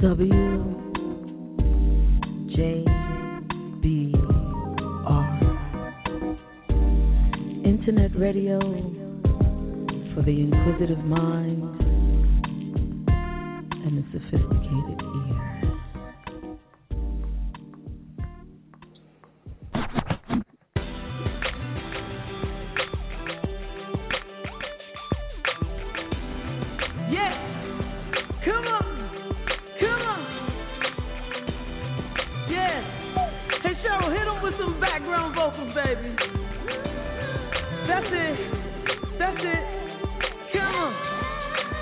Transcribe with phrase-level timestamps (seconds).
[0.00, 0.30] W
[2.54, 2.84] J
[3.82, 4.14] B
[5.08, 5.38] R.
[7.64, 8.60] Internet radio
[10.14, 11.64] for the inquisitive mind
[13.72, 14.67] and the sophisticated
[34.58, 36.16] some background vocals, baby.
[37.86, 38.38] That's it.
[39.18, 39.64] That's it.
[40.52, 40.92] Come on.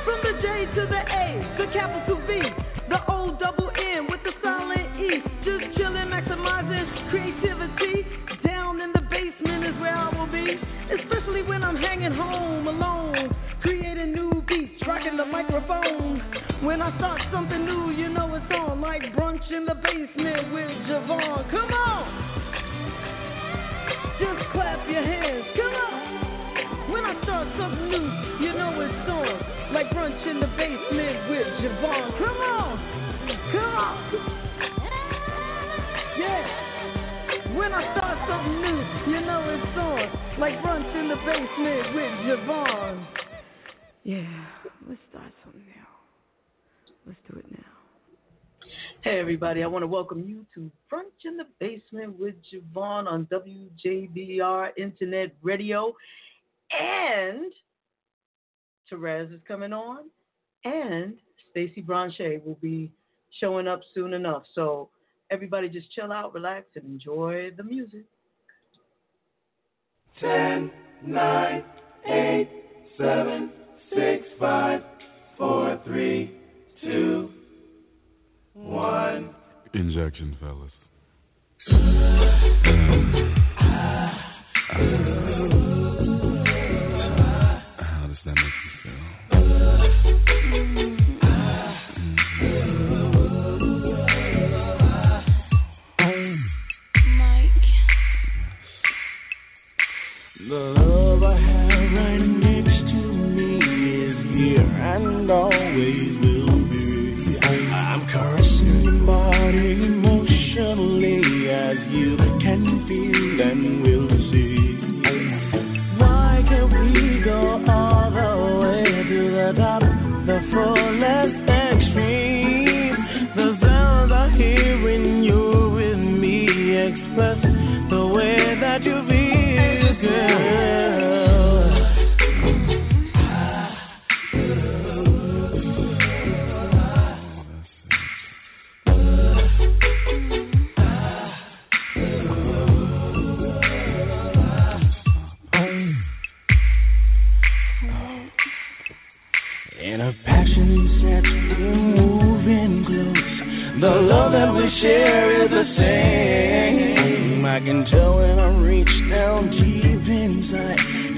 [0.05, 0.47] From the J
[0.77, 1.25] to the A,
[1.59, 2.41] the capital V,
[2.89, 5.25] the O double N with the silent E.
[5.43, 8.05] Just chilling, maximizing creativity.
[8.45, 10.61] Down in the basement is where I will be.
[11.01, 13.35] Especially when I'm hanging home alone.
[13.63, 16.21] Creating new beats, rocking the microphone.
[16.63, 18.81] When I start something new, you know it's on.
[18.81, 21.51] Like brunch in the basement with JaVonne.
[21.51, 22.16] Come on!
[24.19, 25.45] Just clap your hands.
[25.57, 26.91] Come on!
[26.91, 28.09] When I start something new,
[28.47, 29.75] you know it's on.
[29.75, 32.17] Like brunch in the basement with JaVonne.
[32.17, 32.79] Come on!
[33.53, 33.97] Come on!
[36.17, 37.57] Yeah!
[37.57, 38.81] When I start something new,
[39.13, 40.41] you know it's on.
[40.41, 43.07] Like brunch in the basement with JaVonne.
[44.05, 44.47] Yeah,
[44.89, 45.87] let's start something new.
[47.07, 47.77] Let's do it now.
[49.07, 53.29] Hey, everybody, I want to welcome you to Brunch in the Basement with JaVonne on
[53.33, 55.95] WJBR Internet Radio.
[56.77, 57.53] And
[58.91, 60.11] Terez is coming on,
[60.65, 61.15] and
[61.55, 62.91] Stacye Branche' will be
[63.39, 64.43] showing up soon enough.
[64.57, 64.89] So,
[65.31, 68.07] everybody just chill out, relax, and enjoy the music.
[70.21, 70.69] 10,
[71.07, 71.65] 9,
[72.07, 72.49] 8,
[72.99, 73.53] 7,
[73.95, 74.81] 6, 5,
[75.39, 76.41] 4, 3,
[76.83, 77.31] 2,
[78.57, 79.35] 1.
[79.75, 80.71] Injection, fellas.
[84.69, 85.36] How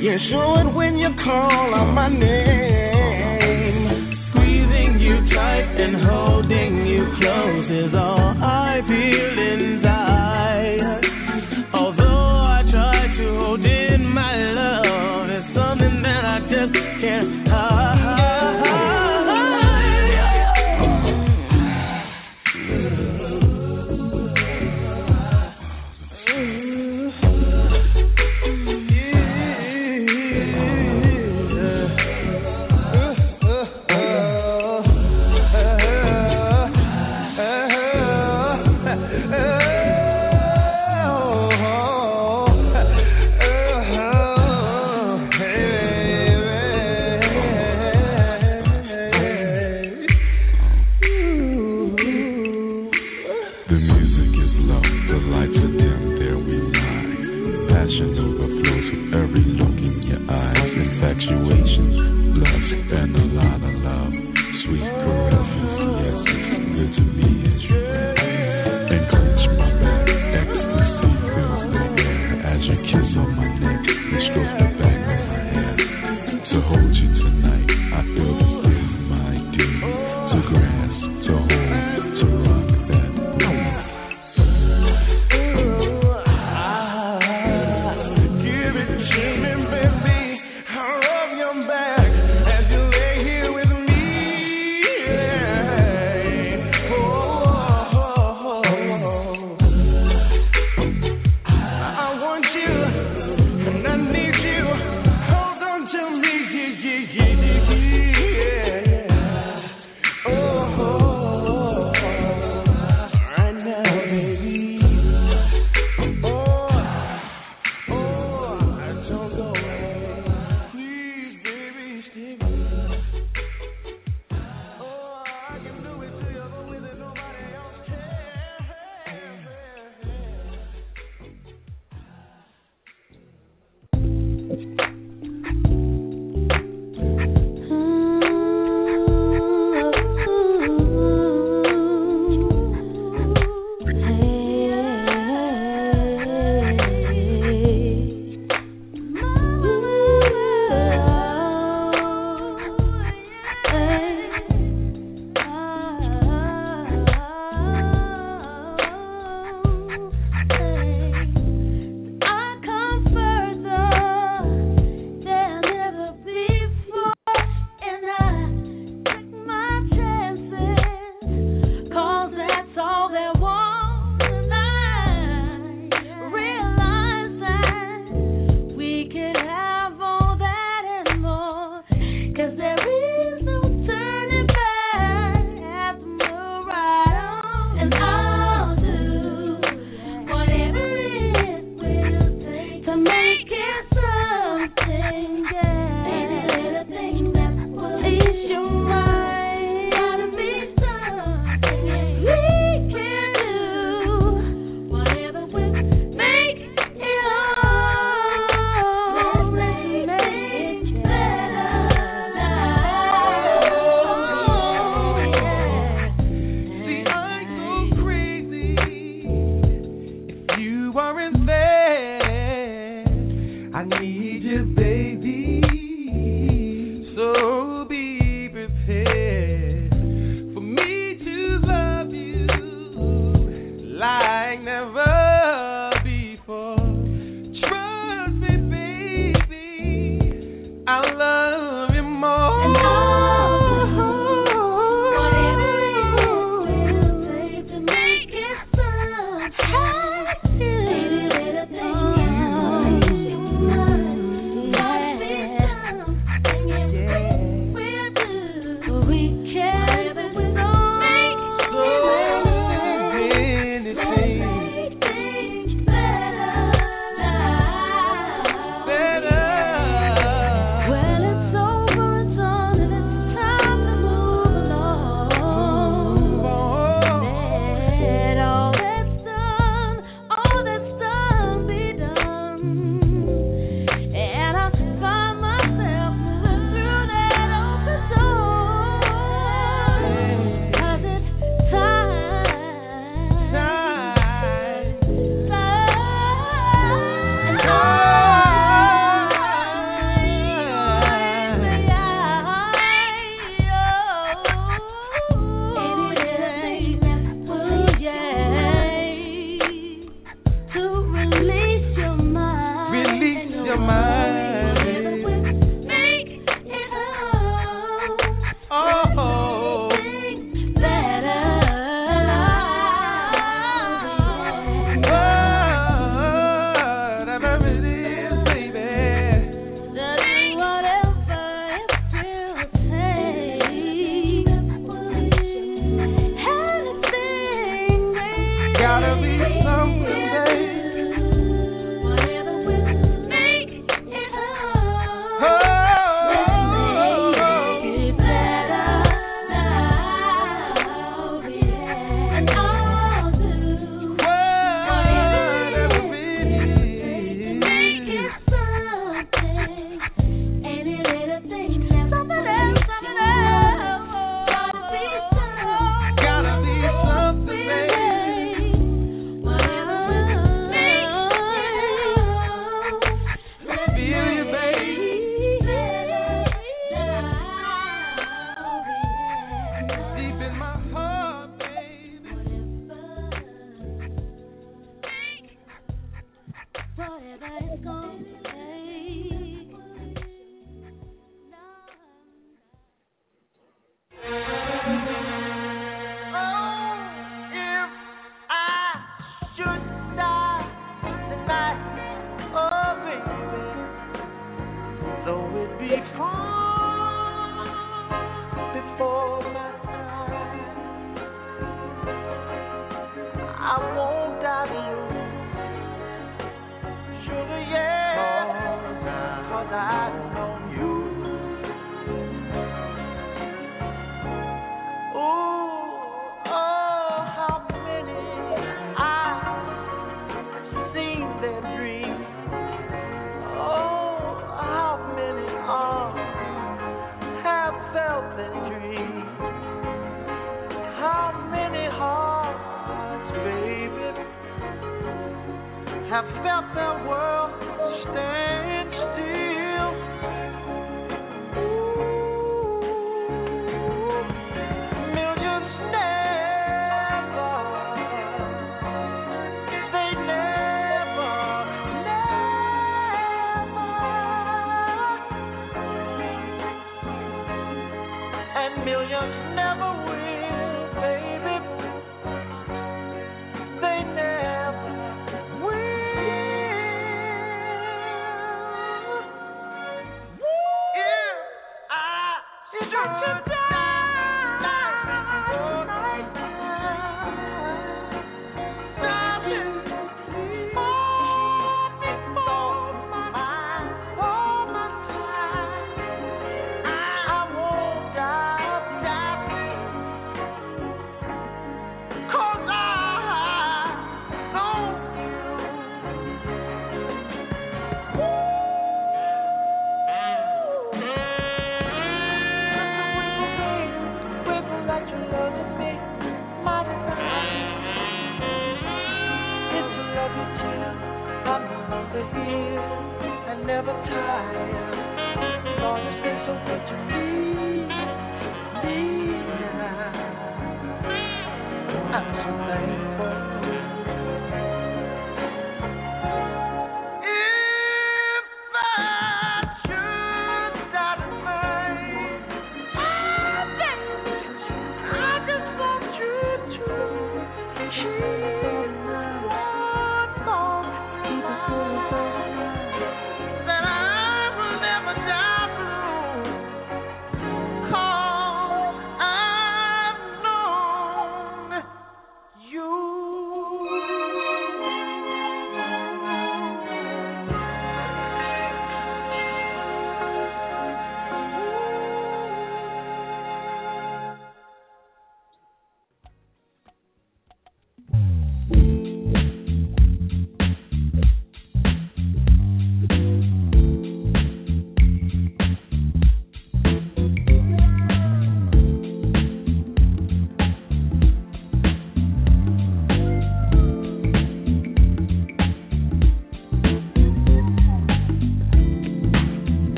[0.00, 3.34] Yeah, show it when you call out my name.
[4.30, 9.67] Squeezing you tight and holding you close is all I feel inside.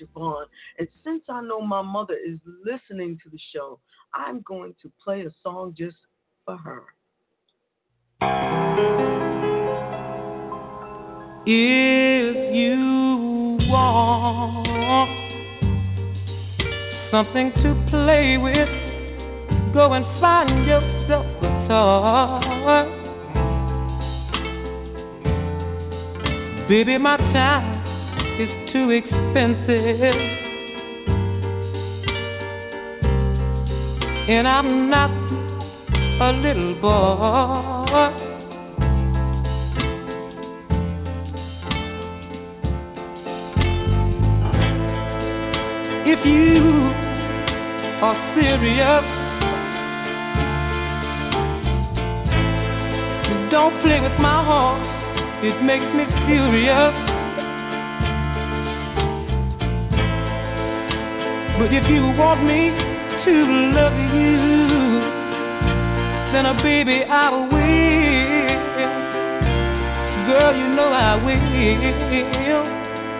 [0.00, 0.46] JaVonne.
[0.78, 3.80] And since I know my mother is listening to the show,
[4.14, 5.96] I'm going to play a song just
[6.44, 6.82] for her.
[11.50, 15.08] If you want
[17.10, 18.68] something to play with,
[19.72, 22.94] go and find yourself a toy.
[26.68, 27.77] Baby, my time
[28.78, 30.14] too expensive.
[34.28, 35.10] And I'm not
[36.20, 38.12] a little boy.
[46.06, 46.62] If you
[48.06, 49.04] are serious,
[53.50, 54.82] don't play with my heart.
[55.42, 57.17] It makes me furious.
[61.58, 63.34] But if you want me to
[63.74, 65.02] love you,
[66.32, 67.58] then a baby I will.
[70.28, 72.64] Girl, you know I will.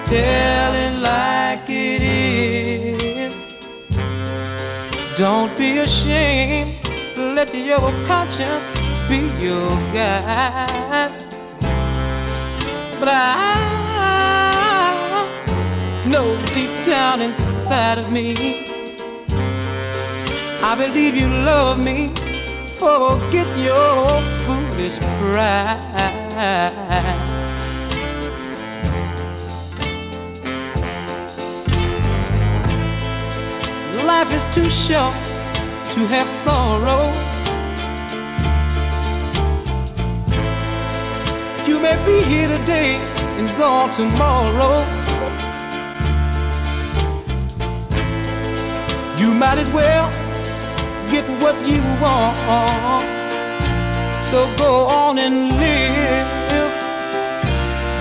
[0.08, 3.32] Tell it like it is.
[5.18, 6.78] Don't be ashamed.
[7.34, 8.64] Let your conscience
[9.08, 11.10] be your guide.
[13.00, 13.14] But I
[16.06, 18.34] know deep down inside of me,
[20.64, 22.08] I believe you love me.
[22.80, 25.98] Forget your foolish pride.
[34.06, 35.14] Life is too short
[35.94, 37.12] to have sorrow.
[41.68, 45.07] You may be here today and gone tomorrow.
[49.28, 50.08] You might as well
[51.12, 53.04] get what you want.
[54.32, 56.72] So go on and live.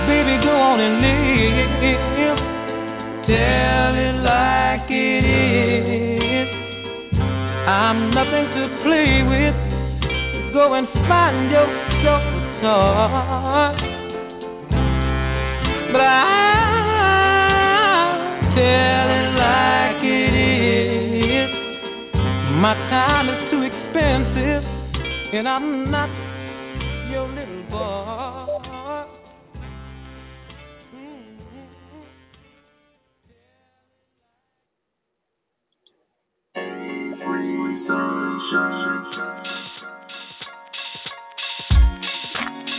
[0.07, 1.67] Baby, go on and live.
[3.27, 6.47] Tell it like it is.
[7.67, 9.55] I'm nothing to play with.
[10.53, 13.75] Go and find yourself a toy.
[15.91, 16.56] But I
[22.57, 24.63] My time is too expensive,
[25.31, 26.09] and I'm not
[27.11, 28.17] your little boy.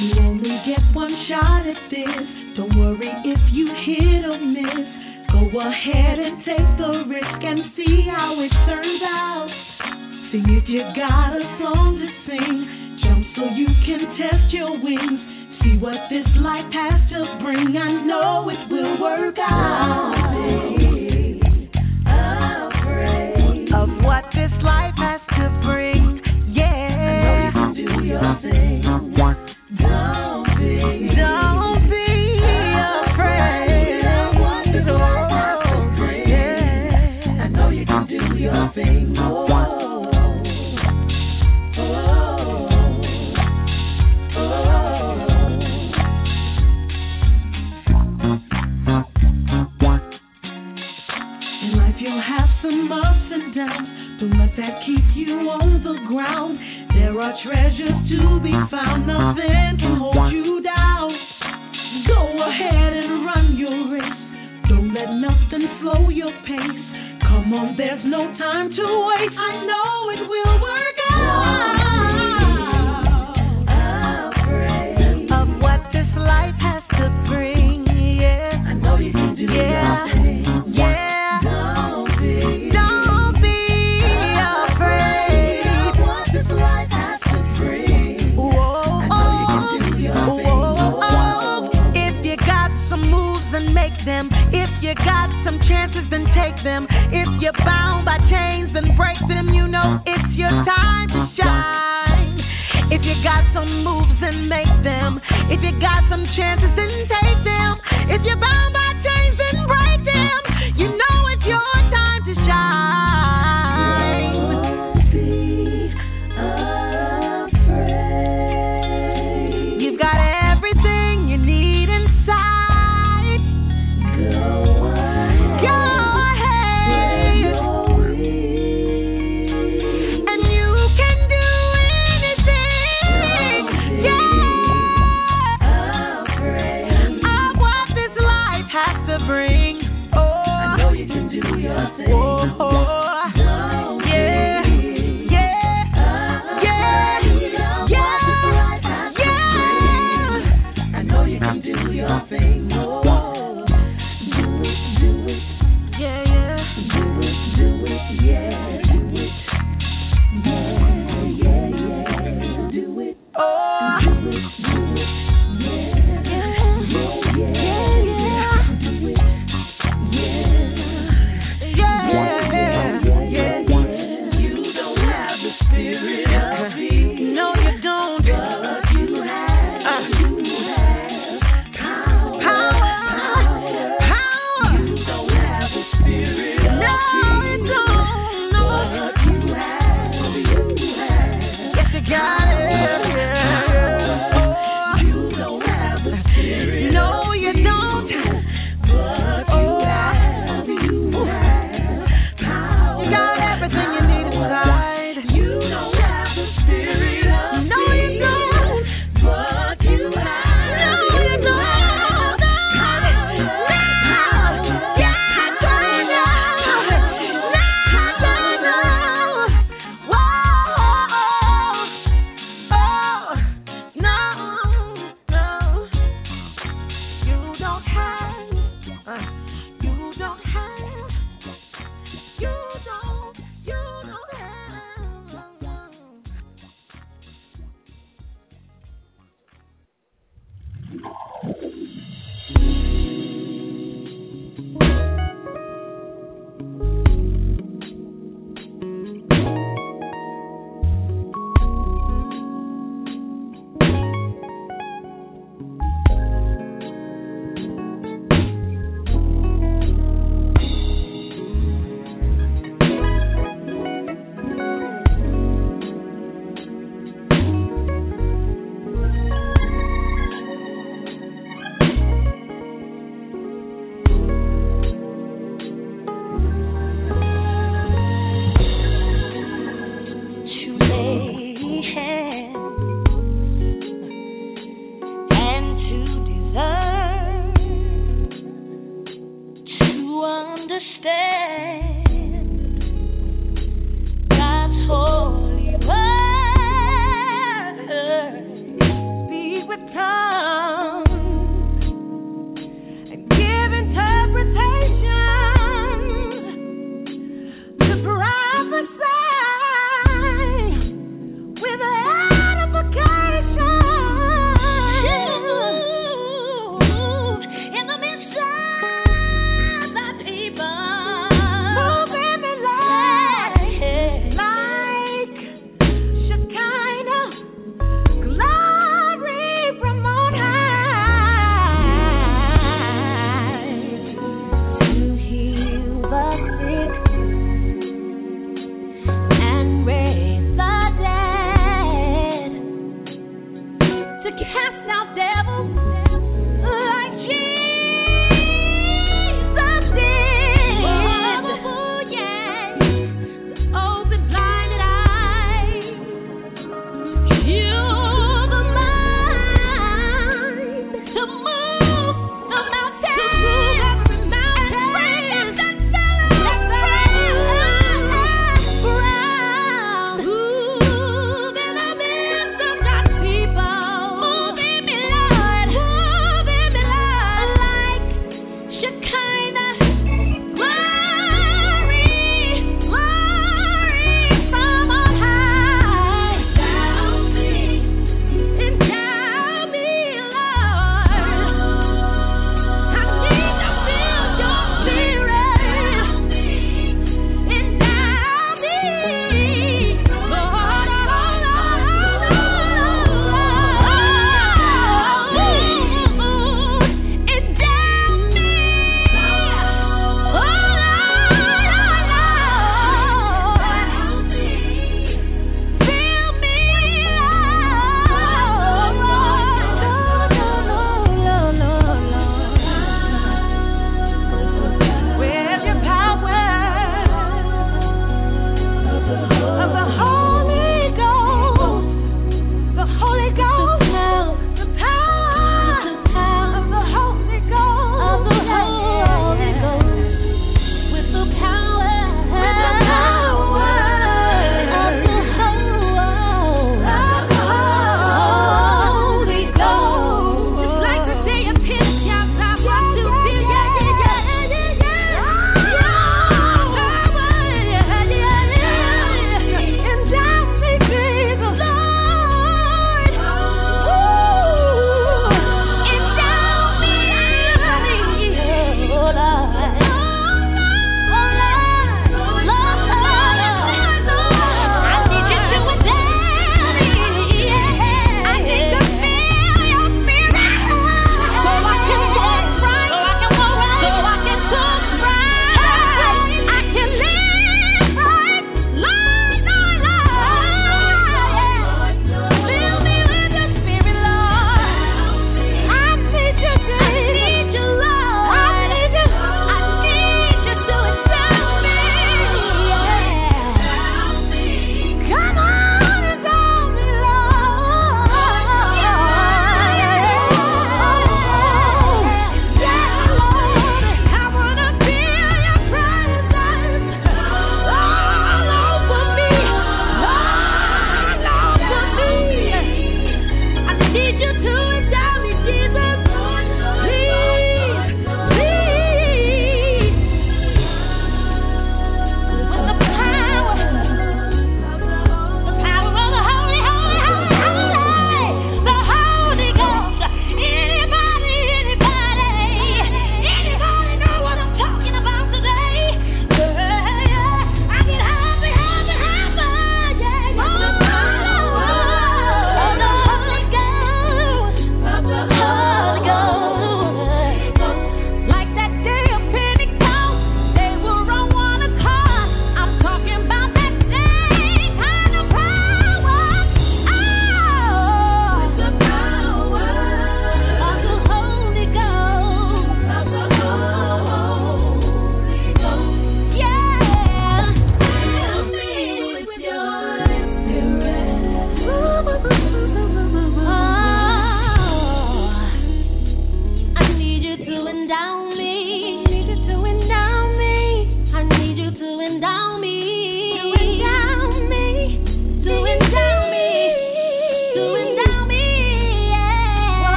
[0.00, 2.56] You only get one shot at this.
[2.56, 4.99] Don't worry if you hit or miss.
[5.52, 9.48] Go ahead and take the risk and see how it turns out.
[10.30, 13.00] See if you got a song to sing.
[13.02, 15.20] Jump so you can test your wings.
[15.60, 17.76] See what this life has to bring.
[17.76, 20.14] I know it will work out.
[22.06, 26.20] Afraid of what this life has to bring.
[26.54, 27.50] Yeah.
[27.50, 28.82] I know you can do your thing.
[29.78, 31.59] Don't be, don't
[38.60, 38.66] In
[51.74, 53.88] life you'll have some ups and downs.
[54.20, 56.58] Don't let that keep you on the ground.
[56.92, 59.06] There are treasures to be found.
[59.06, 61.16] Nothing can hold you down.
[62.06, 64.68] Go ahead and run your race.
[64.68, 67.09] Don't let nothing slow your pace.
[67.30, 69.38] Come on, there's no time to waste.
[69.38, 71.50] I know it will work out.
[74.34, 77.86] Afraid of what this life has to bring,
[78.20, 78.62] yeah.
[78.66, 80.06] I know you can do yeah.
[80.66, 81.40] Yeah.
[81.42, 83.58] Don't be, don't be
[84.42, 88.38] afraid of what this life has to bring.
[88.38, 89.46] I know you
[89.80, 90.46] can do your thing.
[90.46, 91.70] Oh, oh.
[91.94, 94.30] If you got some moves, then make them.
[94.52, 96.86] If you got some chances, then take them.
[97.50, 99.48] You're bound by chains, then break them.
[99.52, 102.38] You know it's your time to shine.
[102.92, 105.18] If you got some moves, then make them.
[105.50, 107.80] If you got some chances, then take them.
[108.06, 108.79] If you're bound by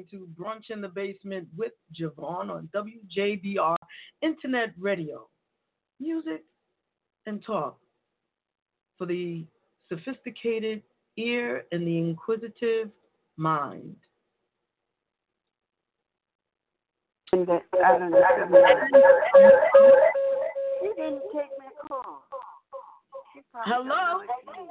[0.00, 3.76] listening to Brunch in the Basement with JaVonne on WJBR
[4.22, 5.28] Internet Radio.
[5.98, 6.44] Music
[7.26, 7.78] and talk
[8.96, 9.44] for the
[9.88, 10.82] sophisticated
[11.16, 12.90] ear and the inquisitive
[13.36, 13.96] mind.
[17.32, 18.22] And that, I don't know.
[20.80, 22.24] She didn't take my call.
[23.34, 23.88] She probably don't Hello?
[23.88, 24.68] know what she is.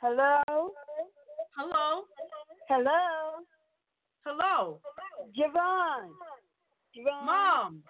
[0.00, 0.70] Hello?
[1.56, 2.04] Hello?
[2.68, 3.44] Hello?
[4.28, 4.76] Hello?
[5.32, 6.12] JaVonne.
[6.92, 7.24] JaVonne.
[7.24, 7.82] Mom.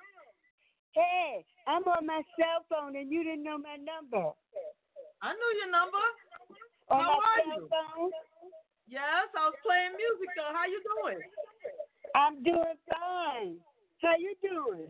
[0.95, 4.31] Hey, I'm on my cell phone and you didn't know my number.
[5.21, 5.99] I knew your number.
[6.91, 7.69] On How my are cell you?
[7.69, 8.11] phone?
[8.87, 10.55] Yes, I was playing music though.
[10.55, 11.19] How you doing?
[12.15, 13.57] I'm doing fine.
[14.01, 14.87] How you doing?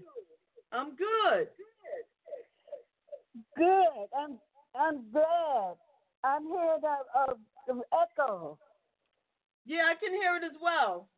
[0.70, 1.48] I'm good.
[3.56, 4.06] Good.
[4.12, 4.38] I'm
[4.76, 5.80] I'm glad.
[6.24, 7.32] I'm hearing a,
[7.66, 8.58] some echo.
[9.64, 11.08] Yeah, I can hear it as well.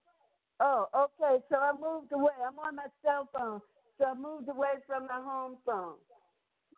[0.61, 1.43] Oh, okay.
[1.51, 2.33] So I moved away.
[2.47, 3.61] I'm on my cell phone,
[3.99, 5.97] so I moved away from my home phone.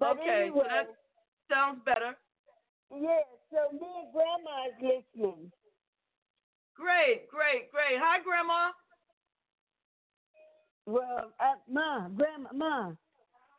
[0.00, 0.88] But okay, anyway, that
[1.50, 2.16] sounds better.
[2.92, 3.24] yeah.
[3.52, 5.52] So me and Grandma is listening.
[6.76, 7.98] Great, great, great.
[8.00, 8.70] Hi, Grandma.
[10.86, 12.92] Well, uh, Ma, Grandma, Ma.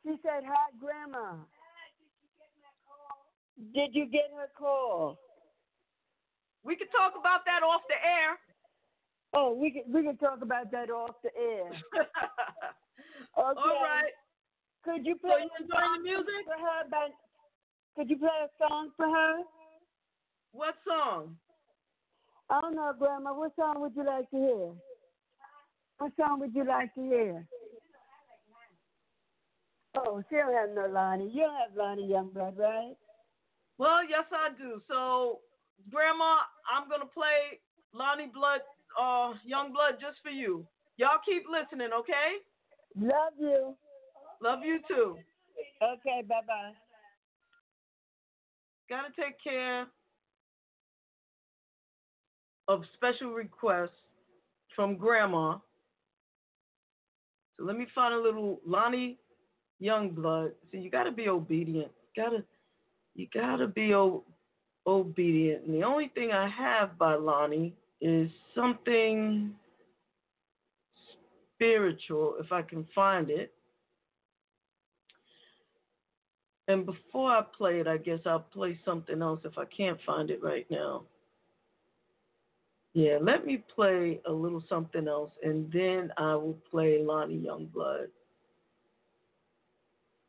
[0.05, 1.35] She said hi, Grandma.
[3.73, 5.19] Did you get her call?
[6.63, 8.37] We could talk about that off the air.
[9.35, 11.69] Oh, we can we can talk about that off the air.
[13.35, 13.59] Okay.
[13.59, 14.13] All right.
[14.85, 16.45] Could you So play you a enjoying song the music?
[16.45, 16.89] for her?
[16.91, 17.07] By,
[17.95, 19.39] could you play a song for her?
[20.51, 21.35] What song?
[22.51, 23.33] I don't know, Grandma.
[23.33, 24.69] What song would you like to hear?
[25.97, 27.47] What song would you like to hear?
[29.97, 31.29] Oh, she don't have no Lonnie.
[31.33, 32.93] You don't have Lonnie Youngblood, right?
[33.79, 34.81] Well, yes, I do.
[34.87, 35.39] So,
[35.89, 36.37] Grandma,
[36.71, 37.59] I'm gonna play
[37.93, 38.61] Lonnie Blood,
[38.99, 40.65] uh, Young Blood, just for you.
[40.97, 42.37] Y'all keep listening, okay?
[42.95, 43.75] Love you.
[44.41, 45.17] Love you too.
[45.81, 46.71] Okay, bye bye.
[48.89, 49.87] Gotta take care
[52.67, 53.89] of special requests
[54.75, 55.57] from Grandma.
[57.57, 59.17] So let me find a little Lonnie
[59.81, 60.51] Youngblood.
[60.71, 61.91] See, you gotta be obedient.
[62.15, 62.43] Gotta,
[63.15, 64.23] you gotta be o-
[64.85, 65.65] obedient.
[65.65, 67.73] And the only thing I have by Lonnie
[68.03, 69.51] is something
[71.55, 73.53] spiritual, if I can find it.
[76.67, 80.29] And before I play it, I guess I'll play something else if I can't find
[80.29, 81.03] it right now.
[82.93, 88.07] Yeah, let me play a little something else, and then I will play Lonnie Youngblood.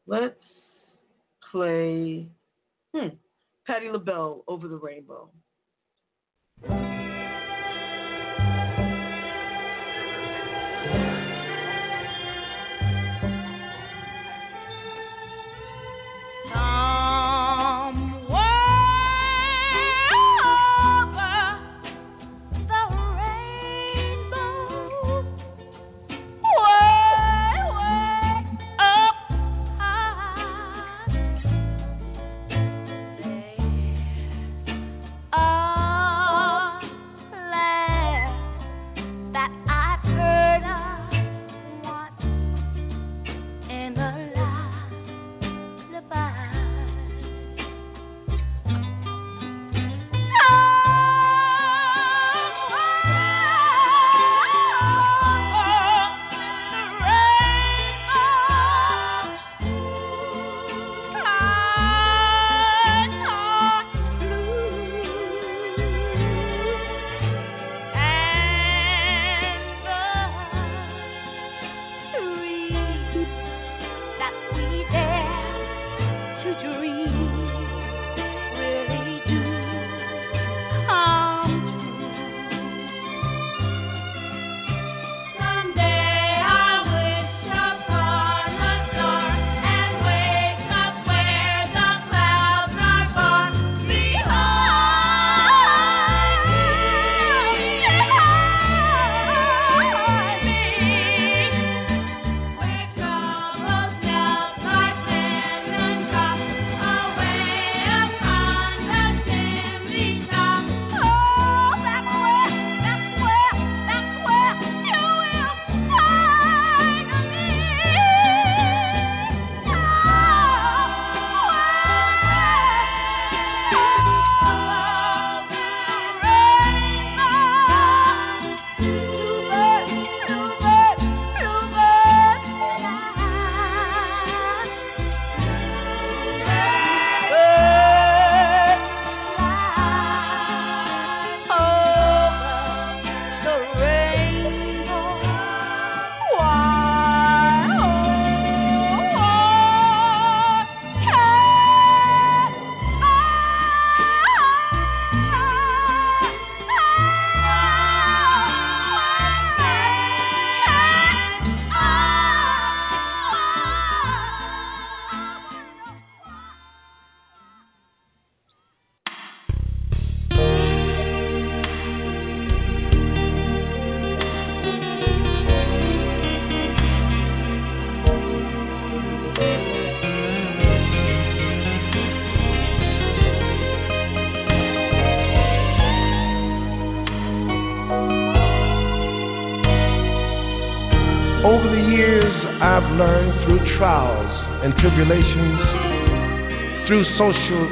[0.06, 0.34] Let's
[1.50, 2.28] play
[2.94, 3.08] hmm,
[3.66, 5.28] Patti LaBelle, Over the Rainbow.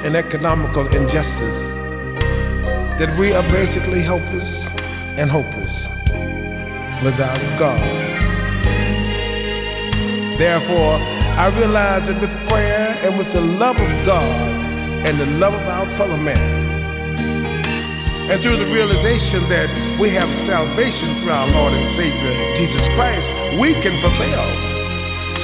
[0.05, 1.59] and economical injustice,
[2.99, 4.51] that we are basically helpless
[5.19, 5.75] and hopeless
[7.07, 7.83] without God.
[10.39, 15.55] Therefore, I realize that with prayer and with the love of God and the love
[15.55, 16.63] of our fellow man,
[18.23, 23.27] and through the realization that we have salvation through our Lord and Savior Jesus Christ,
[23.59, 24.47] we can prevail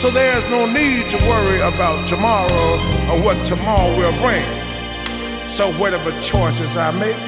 [0.00, 4.46] so there's no need to worry about tomorrow or what tomorrow will bring.
[5.58, 7.18] So whatever choices I make,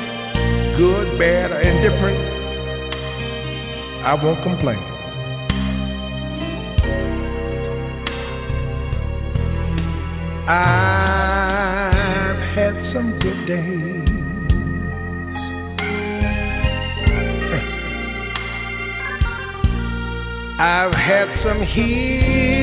[0.78, 2.16] good, bad, or indifferent,
[4.06, 4.78] I won't complain.
[10.48, 14.06] I've had some good days.
[20.60, 22.59] I've had some heat.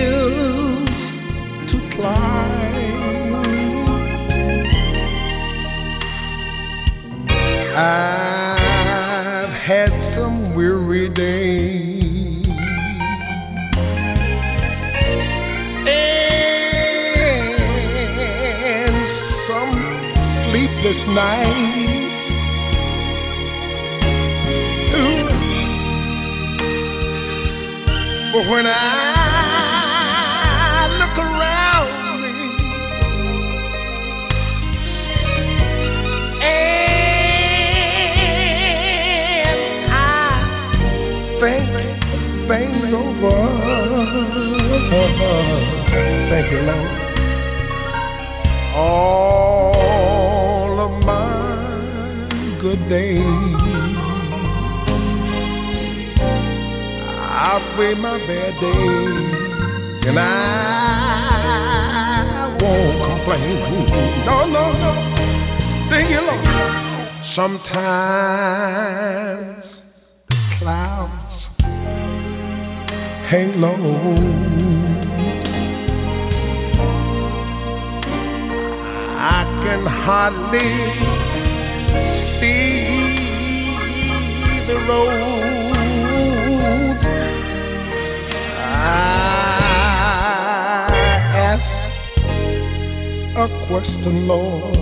[93.67, 94.76] question, Lord.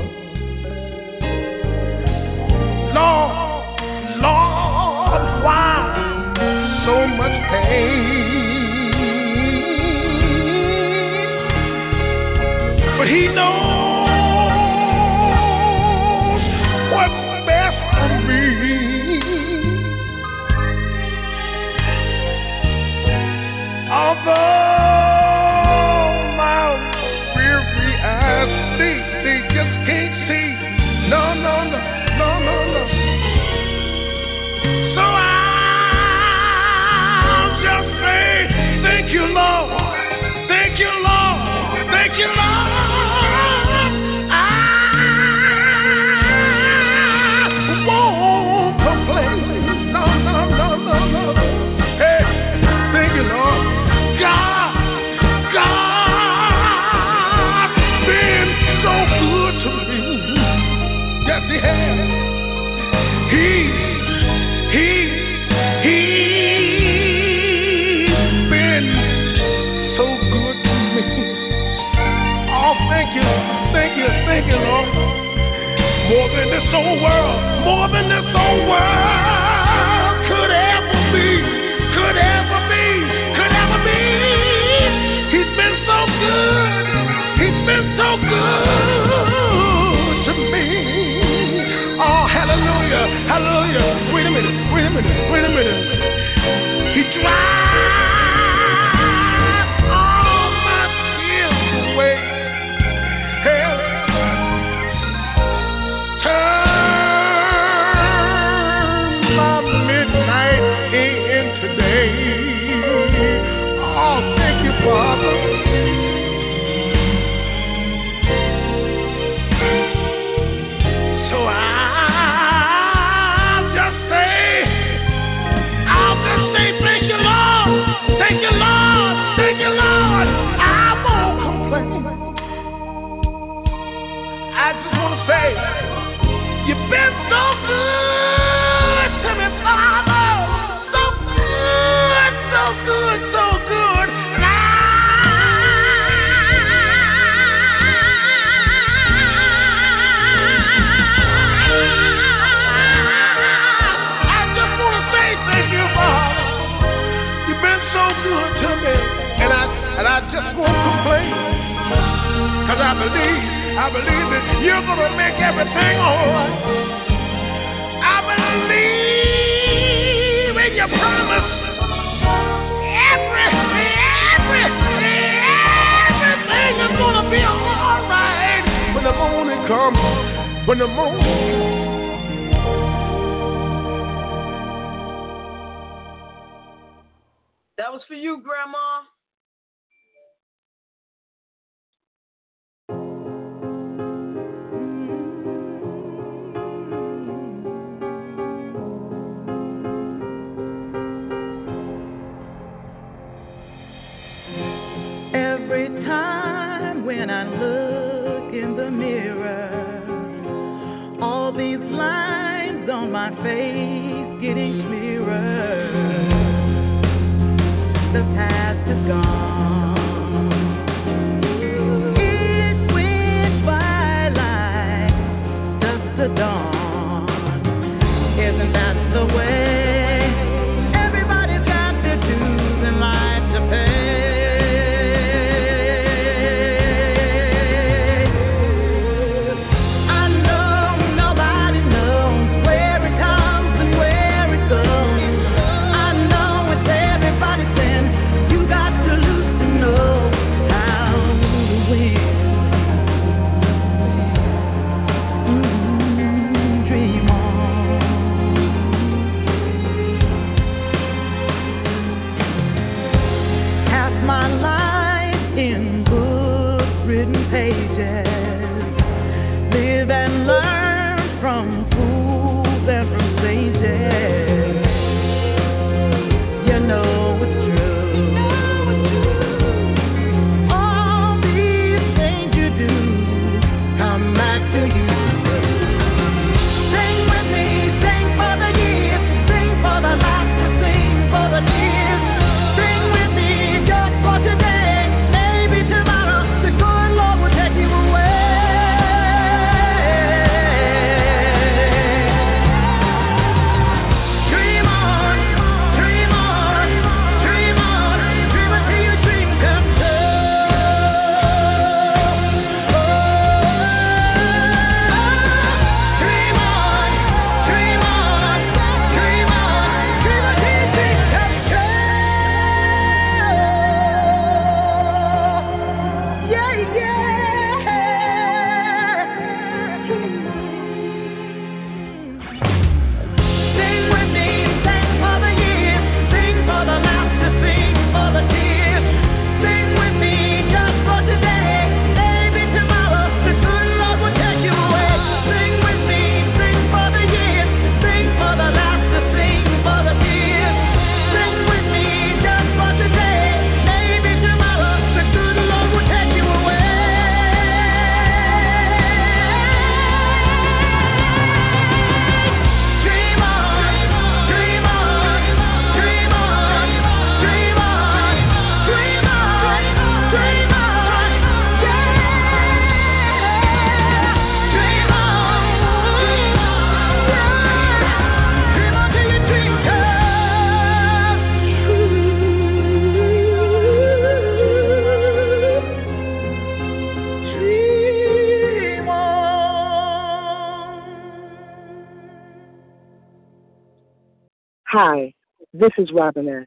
[395.85, 396.65] This is Robin S.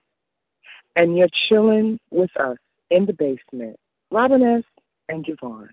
[0.95, 2.57] And you're chilling with us
[2.91, 3.75] in the basement.
[4.13, 4.63] Robin S.
[5.09, 5.71] and JaVonne.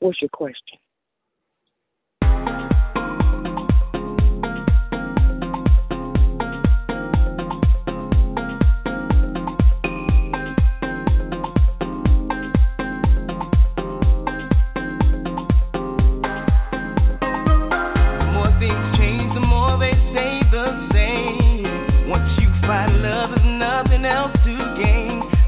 [0.00, 0.78] What's your question?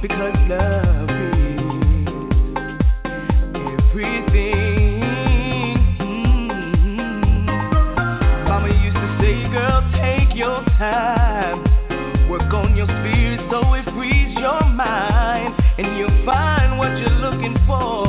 [0.03, 1.57] because love is
[3.55, 5.01] everything.
[6.01, 7.47] Mm-hmm.
[8.49, 11.59] Mama used to say, girl, take your time,
[12.29, 17.57] work on your spirit so it frees your mind, and you'll find what you're looking
[17.67, 18.06] for.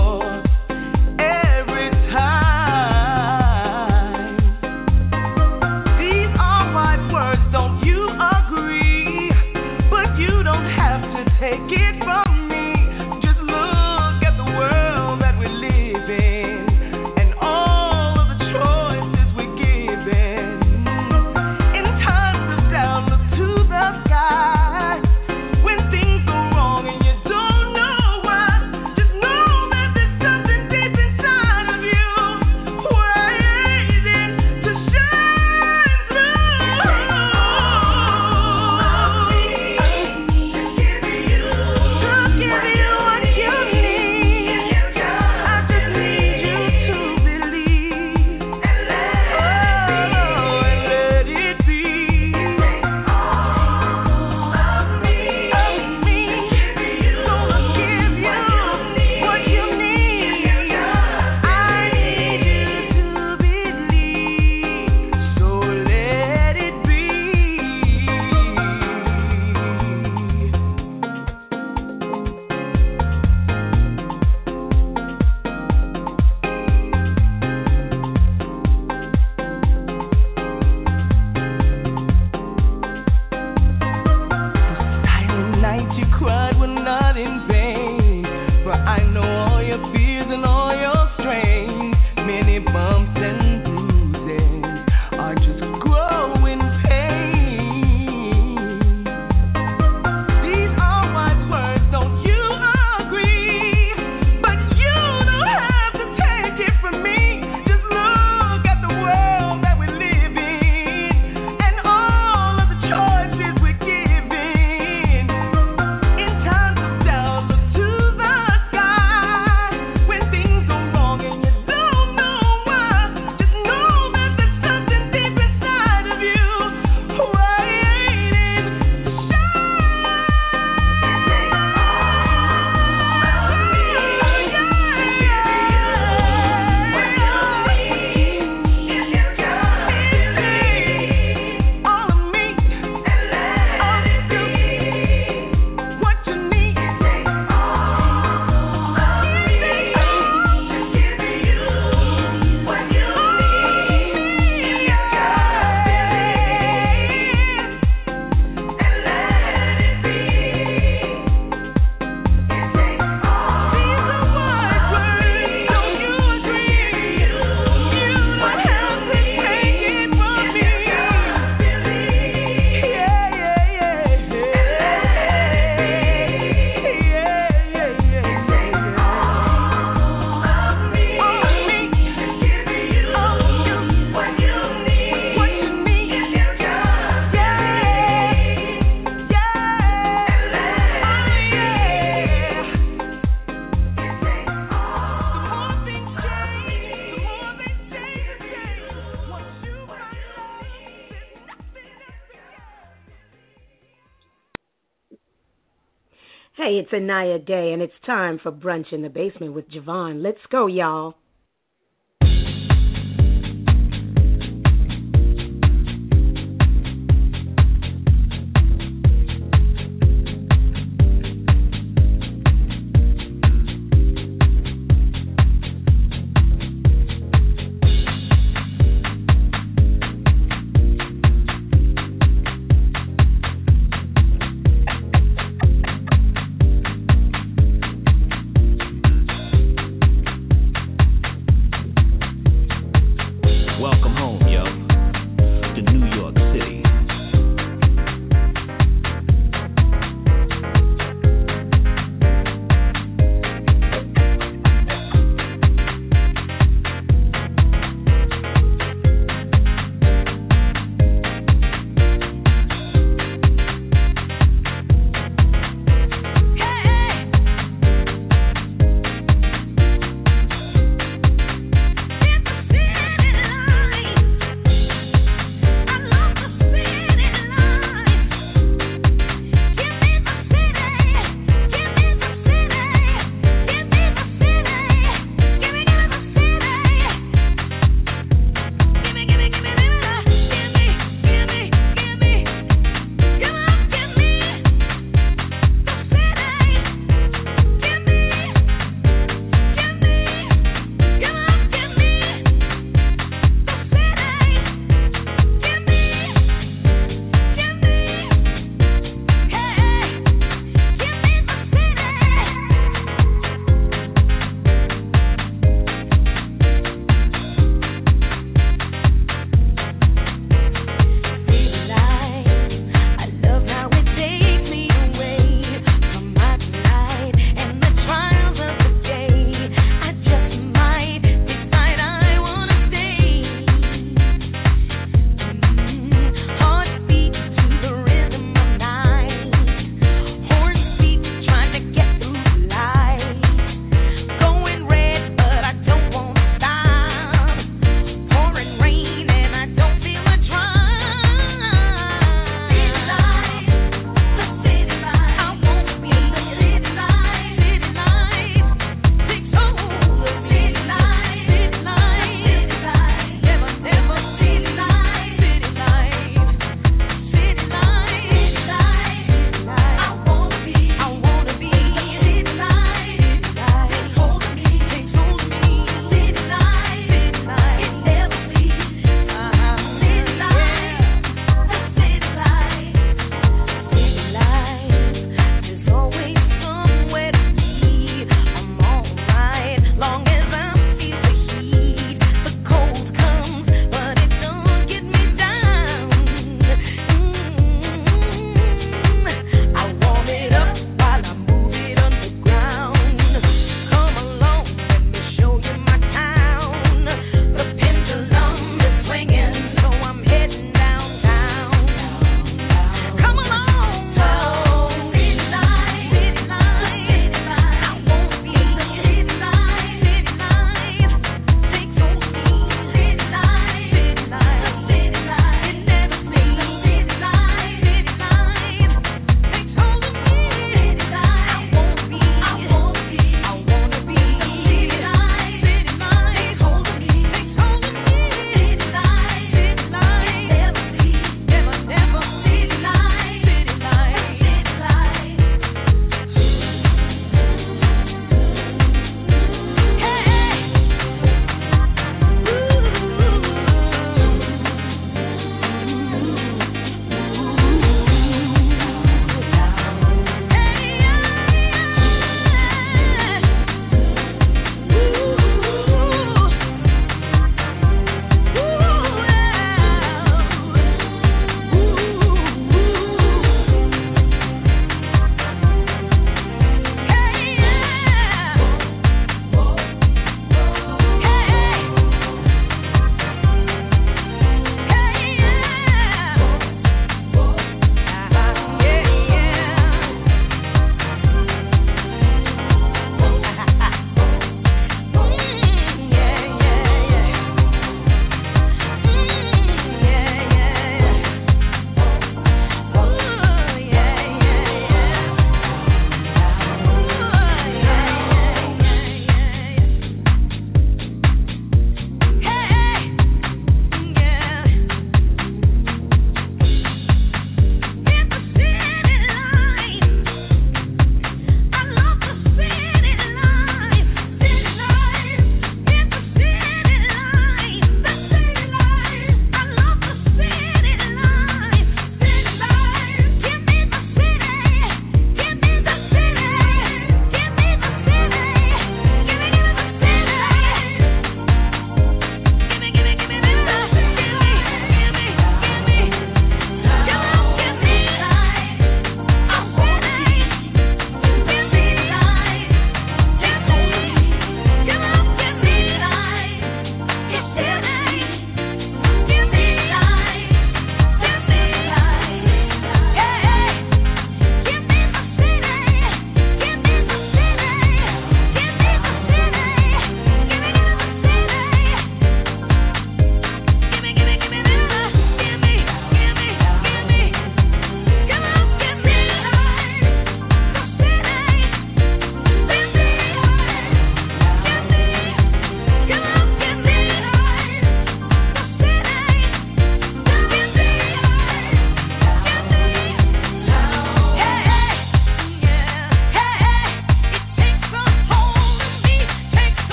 [206.98, 210.22] Anaya Day, and it's time for Brunch in the Basement with JaVonne.
[210.22, 211.16] Let's go, y'all.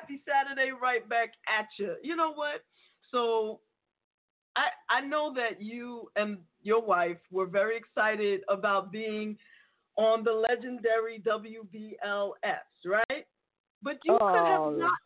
[0.00, 1.96] Happy Saturday, right back at you.
[2.02, 2.62] You know what?
[3.10, 3.60] So,
[4.56, 9.36] I I know that you and your wife were very excited about being
[9.96, 13.26] on the legendary WBLS, right?
[13.82, 14.44] But you could Oh.
[14.44, 14.98] have not.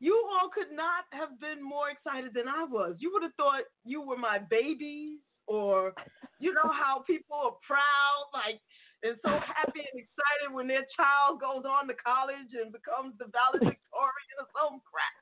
[0.00, 2.96] You all could not have been more excited than I was.
[2.98, 5.94] You would have thought you were my babies, or
[6.40, 8.60] you know how people are proud, like
[9.04, 13.28] and so happy and excited when their child goes on to college and becomes the
[13.28, 15.16] valedictorian or some crap.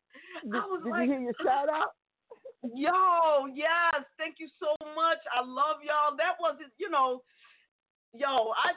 [0.46, 1.98] Did, I was did like, you hear your shout out?
[2.62, 5.18] Yo, yes, thank you so much.
[5.34, 6.14] I love y'all.
[6.16, 7.22] That wasn't, you know,
[8.14, 8.70] yo, I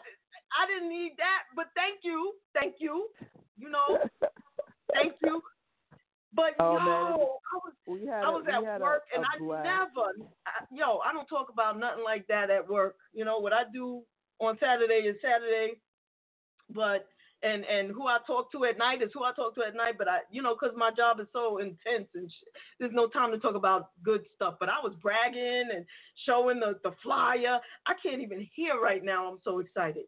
[0.57, 3.09] I didn't need that, but thank you, thank you.
[3.57, 3.99] You know,
[4.93, 5.41] thank you.
[6.33, 7.39] But Oh, yo, man, I was
[8.09, 9.63] I a- was we at work a and I blast.
[9.95, 10.07] never,
[10.45, 12.95] I, yo, I don't talk about nothing like that at work.
[13.13, 14.01] You know what I do
[14.39, 15.79] on Saturday is Saturday,
[16.69, 17.07] but
[17.43, 19.97] and and who I talk to at night is who I talk to at night.
[19.97, 23.31] But I, you know, because my job is so intense and sh- there's no time
[23.31, 24.55] to talk about good stuff.
[24.59, 25.85] But I was bragging and
[26.25, 27.59] showing the the flyer.
[27.85, 29.27] I can't even hear right now.
[29.31, 30.05] I'm so excited.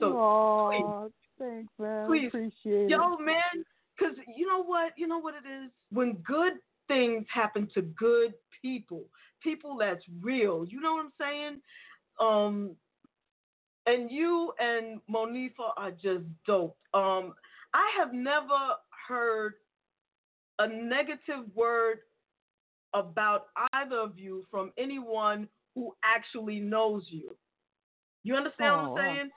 [0.00, 2.06] So Aw, thanks, man.
[2.06, 3.20] please, Appreciate Yo, it.
[3.24, 3.64] man,
[3.98, 4.92] because you know what?
[4.96, 5.70] You know what it is?
[5.90, 6.54] When good
[6.88, 9.04] things happen to good people,
[9.42, 11.60] people that's real, you know what I'm saying?
[12.20, 12.76] Um,
[13.90, 16.76] and you and Monifa are just dope.
[16.94, 17.34] Um,
[17.74, 18.76] I have never
[19.08, 19.54] heard
[20.58, 21.98] a negative word
[22.94, 27.34] about either of you from anyone who actually knows you.
[28.22, 28.96] You understand Oh, what I'm wow.
[28.96, 29.30] saying?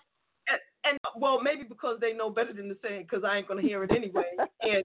[0.49, 3.47] And, and well, maybe because they know better than to say it, because I ain't
[3.47, 4.31] gonna hear it anyway.
[4.61, 4.83] and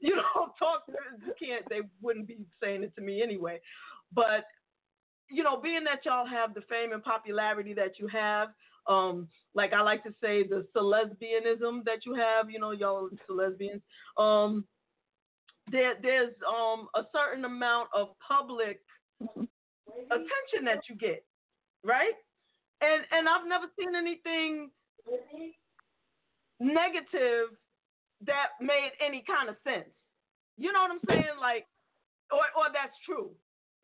[0.00, 1.64] you know, talk you can't.
[1.68, 3.60] They wouldn't be saying it to me anyway.
[4.14, 4.44] But
[5.28, 8.48] you know, being that y'all have the fame and popularity that you have,
[8.86, 13.82] um, like I like to say, the celesbianism that you have, you know, y'all celesbians,
[14.16, 14.64] um,
[15.70, 18.80] there, there's um a certain amount of public
[19.20, 21.24] attention that you get,
[21.84, 22.14] right?
[22.80, 24.70] And and I've never seen anything
[26.58, 27.50] negative
[28.26, 29.88] that made any kind of sense.
[30.56, 31.38] You know what I'm saying?
[31.40, 31.66] Like,
[32.30, 33.30] or or that's true.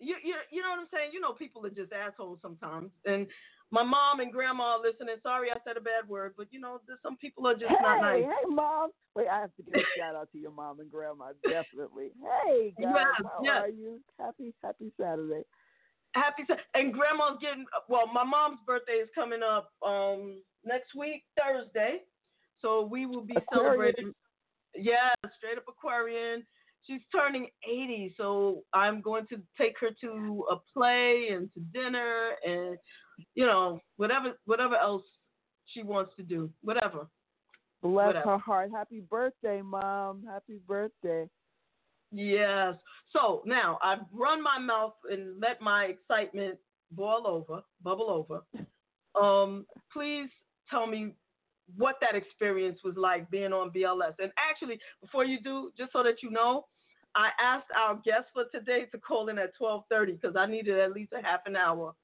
[0.01, 1.11] You you you know what I'm saying?
[1.12, 2.90] You know, people are just assholes sometimes.
[3.05, 3.26] And
[3.70, 5.16] my mom and grandma are listening.
[5.22, 8.00] Sorry, I said a bad word, but you know, some people are just hey, not
[8.00, 8.24] nice.
[8.24, 8.90] hey, mom.
[9.14, 12.10] Wait, I have to give a shout out to your mom and grandma, definitely.
[12.46, 13.62] Hey, guys, Yes, how yes.
[13.62, 14.00] are you?
[14.18, 15.42] Happy, happy Saturday.
[16.14, 16.44] Happy
[16.74, 18.06] and grandma's getting well.
[18.12, 21.98] My mom's birthday is coming up um next week Thursday,
[22.62, 23.94] so we will be Aquarian.
[23.94, 24.14] celebrating.
[24.74, 26.46] Yeah, straight up Aquarian.
[26.86, 32.30] She's turning 80, so I'm going to take her to a play and to dinner
[32.46, 32.78] and
[33.34, 35.02] you know whatever whatever else
[35.66, 37.06] she wants to do, whatever.
[37.82, 38.30] Bless Whatever.
[38.30, 38.70] her heart.
[38.74, 40.24] Happy birthday, mom.
[40.28, 41.28] Happy birthday.
[42.10, 42.74] Yes.
[43.12, 46.58] So now I've run my mouth and let my excitement
[46.90, 48.42] boil over, bubble over.
[49.18, 50.28] Um, please
[50.70, 51.12] tell me
[51.76, 54.12] what that experience was like being on BLS.
[54.20, 56.66] And actually, before you do, just so that you know,
[57.16, 60.92] I asked our guest for today to call in at 12:30 because I needed at
[60.92, 61.94] least a half an hour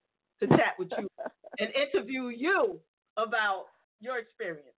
[0.41, 1.09] to chat with you
[1.59, 2.79] and interview you
[3.17, 3.67] about
[4.01, 4.69] your experience.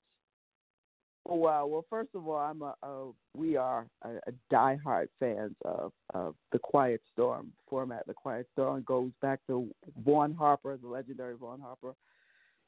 [1.29, 1.67] Oh, wow.
[1.67, 6.37] Well, first of all, I'm a, a we are a, a diehard fans of of
[6.53, 8.07] the Quiet Storm format.
[8.07, 9.69] The Quiet Storm goes back to
[10.05, 11.95] Vaughn Harper, the legendary Vaughn Harper,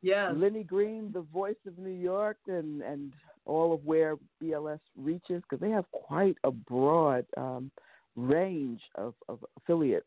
[0.03, 0.32] Yes.
[0.36, 3.12] Lenny Green, the voice of New York, and and
[3.45, 7.70] all of where BLS reaches, because they have quite a broad um,
[8.14, 10.07] range of, of affiliates.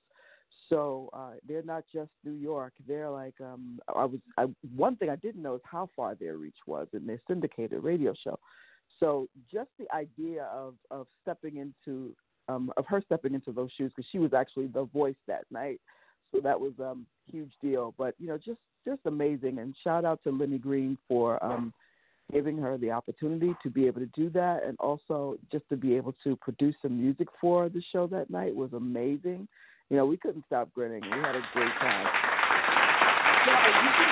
[0.72, 2.72] So uh, they're not just New York.
[2.88, 4.19] They're like um, I was.
[4.38, 4.45] I,
[4.76, 8.13] one thing I didn't know is how far their reach was in their syndicated radio
[8.24, 8.39] show.
[8.99, 12.15] So just the idea of of stepping into
[12.48, 15.81] um, of her stepping into those shoes because she was actually the voice that night.
[16.34, 17.93] So that was um huge deal.
[17.98, 19.60] But you know, just just amazing.
[19.60, 21.73] And shout out to Lenny Green for um,
[22.31, 25.95] giving her the opportunity to be able to do that, and also just to be
[25.98, 29.49] able to produce some music for the show that night was amazing.
[29.91, 31.01] You know, we couldn't stop grinning.
[31.03, 32.07] We had a great time.
[33.45, 34.07] Yeah, you can,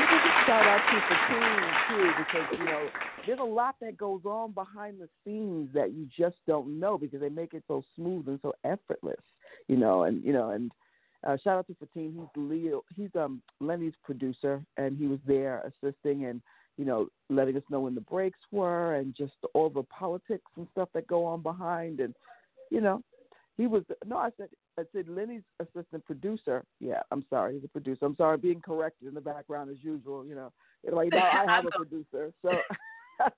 [0.00, 2.88] you can just shout out to Fatine too, because you know
[3.26, 7.22] there's a lot that goes on behind the scenes that you just don't know because
[7.22, 9.16] they make it so smooth and so effortless.
[9.66, 10.70] You know, and you know, and
[11.26, 12.12] uh, shout out to Fatine.
[12.12, 12.82] He's Leo.
[12.94, 16.42] He's um Lenny's producer, and he was there assisting and
[16.76, 20.68] you know letting us know when the breaks were and just all the politics and
[20.72, 22.00] stuff that go on behind.
[22.00, 22.14] And
[22.70, 23.02] you know,
[23.60, 24.16] he was no.
[24.16, 26.64] I said I said Lenny's assistant producer.
[26.80, 28.06] Yeah, I'm sorry, he's a producer.
[28.06, 30.24] I'm sorry, being corrected in the background as usual.
[30.24, 32.52] You know, It's like I have a producer, so.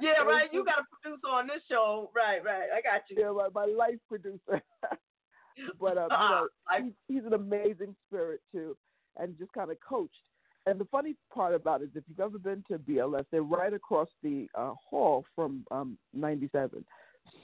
[0.00, 0.52] yeah, right.
[0.52, 2.44] You got a producer on this show, right?
[2.44, 2.70] Right.
[2.76, 3.18] I got you.
[3.20, 4.60] Yeah, my, my life producer.
[5.80, 6.46] but um, you know,
[6.82, 8.76] he's, he's an amazing spirit too,
[9.16, 10.22] and just kind of coached.
[10.66, 13.72] And the funny part about it is, if you've ever been to BLS, they're right
[13.72, 16.84] across the uh, hall from um, 97.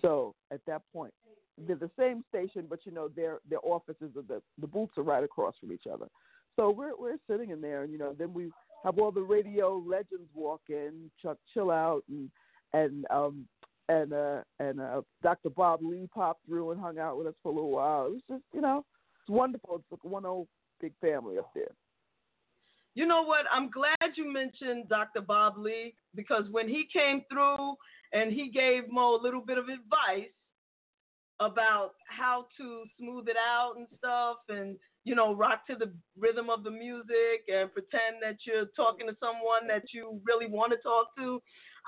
[0.03, 1.15] So at that point,
[1.59, 5.03] they're the same station, but you know their their offices are the the booths are
[5.03, 6.07] right across from each other.
[6.57, 8.51] So we're we're sitting in there, and you know then we
[8.85, 12.31] have all the radio legends walk in, Chuck Chill Out, and
[12.73, 13.47] and um
[13.89, 15.51] and uh and uh Dr.
[15.51, 18.07] Bob Lee popped through and hung out with us for a little while.
[18.07, 18.85] It was just you know
[19.23, 19.77] it's wonderful.
[19.77, 20.49] It's like one old
[20.81, 21.73] big family up there.
[22.95, 23.45] You know what?
[23.53, 25.21] I'm glad you mentioned Dr.
[25.21, 27.75] Bob Lee because when he came through
[28.15, 30.31] and he gave Mo a little bit of advice
[31.41, 36.49] about how to smooth it out and stuff and you know rock to the rhythm
[36.49, 40.79] of the music and pretend that you're talking to someone that you really want to
[40.79, 41.43] talk to.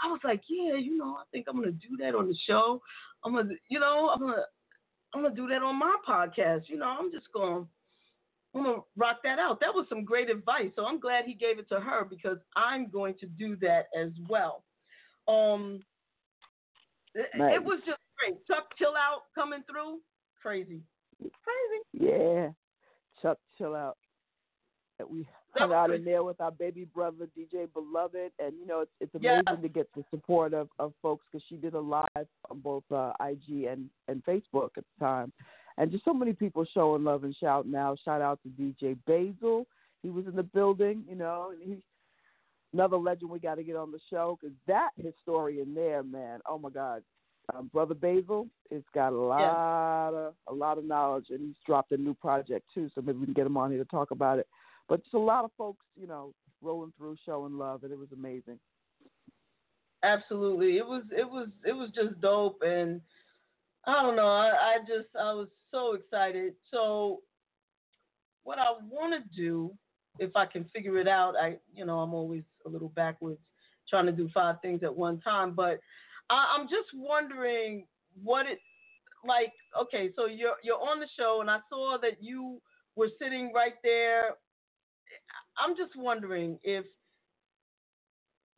[0.04, 2.80] I was like yeah you know i think i'm gonna do that on the show.
[3.24, 4.44] I'm gonna you know i'm gonna
[5.14, 7.64] i'm gonna do that on my podcast you know i'm just gonna
[8.54, 9.60] i'm gonna rock that out.
[9.60, 12.88] That was some great advice so i'm glad he gave it to her because i'm
[12.90, 14.62] going to do that as well.
[15.26, 15.80] Um
[17.14, 17.54] it- Nice.
[17.56, 18.46] it was just great.
[18.46, 19.98] Chuck Chill Out coming through.
[20.40, 20.80] Crazy.
[21.20, 21.82] Crazy.
[22.06, 22.50] Yeah,
[23.20, 23.96] Chuck, chill out.
[25.00, 28.80] And We hung out in there with our baby brother DJ Beloved, and you know
[28.80, 29.40] it's it's Yeah.
[29.46, 32.06] amazing to get the support of of folks because she did a live
[32.50, 35.32] on both uh, IG and and Facebook at the time,
[35.76, 37.98] and just so many people showing love and shout out.
[38.04, 39.66] Shout out to DJ Basil,
[40.02, 41.82] he was in the building, you know, and he's
[42.72, 46.58] another legend we got to get on the show because that historian there, man, oh
[46.58, 47.02] my God,
[47.54, 51.92] um, brother Basil, has got a lot of a lot of knowledge, and he's dropped
[51.92, 52.88] a new project too.
[52.94, 54.46] So maybe we can get him on here to talk about it.
[54.88, 58.12] But it's a lot of folks, you know, rolling through, showing love, and it was
[58.12, 58.58] amazing.
[60.02, 60.76] Absolutely.
[60.76, 63.00] It was it was it was just dope and
[63.86, 66.54] I don't know, I, I just I was so excited.
[66.70, 67.20] So
[68.44, 69.72] what I wanna do,
[70.18, 73.40] if I can figure it out, I you know, I'm always a little backwards
[73.88, 75.80] trying to do five things at one time, but
[76.30, 77.86] I'm just wondering
[78.22, 78.58] what it
[79.26, 82.60] like okay, so you're you're on the show and I saw that you
[82.96, 84.34] were sitting right there.
[85.58, 86.84] I'm just wondering if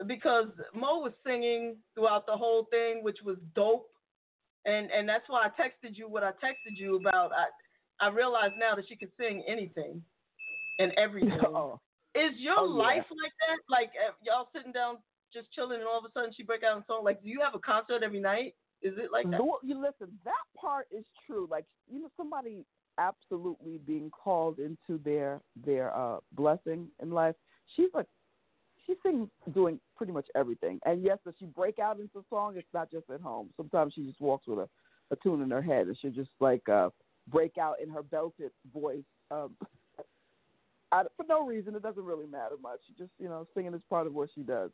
[0.07, 3.89] because Mo was singing throughout the whole thing, which was dope,
[4.65, 7.31] and and that's why I texted you what I texted you about.
[7.33, 10.03] I I realize now that she could sing anything
[10.79, 11.31] and everything.
[12.17, 12.83] Is your Oh, yeah.
[12.83, 13.59] life like that?
[13.69, 14.97] Like uh, y'all sitting down
[15.33, 17.05] just chilling, and all of a sudden she break out in song?
[17.05, 18.55] Like, do you have a concert every night?
[18.83, 19.41] Is it like that?
[19.63, 21.47] You listen, that part is true.
[21.51, 22.65] Like you know, somebody
[22.99, 27.35] absolutely being called into their their uh blessing in life.
[27.77, 28.07] She's like
[28.87, 30.81] she sings doing pretty much everything.
[30.85, 32.55] And yes, does she break out into song?
[32.57, 33.51] It's not just at home.
[33.57, 34.69] Sometimes she just walks with a,
[35.11, 36.89] a tune in her head and she'll just like uh
[37.29, 39.05] break out in her belted voice.
[39.31, 39.57] Um
[40.93, 41.77] I, for no reason.
[41.77, 42.81] It doesn't really matter much.
[42.87, 44.71] She just, you know, singing is part of what she does.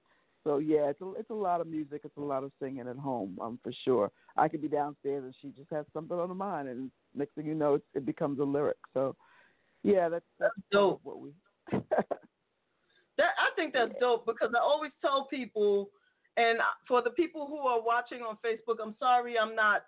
[0.46, 2.02] So yeah, it's a it's a lot of music.
[2.04, 4.12] It's a lot of singing at home, um, for sure.
[4.36, 7.46] I could be downstairs and she just has something on her mind, and next thing
[7.46, 8.76] you know, it, it becomes a lyric.
[8.94, 9.16] So
[9.82, 11.00] yeah, that's that's dope.
[11.02, 11.30] What we
[11.72, 15.90] That I think that's dope because I always tell people,
[16.36, 19.82] and for the people who are watching on Facebook, I'm sorry I'm not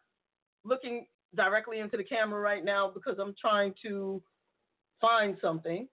[0.64, 1.06] looking
[1.36, 4.20] directly into the camera right now because I'm trying to
[5.00, 5.86] find something.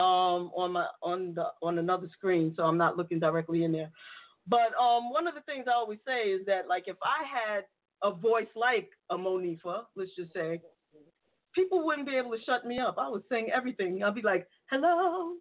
[0.00, 3.90] Um, on my on the on another screen, so I'm not looking directly in there.
[4.46, 7.64] But um, one of the things I always say is that like if I had
[8.02, 10.62] a voice like a Monifa, let's just say,
[11.54, 12.96] people wouldn't be able to shut me up.
[12.98, 14.02] I would sing everything.
[14.02, 15.34] I'd be like, "Hello,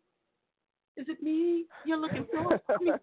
[0.97, 2.61] is it me you're looking for?"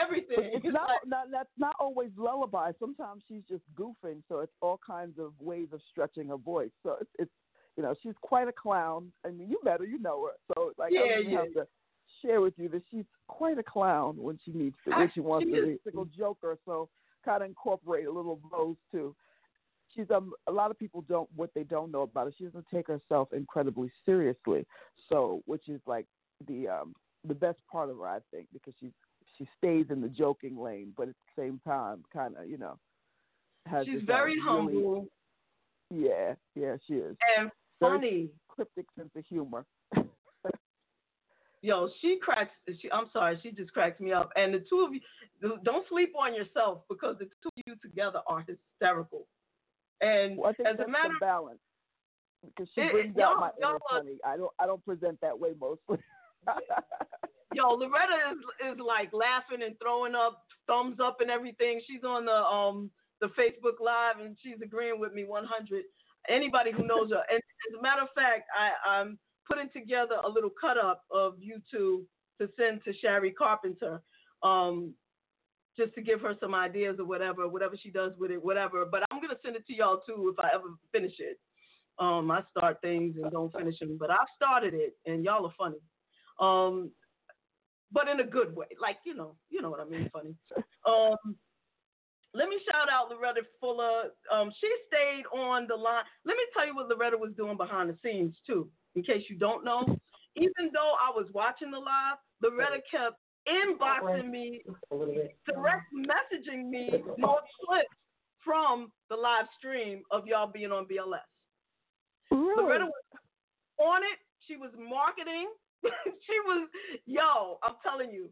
[0.00, 0.52] everything.
[0.54, 2.72] It's not, not that's not always lullaby.
[2.78, 6.70] Sometimes she's just goofing, so it's all kinds of ways of stretching her voice.
[6.82, 7.30] So it's, it's
[7.76, 9.12] you know she's quite a clown.
[9.24, 10.32] I mean, you met her, you know her.
[10.54, 11.38] So like I Yeah, don't yeah.
[11.38, 11.66] have to
[12.20, 15.46] share with you that she's quite a clown when she needs to, when she wants
[15.46, 16.56] She to be a single joker.
[16.64, 16.88] So
[17.24, 19.14] kind of incorporate a little of those too.
[19.94, 22.32] She's um a lot of people don't what they don't know about her.
[22.36, 24.66] She doesn't take herself incredibly seriously.
[25.08, 26.06] So which is like
[26.48, 26.94] the um
[27.26, 28.92] the best part of her, I think, because she's
[29.38, 32.78] she stays in the joking lane, but at the same time, kind of you know,
[33.66, 35.06] has She's this, very uh, really- humble
[35.90, 37.16] yeah, yeah, she is.
[37.38, 37.50] and
[37.80, 38.30] funny.
[38.48, 39.64] cryptic sense of humor.
[41.64, 42.50] Yo, she cracks.
[42.80, 44.30] She, I'm sorry, she just cracks me up.
[44.34, 45.00] And the two of you,
[45.62, 49.26] don't sleep on yourself because the two of you together are hysterical.
[50.00, 51.60] And Well, as a matter the balance
[52.44, 54.18] because she It- brings y'all- out my inner funny.
[54.24, 55.98] I don't I don't present that way mostly.
[57.54, 61.80] Yo, Loretta is is like laughing and throwing up thumbs up and everything.
[61.86, 62.90] She's on the um
[63.20, 65.84] the Facebook Live and she's agreeing with me 100.
[66.28, 69.18] Anybody who knows her, and as a matter of fact, I I'm
[69.48, 72.06] putting together a little cut up of you two
[72.40, 74.00] to send to Sherry Carpenter,
[74.42, 74.94] um,
[75.76, 78.84] just to give her some ideas or whatever, whatever she does with it, whatever.
[78.84, 81.38] But I'm gonna send it to y'all too if I ever finish it.
[81.98, 85.54] Um, I start things and don't finish them, but I've started it, and y'all are
[85.58, 85.78] funny.
[86.40, 86.90] Um,
[87.92, 88.66] but in a good way.
[88.80, 90.34] Like, you know, you know what I mean, funny.
[90.84, 91.36] Um
[92.34, 94.10] let me shout out Loretta Fuller.
[94.32, 96.04] Um, she stayed on the line.
[96.24, 99.36] Let me tell you what Loretta was doing behind the scenes too, in case you
[99.36, 99.84] don't know.
[100.36, 107.40] Even though I was watching the live, Loretta kept inboxing me, direct messaging me more
[107.64, 107.88] clips
[108.42, 111.20] from the live stream of y'all being on BLS.
[112.30, 113.04] Loretta was
[113.78, 114.18] on it.
[114.48, 115.48] She was marketing.
[115.84, 116.68] she was,
[117.04, 118.30] yo, I'm telling you,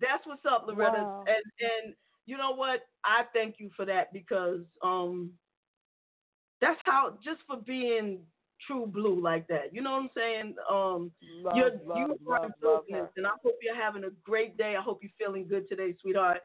[0.00, 0.98] that's what's up, Loretta.
[0.98, 1.24] Wow.
[1.26, 1.94] And and
[2.30, 2.82] you know what?
[3.04, 5.32] I thank you for that because um,
[6.60, 8.20] that's how just for being
[8.68, 9.72] true blue like that.
[9.74, 10.54] You know what I'm saying?
[10.70, 11.10] Um,
[11.42, 14.76] Love, you're love, you are love, business, and I hope you're having a great day.
[14.78, 16.38] I hope you're feeling good today, sweetheart.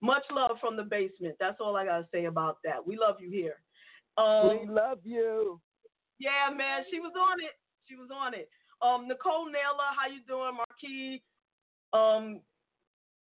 [0.00, 1.36] Much love from the basement.
[1.38, 2.84] That's all I gotta say about that.
[2.84, 3.60] We love you here.
[4.16, 5.60] Um, we love you.
[6.18, 7.52] yeah, man, she was on it.
[7.88, 8.48] She was on it.
[8.82, 11.22] Um, Nicole Naylor, how you doing, Marquis?
[11.92, 12.40] Um,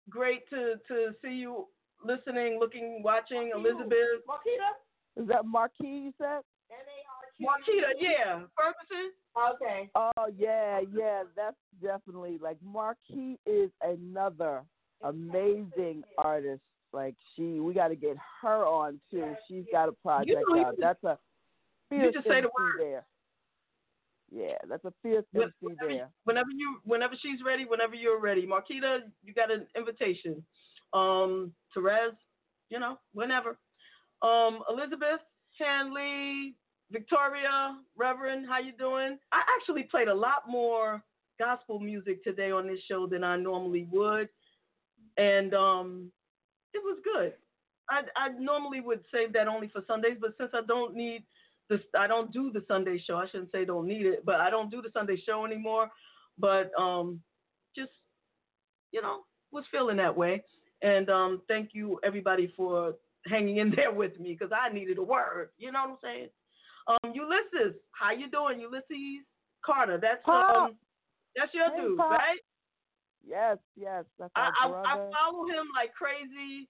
[0.09, 1.67] great to to see you
[2.05, 3.51] listening, looking, watching.
[3.55, 5.23] Elizabeth, Marquita?
[5.23, 6.41] Is that Marquis you said?
[7.41, 9.13] Marquita, yeah, Ferguson.
[9.55, 9.91] Okay.
[9.95, 14.63] Oh yeah, yeah, that's definitely like Marquis is another
[15.03, 16.61] amazing artist.
[16.93, 19.35] Like she, we got to get her on too.
[19.49, 20.75] She's got a project know out.
[20.79, 21.19] That's a
[21.91, 22.75] you fierce just say the word.
[22.79, 23.05] there.
[24.33, 26.11] Yeah, that's a fierce When- Whenever, there.
[26.25, 30.45] whenever you, whenever she's ready, whenever you're ready, Marquita, you got an invitation.
[30.93, 32.17] Um, Terez,
[32.69, 33.59] you know, whenever.
[34.23, 35.21] Um, Elizabeth,
[35.59, 36.55] Hanley,
[36.91, 39.19] Victoria, Reverend, how you doing?
[39.33, 41.03] I actually played a lot more
[41.39, 44.29] gospel music today on this show than I normally would,
[45.17, 46.13] and um,
[46.75, 47.33] it was good.
[47.89, 51.25] I I normally would save that only for Sundays, but since I don't need
[51.69, 53.17] this, I don't do the Sunday show.
[53.17, 55.91] I shouldn't say don't need it, but I don't do the Sunday show anymore.
[56.39, 57.21] But um,
[57.77, 57.93] just
[58.93, 59.21] you know,
[59.53, 60.43] was feeling that way,
[60.83, 62.95] and um, thank you everybody for
[63.27, 65.51] hanging in there with me because I needed a word.
[65.59, 66.29] You know what I'm saying?
[66.89, 69.25] Um, Ulysses, how you doing, Ulysses
[69.65, 69.99] Carter?
[70.01, 70.77] That's um,
[71.37, 72.11] that's your Hey, dude, Pop.
[72.11, 72.41] right?
[73.27, 76.69] Yes, yes, that's I, I, I follow him like crazy.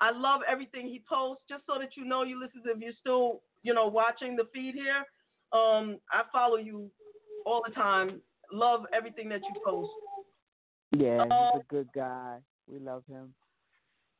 [0.00, 1.42] I love everything he posts.
[1.48, 5.04] Just so that you know, Ulysses, if you're still, you know, watching the feed here,
[5.58, 6.90] um, I follow you
[7.46, 8.20] all the time.
[8.52, 9.90] Love everything that you post.
[10.92, 12.38] yeah, he's a good guy.
[12.68, 13.32] We love him.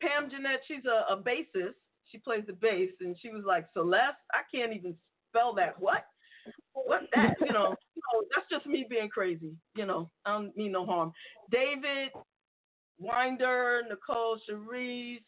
[0.01, 1.75] Pam Jeanette, she's a, a bassist.
[2.11, 4.95] She plays the bass, and she was like, Celeste, I can't even
[5.29, 5.75] spell that.
[5.79, 6.05] What?
[6.73, 7.35] What that?
[7.41, 9.53] You know, you know, that's just me being crazy.
[9.75, 11.13] You know, I don't mean no harm.
[11.51, 12.11] David,
[12.99, 15.21] Winder, Nicole, Cherise,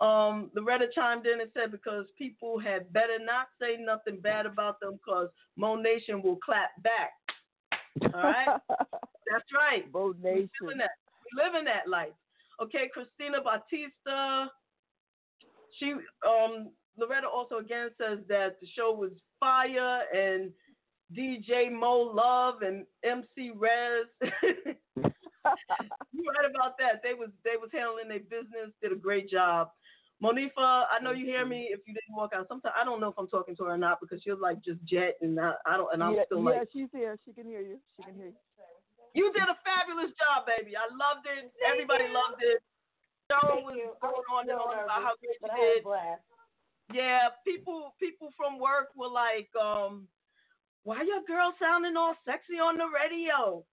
[0.00, 4.80] um, Loretta chimed in and said because people had better not say nothing bad about
[4.80, 7.12] them because Mo Nation will clap back.
[8.14, 9.84] All right, that's right.
[9.92, 10.48] We Nation.
[10.62, 10.90] living that.
[11.24, 12.12] We living that life.
[12.62, 14.46] Okay, Christina Batista.
[15.78, 15.92] She
[16.26, 19.10] um Loretta also again says that the show was
[19.40, 20.50] fire and
[21.16, 24.06] DJ Mo Love and MC Rez.
[24.22, 24.32] you
[25.04, 27.02] right about that?
[27.02, 29.70] They was they was handling their business, did a great job.
[30.22, 31.68] Monifa, I know you hear me.
[31.70, 33.78] If you didn't walk out, sometimes I don't know if I'm talking to her or
[33.78, 36.44] not because you're like just jet and I, I don't and I'm yeah, still yeah,
[36.44, 37.18] like yeah, she's here.
[37.26, 37.78] She can hear you.
[37.96, 38.32] She can hear you.
[39.14, 40.74] You did a fabulous job, baby.
[40.76, 41.50] I loved it.
[41.62, 42.60] Everybody loved it.
[43.30, 45.82] Show was going on and on about how great you did.
[46.92, 50.04] Yeah, people people from work were like, um,
[50.84, 53.64] why your girl sounding all sexy on the radio?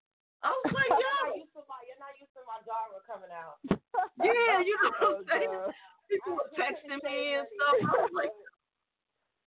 [0.41, 1.35] I was like, yo.
[1.35, 3.59] You're not used to my daughter coming out.
[4.23, 5.73] Yeah, you know what Oh, I'm saying?
[6.09, 7.76] People were texting me and stuff.
[7.91, 8.31] I was like,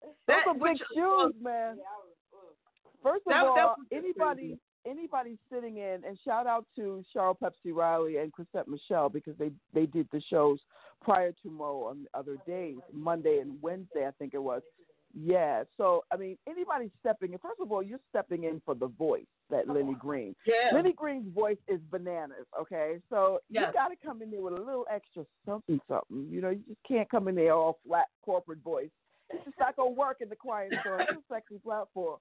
[0.03, 1.79] Those that- are big which- shoes, man.
[3.03, 7.73] First of That- all, that anybody anybody sitting in, and shout out to Cheryl Pepsi
[7.74, 10.59] Riley and Chrisette Michele because they they did the shows
[11.02, 14.62] prior to Mo on the other days, Monday and Wednesday, I think it was.
[15.16, 15.62] Yeah.
[15.77, 17.39] So I mean, anybody stepping in.
[17.39, 20.35] First of all, you're stepping in for the voice that Lenny Green.
[20.47, 20.74] Yeah.
[20.74, 22.47] Lenny Green's voice is bananas.
[22.61, 23.66] Okay, so Yes.
[23.69, 26.27] you got to come in there with a little extra something, something.
[26.31, 28.90] You know, you just can't come in there all flat corporate voice.
[29.31, 31.01] It's just not gonna work in the quiet storm.
[31.01, 32.19] It's a sexy platform.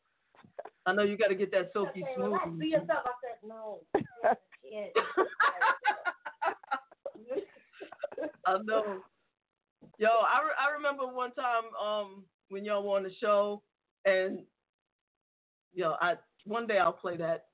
[0.85, 2.31] I know you got to get that silky smooth.
[2.31, 3.05] relax, be yourself.
[3.05, 3.79] I said no.
[8.45, 9.01] I know.
[9.97, 13.61] Yo, I, re- I remember one time um when y'all were on the show,
[14.05, 14.39] and
[15.73, 16.15] yo, I
[16.45, 17.45] one day I'll play that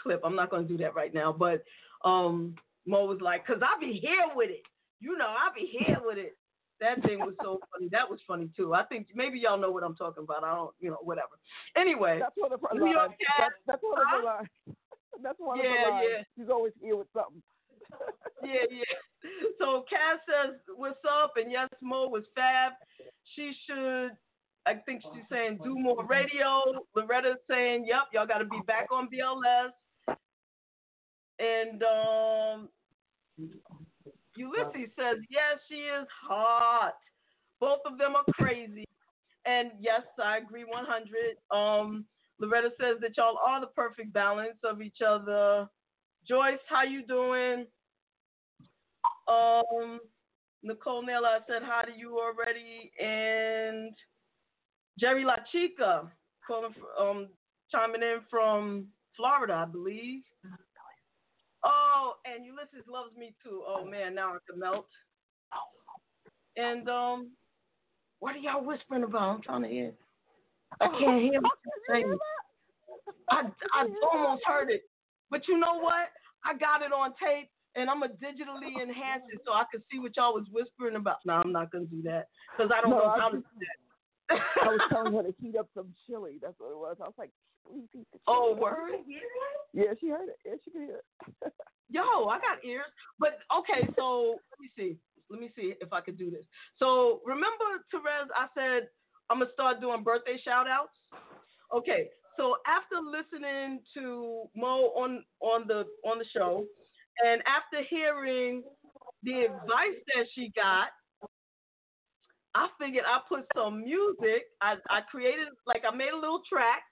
[0.00, 0.20] clip.
[0.24, 1.62] I'm not gonna do that right now, but
[2.04, 2.54] um
[2.86, 4.62] Mo was like, "Cause I be here with it,
[5.00, 6.36] you know, I be here with it."
[6.82, 7.88] That thing was so funny.
[7.92, 8.74] That was funny too.
[8.74, 10.42] I think maybe y'all know what I'm talking about.
[10.42, 11.38] I don't, you know, whatever.
[11.76, 13.12] Anyway, That's one of her New lines.
[13.38, 14.24] That's, that's one of her Huh?
[14.36, 14.48] lines.
[15.22, 16.06] That's one of Yeah, her lines.
[16.10, 16.24] yeah.
[16.36, 17.40] She's always here with something.
[18.42, 19.30] yeah, yeah.
[19.60, 22.72] So Cass says, "What's up?" And yes, Mo was fab.
[23.36, 24.10] She should.
[24.66, 26.62] I think she's saying do more radio.
[26.96, 29.70] Loretta's saying, "Yep, y'all got to be back on BLS."
[31.38, 32.68] And um,
[34.36, 36.96] Ulysses says, "Yes, she is hot.
[37.60, 38.86] Both of them are crazy."
[39.44, 41.36] And yes, I agree 100.
[41.50, 42.06] Um,
[42.38, 45.68] Loretta says that y'all are the perfect balance of each other.
[46.26, 47.66] Joyce, how you doing?
[49.28, 50.00] Um,
[50.62, 53.94] Nicole Naylor, I said hi to you already, and
[54.98, 56.10] Jerry La Chica
[56.46, 57.28] calling, um,
[57.70, 58.86] chiming in from
[59.16, 60.22] Florida, I believe.
[61.64, 63.62] Oh, and Ulysses loves me too.
[63.66, 64.86] Oh man, now I can melt.
[66.56, 67.30] And um,
[68.20, 69.36] what are y'all whispering about?
[69.36, 69.92] I'm trying to hear.
[70.80, 72.18] I can't hear what you're saying.
[73.30, 74.82] I I almost heard it,
[75.30, 76.10] but you know what?
[76.44, 79.98] I got it on tape, and I'm gonna digitally enhance it so I can see
[79.98, 81.18] what y'all was whispering about.
[81.24, 83.76] No, I'm not gonna do that because I don't No, know how to do that.
[84.62, 86.38] I was telling her to heat up some chili.
[86.40, 86.96] That's what it was.
[87.00, 87.30] I was like,
[87.66, 88.26] please heat the chili.
[88.28, 89.00] Oh, word?
[89.72, 90.38] Yeah, she heard it.
[90.44, 91.52] Yeah, she could hear it.
[91.90, 92.86] Yo, I got ears.
[93.18, 94.96] But okay, so let me see.
[95.30, 96.44] Let me see if I could do this.
[96.78, 98.88] So remember, Terez, I said
[99.30, 100.96] I'm gonna start doing birthday shout outs.
[101.74, 106.64] Okay, so after listening to Mo on on the on the show,
[107.24, 108.62] and after hearing
[109.22, 110.88] the advice that she got,
[112.54, 114.44] I figured I put some music.
[114.60, 116.82] I I created like I made a little track,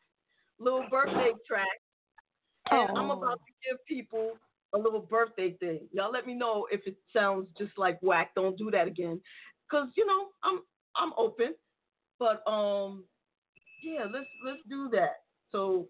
[0.59, 1.67] little birthday track,
[2.71, 4.33] and I'm about to give people
[4.75, 5.81] a little birthday thing.
[5.93, 8.31] Y'all let me know if it sounds just like whack.
[8.35, 9.21] Don't do that again,
[9.71, 10.61] cause you know I'm
[10.97, 11.55] I'm open.
[12.19, 13.05] But um,
[13.83, 15.23] yeah, let's let's do that.
[15.53, 15.89] So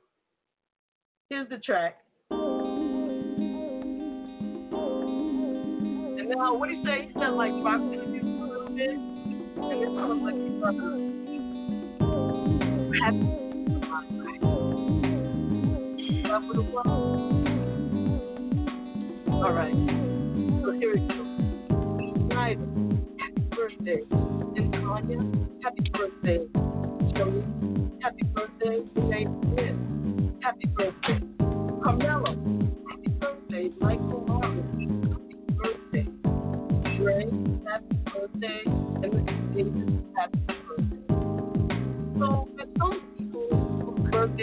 [1.29, 1.99] here's the track.
[6.19, 7.07] And now what do you say?
[7.07, 9.20] He said like rock music a little bit,
[13.03, 13.27] Happy.
[19.31, 19.74] All right.
[20.62, 21.15] So here we go.
[22.35, 22.59] Right.
[23.19, 24.01] Happy birthday,
[24.57, 25.19] and.
[25.62, 26.39] Happy birthday,
[27.16, 27.45] Joey.
[28.03, 29.28] Happy birthday, Nate.
[30.43, 31.20] Happy birthday,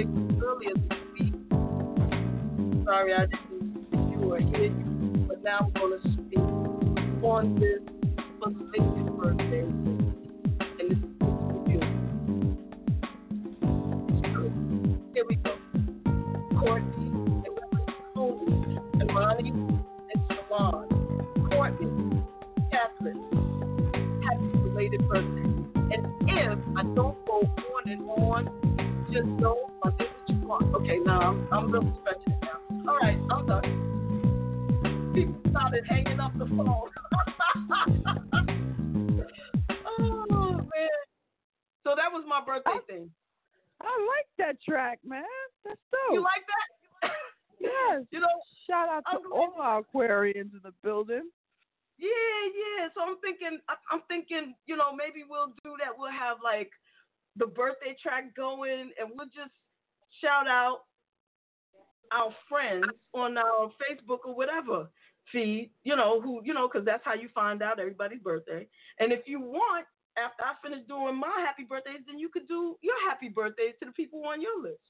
[0.03, 1.33] whose earlier this week.
[2.85, 6.39] Sorry, I didn't you or hear you, but now I'm going to speak
[7.23, 7.81] on this
[9.17, 9.37] birthday.
[9.39, 9.46] And
[50.27, 51.29] Aquarians in the building.
[51.97, 52.87] Yeah, yeah.
[52.93, 53.59] So I'm thinking,
[53.91, 55.97] I'm thinking, you know, maybe we'll do that.
[55.97, 56.69] We'll have like
[57.35, 59.53] the birthday track going, and we'll just
[60.21, 60.81] shout out
[62.11, 64.87] our friends on our Facebook or whatever
[65.31, 65.71] feed.
[65.83, 68.67] You know who, you know, because that's how you find out everybody's birthday.
[68.99, 69.85] And if you want,
[70.17, 73.85] after I finish doing my happy birthdays, then you could do your happy birthdays to
[73.87, 74.81] the people on your list.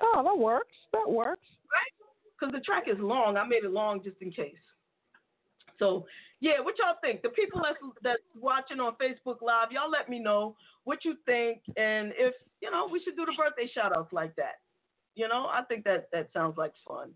[0.00, 0.76] Oh, that works.
[0.92, 1.44] That works.
[1.72, 1.95] Right?
[2.38, 3.36] Because the track is long.
[3.36, 4.54] I made it long just in case.
[5.78, 6.06] So
[6.40, 7.22] yeah, what y'all think?
[7.22, 11.62] The people that's that's watching on Facebook Live, y'all let me know what you think
[11.76, 14.60] and if you know we should do the birthday shout outs like that.
[15.14, 17.10] You know, I think that that sounds like fun.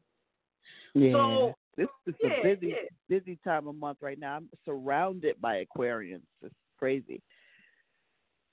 [0.94, 1.12] Yeah.
[1.12, 2.88] So this is yeah, a busy, yeah.
[3.08, 4.36] busy time of month right now.
[4.36, 6.22] I'm surrounded by Aquarians.
[6.42, 7.22] It's crazy.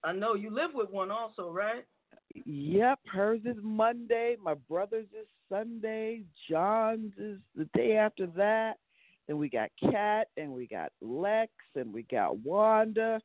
[0.03, 1.85] I know you live with one also, right?
[2.45, 4.35] Yep, hers is Monday.
[4.41, 6.23] My brother's is Sunday.
[6.49, 8.73] John's is the day after that.
[9.27, 13.19] Then we got Kat and we got Lex and we got Wanda.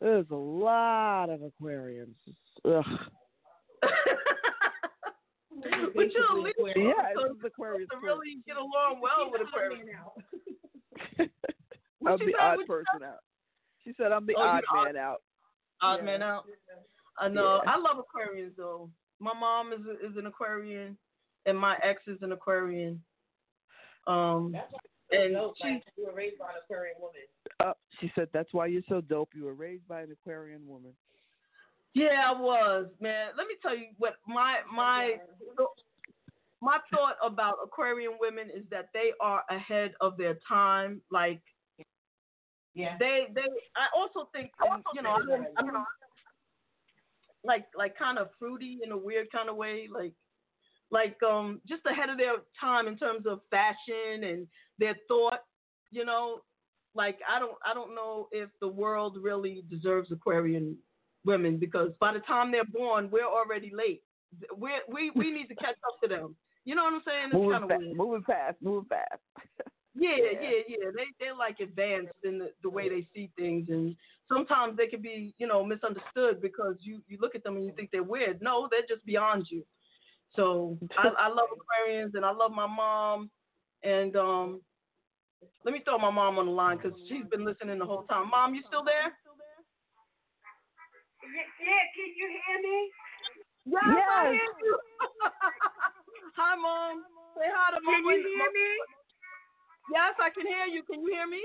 [0.00, 2.14] There's a lot of Aquarians.
[2.64, 2.84] Ugh.
[5.94, 9.86] but you at least Yeah, so this Aquarius to really get along well with Aquarius.
[12.06, 13.18] I'm she the odd person out.
[13.84, 15.22] She said I'm the Oh, you odd odd- man out.
[15.82, 16.04] Odd Yeah.
[16.04, 16.44] man out.
[17.20, 17.60] I know.
[17.64, 17.72] Yeah.
[17.72, 18.90] I love Aquarians though.
[19.20, 20.96] My mom is is an Aquarian,
[21.46, 23.02] and my ex is an Aquarian.
[24.06, 24.54] Um,
[25.12, 27.20] and she, you were raised by an Aquarian woman.
[27.60, 29.30] Uh, she said that's why you're so dope.
[29.34, 30.92] You were raised by an Aquarian woman.
[31.94, 33.28] yeah, I was man.
[33.36, 35.16] Let me tell you what my my
[36.62, 41.00] my thought about Aquarian women is that they are ahead of their time.
[41.10, 41.40] Like,
[42.74, 42.96] Yeah.
[42.98, 43.42] they they.
[43.76, 45.84] I also think and, you know I, don't- I mean,
[47.44, 49.88] like like kind of fruity in a weird kind of way.
[49.92, 50.12] Like
[50.90, 54.46] like um just ahead of their time in terms of fashion and
[54.78, 55.40] their thought.
[55.90, 56.40] You know,
[56.94, 60.76] like I don't I don't know if the world really deserves Aquarian
[61.24, 64.02] women because by the time they're born, we're already late.
[64.56, 66.36] We we we need to catch up to them.
[66.64, 67.24] You know what I'm saying?
[67.26, 67.96] It's Moving, kind of fa- weird.
[67.96, 69.20] moving fast, moving fast.
[69.94, 70.40] Yeah, Yeah.
[70.40, 70.90] yeah, yeah.
[70.94, 73.96] They they're like advanced in the, the way they see things, and
[74.28, 77.72] sometimes they can be you know misunderstood because you you look at them and you
[77.72, 78.40] think they're weird.
[78.40, 79.64] No, they're just beyond you.
[80.36, 83.30] So I, I love Aquarians and I love my mom,
[83.82, 84.60] and um,
[85.64, 88.30] let me throw my mom on the line because she's been listening the whole time.
[88.30, 89.10] Mom, you still there?
[91.20, 92.90] Yeah, can you hear me?
[93.66, 94.78] Yes, I hear you.
[96.36, 97.04] hi, mom.
[97.36, 97.94] Say hi to mom.
[97.94, 98.99] Can you hear me?
[99.90, 100.86] Yes, I can hear you.
[100.86, 101.42] Can you hear me?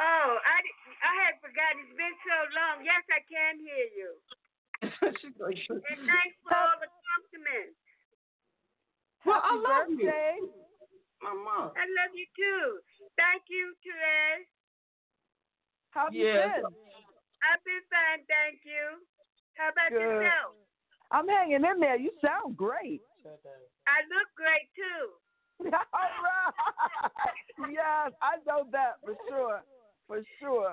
[0.00, 0.56] Oh, I,
[1.04, 1.84] I had forgotten.
[1.84, 2.80] It's been so long.
[2.80, 4.10] Yes, I can hear you.
[5.20, 7.76] She's like, And thanks for all the compliments.
[9.28, 10.48] Well, I Happy love you.
[11.20, 11.76] My mom.
[11.76, 12.80] I love you too.
[13.20, 14.48] Thank you, Terez.
[15.92, 16.64] How have you been?
[17.44, 19.04] I've been fine, thank you.
[19.60, 20.00] How about Good.
[20.00, 20.56] yourself?
[21.12, 22.00] I'm hanging in there.
[22.00, 23.04] You sound great.
[23.84, 25.20] I look great too.
[25.60, 26.54] All right.
[27.68, 29.60] yes, I know that for sure.
[30.08, 30.72] For sure.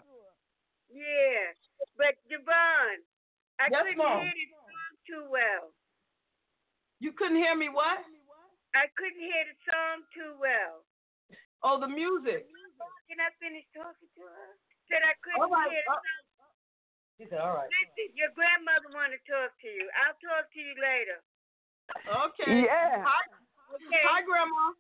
[0.88, 1.52] Yeah.
[2.00, 3.04] But JaVonne,
[3.60, 4.24] I Yes, couldn't Mom.
[4.24, 5.66] hear the song too well.
[7.00, 8.02] You couldn't hear me what?
[8.74, 10.86] I couldn't hear the song too well.
[11.66, 12.46] Oh, the music.
[13.10, 14.50] Can I finish talking to her?
[14.88, 16.54] Said I couldn't All right, hear the uh, song.
[17.18, 17.68] She said, all right.
[17.72, 19.90] Listen, your grandmother want to talk to you.
[20.06, 21.18] I'll talk to you later.
[22.06, 22.70] Okay.
[22.70, 23.02] Yeah.
[23.02, 23.24] Hi,
[23.74, 24.04] Okay.
[24.08, 24.72] hi, Grandma.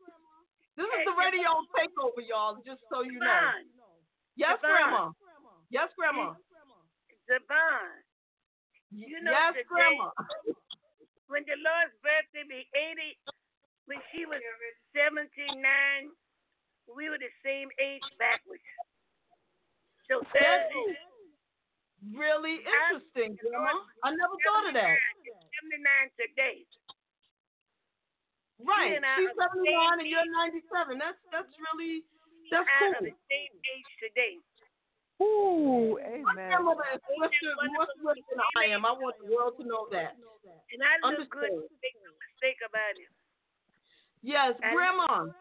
[0.77, 2.61] This is the radio takeover, y'all.
[2.63, 3.51] Just so you know.
[4.37, 4.61] Yes.
[4.61, 5.11] Grandma.
[5.69, 6.37] Yes, Grandma.
[7.27, 8.05] JaVonne.
[8.93, 10.11] You know yes, the day- Grandma.
[11.27, 13.19] When the Lord's birthday be 80,
[13.91, 14.39] when she was
[14.95, 15.59] 79,
[16.87, 18.63] we were the same age backwards.
[20.07, 20.71] So That's
[22.15, 23.75] really interesting, Grandma.
[24.07, 24.95] I never thought of that.
[25.67, 26.63] 79 today.
[28.57, 28.97] Right.
[28.97, 30.97] and She's 79 same and you're 97.
[30.97, 31.77] That's that's mm-hmm.
[31.77, 32.01] really
[32.49, 33.11] that's Out of cool.
[33.11, 34.33] the same age today.
[35.17, 36.49] Ooh, My amen.
[36.53, 38.85] grandmother is swifter, more swift than I am.
[38.85, 40.13] I want the world to know that.
[40.13, 41.49] And I look good.
[41.49, 41.73] Understood.
[41.81, 43.09] Make no mistake about it.
[44.21, 45.33] Yes, And- Grandma.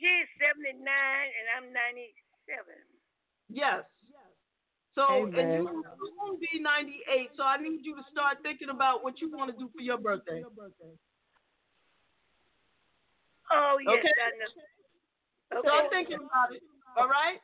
[0.00, 2.12] She's 79 and I'm 97.
[3.48, 3.84] Yes.
[4.94, 5.62] So, and Amen.
[5.62, 9.30] you you won't be 98, so I need you to start thinking about what you
[9.30, 10.42] want to do for your birthday.
[13.52, 14.14] Oh, yes, Okay.
[14.16, 14.50] I know.
[15.60, 15.68] Okay.
[15.68, 16.62] Start thinking about it.
[16.96, 17.38] All right.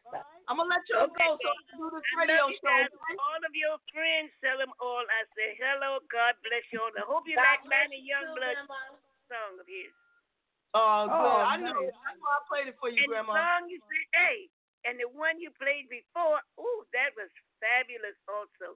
[0.47, 2.67] I'm gonna let you Okay, go so I can do this I radio show.
[2.67, 2.91] guys.
[3.19, 5.03] All of your friends, tell them all.
[5.07, 5.99] I say hello.
[6.11, 6.91] God bless you all.
[6.95, 8.59] I hope you God like bless Manny Youngblood
[9.31, 9.91] song of his.
[10.75, 11.19] Oh, oh good.
[11.19, 11.75] Oh, I know.
[11.83, 11.95] nice.
[12.07, 12.31] I know.
[12.31, 13.35] I played it for you, and Grandma.
[13.35, 14.37] the song you said, hey,
[14.87, 17.31] and the one you played before, ooh, that was
[17.63, 18.75] fabulous also.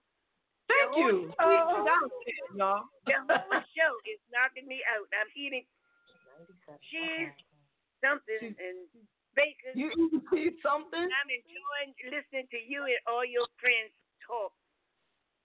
[0.70, 1.10] Thank the you.
[1.38, 2.82] show- We- that was it, y'all.
[3.06, 5.06] The whole show is knocking me out.
[5.14, 5.66] I'm eating
[6.90, 7.34] cheese,
[8.00, 8.78] something, and
[9.34, 9.72] bacon.
[9.74, 11.06] You eat cheese something?
[11.06, 13.92] I'm enjoying listening to you and all your friends
[14.24, 14.52] talk.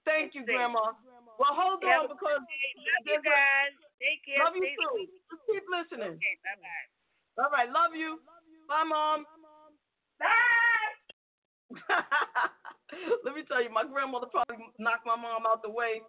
[0.07, 0.95] Thank you, Grandma.
[1.37, 2.41] Well, hold Have on a because.
[2.41, 3.71] Love you guys.
[4.01, 4.43] Take care.
[4.43, 4.91] Love you Stay too.
[4.91, 5.11] sweet.
[5.29, 6.15] Just keep listening.
[6.19, 6.87] Okay, bye bye.
[7.39, 8.19] All right, love you.
[8.67, 9.23] Bye, Mom.
[10.19, 10.93] Bye.
[13.23, 16.01] Let me tell you, my grandmother probably knocked my mom out the way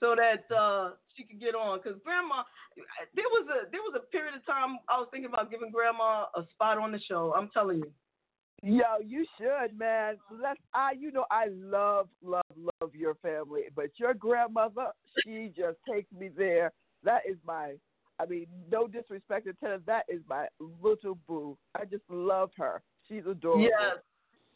[0.00, 1.80] so that uh, she could get on.
[1.80, 2.42] Cause grandma,
[3.14, 6.26] there was a there was a period of time I was thinking about giving grandma
[6.36, 7.34] a spot on the show.
[7.36, 7.92] I'm telling you.
[8.62, 10.16] Yo, you should, man.
[10.30, 10.60] Let's.
[10.74, 14.88] I, you know, I love, love, love your family, but your grandmother,
[15.22, 16.72] she just takes me there.
[17.04, 17.74] That is my.
[18.20, 21.56] I mean, no disrespect to Ted, that is my little boo.
[21.76, 22.82] I just love her.
[23.08, 23.62] She's adorable.
[23.62, 24.02] Yes,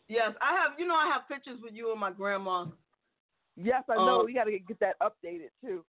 [0.08, 0.32] yes.
[0.42, 0.72] I have.
[0.78, 2.66] You know, I have pictures with you and my grandma.
[3.56, 4.20] Yes, I know.
[4.20, 5.84] Um, we got to get that updated too.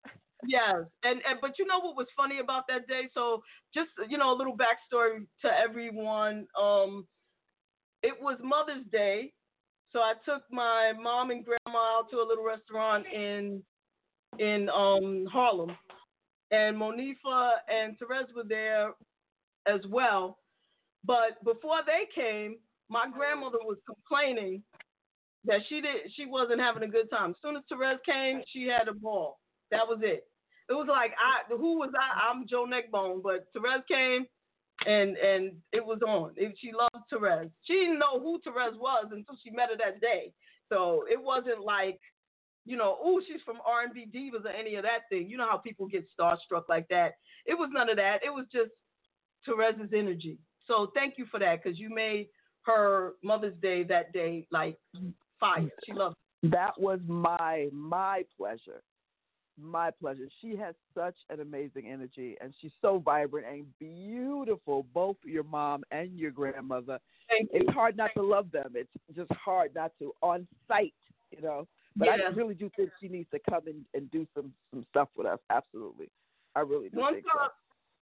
[0.46, 3.04] Yes, and, and but you know what was funny about that day?
[3.14, 3.44] So
[3.74, 6.48] just you know a little backstory to everyone.
[6.60, 7.08] Um,
[8.02, 9.34] it was Mother's Day,
[9.92, 13.62] so I took my mom and grandma out to a little restaurant in
[14.40, 15.78] in um Harlem,
[16.50, 18.94] and Monifa and Terez were there
[19.68, 20.40] as well.
[21.04, 22.58] But before they came,
[22.90, 24.64] my grandmother was complaining
[25.46, 27.32] that she did she wasn't having a good time.
[27.32, 29.40] As soon as Terez came, she had a ball.
[29.72, 30.26] That was it.
[30.70, 32.30] It was like I who was I?
[32.30, 34.26] I'm Joe Neckbone, but Terez came
[34.86, 36.34] and and it was on.
[36.36, 37.50] It, she loved Terez.
[37.64, 40.34] She didn't know who Terez was until she met her that day.
[40.70, 42.00] So it wasn't like,
[42.66, 45.30] you know, oh she's from R&B divas or any of that thing.
[45.30, 47.14] You know how people get starstruck like that.
[47.46, 48.20] It was none of that.
[48.24, 48.72] It was just
[49.48, 50.38] Terez's energy.
[50.68, 52.28] So thank you for that because you made
[52.64, 54.78] her Mother's Day that day like
[55.42, 55.68] fire.
[55.86, 56.16] She loved.
[56.44, 58.82] That was my my pleasure.
[59.62, 60.30] My pleasure.
[60.42, 65.84] She has such an amazing energy and she's so vibrant and beautiful, both your mom
[65.92, 66.98] and your grandmother.
[67.30, 68.72] It's hard not to love them.
[68.76, 70.94] It's just hard not to on site,
[71.32, 71.68] you know.
[71.96, 72.28] But Yeah.
[72.28, 75.28] I really do think she needs to come in and do some some stuff with
[75.28, 75.40] us.
[75.50, 76.10] Absolutely.
[76.56, 77.50] I really do one think time,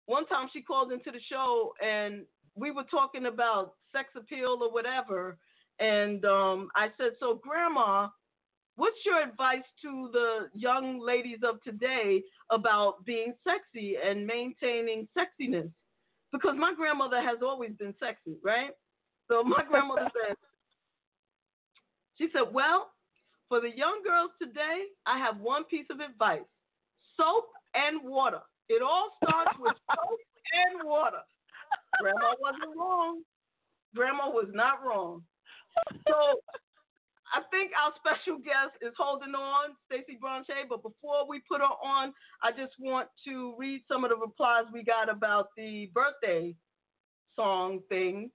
[0.07, 2.25] one time she called into the show and
[2.55, 5.39] we were talking about sex appeal or whatever,
[5.79, 8.09] and um, I said, "So, Grandma,
[8.77, 15.71] what's your advice to the young ladies of today about being sexy and maintaining sexiness?"
[16.33, 18.71] Because my grandmother has always been sexy, right?
[19.29, 20.37] So my grandmother said,
[22.17, 22.91] she said, "Well,
[23.49, 26.47] for the young girls today, I have one piece of advice:
[27.17, 28.41] soap and water.
[28.69, 30.19] It all starts with soap
[30.53, 31.21] and water.
[32.01, 33.23] Grandma wasn't wrong.
[33.95, 35.23] Grandma was not wrong.
[36.09, 36.41] So
[37.35, 40.69] I think our special guest is holding on, Stacye Branche'.
[40.69, 42.13] But before we put her on,
[42.43, 46.55] I just want to read some of the replies we got about the birthday
[47.37, 48.31] song thing.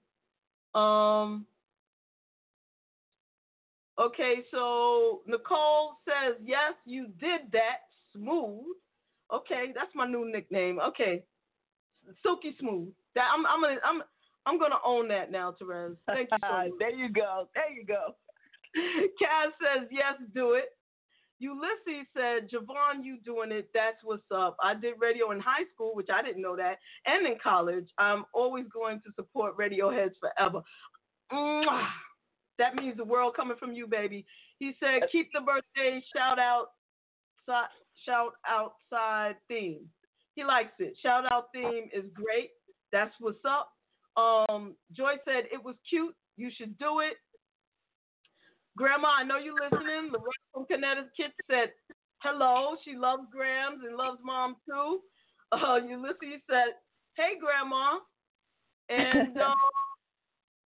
[0.74, 1.46] Um.
[3.98, 7.78] Okay, so Nicole says, yes, you did that.
[8.14, 8.64] Smooth.
[9.32, 10.78] Okay, that's my new nickname.
[10.80, 11.24] Okay,
[12.22, 12.92] Silky Smooth.
[13.14, 14.02] That I'm I'm gonna I'm
[14.48, 15.96] I'm gonna own that now, Terez.
[16.06, 16.70] Thank you so much.
[16.78, 17.48] there you go.
[17.54, 18.14] There you go.
[19.22, 20.70] Kaz says yes, do it.
[21.40, 23.68] Ulysses said, JaVonne, you doing it.
[23.72, 24.56] That's what's up.
[24.62, 27.88] I did radio in high school, which I didn't know that, and in college.
[27.96, 30.62] I'm always going to support Radioheads forever.
[31.32, 31.86] Mwah.
[32.58, 34.26] That means the world coming from you, baby.
[34.58, 36.70] He said, keep the birthday shout out,
[37.46, 39.86] si- shout outside theme.
[40.34, 40.94] He likes it.
[41.00, 42.50] Shout out theme is great.
[42.90, 43.70] That's what's up.
[44.18, 46.14] Um, Joy said it was cute.
[46.36, 47.14] You should do it.
[48.76, 50.10] Grandma, I know you're listening.
[50.12, 51.70] Lorraine from Connecticut said
[52.18, 52.76] hello.
[52.84, 55.00] She loves Grams and loves mom too.
[55.52, 56.74] Uh, Ulysses said,
[57.16, 57.98] "Hey, Grandma,"
[58.88, 59.54] and um,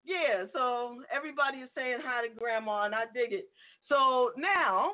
[0.05, 3.49] yeah, so everybody is saying hi to Grandma, and I dig it.
[3.89, 4.93] So now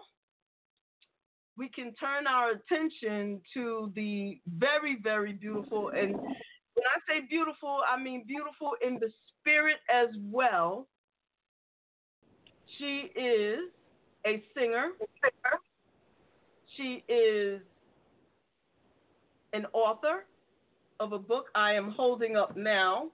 [1.57, 6.17] we can turn our attention to the very, very beautiful, and
[6.95, 9.11] I say beautiful, I mean beautiful in the
[9.41, 10.87] spirit as well.
[12.79, 13.61] She is
[14.27, 14.91] a singer.
[16.77, 17.61] She is
[19.53, 20.27] an author
[21.01, 23.11] of a book I am holding up now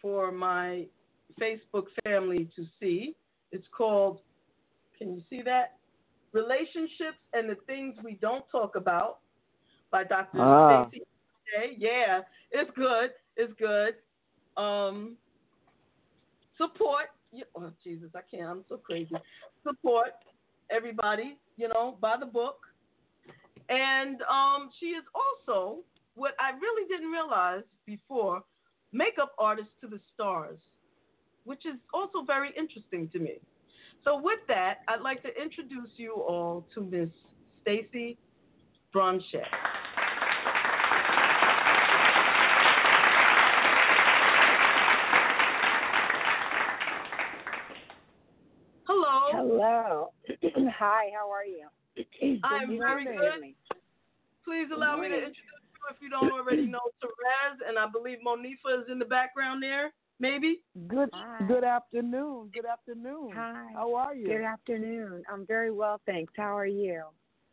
[0.00, 0.86] for my
[1.40, 3.14] Facebook family to see.
[3.52, 4.20] It's called,
[4.98, 5.76] can you see that?
[6.32, 9.18] Relationships and the Things We Don't Talk About
[9.90, 10.40] by Dr.
[10.40, 10.86] Ah.
[10.86, 11.02] Stacye.
[11.78, 12.20] Yeah,
[12.50, 13.10] it's good.
[13.36, 13.94] It's good.
[14.56, 15.16] Um,
[16.58, 17.06] support.
[17.56, 18.48] Oh Jesus, I can't.
[18.48, 19.14] I'm so crazy.
[19.66, 20.12] Support
[20.70, 21.38] everybody.
[21.56, 22.58] You know, buy the book.
[23.68, 25.78] And um, she is also
[26.14, 28.42] what I really didn't realize before
[28.92, 30.58] makeup artist to the stars,
[31.44, 33.34] which is also very interesting to me.
[34.04, 37.08] So with that, I'd like to introduce you all to Miss
[37.64, 38.16] Stacye
[38.92, 39.46] Branche'.
[49.52, 50.12] Hello.
[50.26, 50.70] Hello.
[50.78, 51.66] Hi, how are you?
[52.44, 53.20] I'm Good very morning.
[53.20, 53.74] good.
[54.44, 58.18] Please allow me to introduce you if you don't already know Terez, and I believe
[58.26, 59.92] Monifa is in the background there.
[60.18, 60.60] Maybe.
[60.88, 61.10] Good
[61.48, 62.50] good afternoon.
[62.54, 63.32] Good afternoon.
[63.34, 63.72] Hi.
[63.74, 64.26] How are you?
[64.26, 65.22] Good afternoon.
[65.30, 66.32] I'm very well, thanks.
[66.36, 67.02] How are you?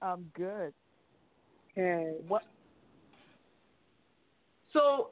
[0.02, 0.74] I'm good.
[1.76, 2.24] Good.
[2.28, 2.44] What?
[4.72, 5.10] So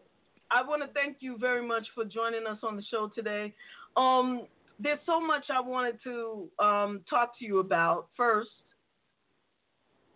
[0.52, 3.54] I want to thank you very much for joining us on the show today.
[3.98, 4.44] Um,
[4.80, 8.08] there's so much I wanted to um, talk to you about.
[8.16, 8.50] First,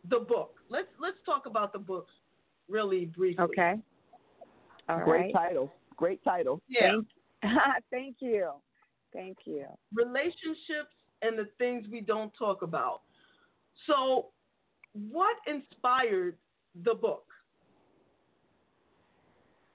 [0.10, 0.56] the book.
[0.70, 2.08] Let's let's talk about the book
[2.70, 3.44] really briefly.
[3.44, 3.76] Okay.
[4.90, 5.34] All Great right.
[5.34, 5.72] title.
[5.96, 6.62] Great title.
[6.68, 6.98] Yeah.
[7.42, 7.54] Thank,
[7.92, 8.52] thank you.
[9.14, 9.66] Thank you.
[9.94, 13.02] relationships and the things we don't talk about.
[13.88, 14.28] So,
[14.94, 16.38] what inspired
[16.84, 17.26] the book?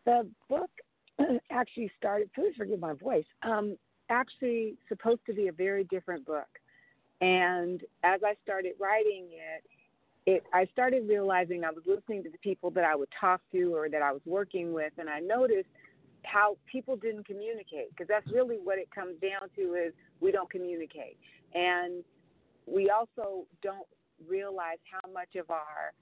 [0.06, 0.70] The book
[1.50, 3.76] actually started, please forgive my voice, um,
[4.08, 6.48] actually supposed to be a very different book.
[7.20, 9.64] And as I started writing it,
[10.26, 13.74] it I started realizing I was listening to the people that I would talk to
[13.74, 15.68] or that I was working with, and I noticed
[16.26, 20.50] how people didn't communicate because that's really what it comes down to is we don't
[20.50, 21.16] communicate
[21.54, 22.02] and
[22.66, 23.86] we also don't
[24.26, 25.92] realize how much of our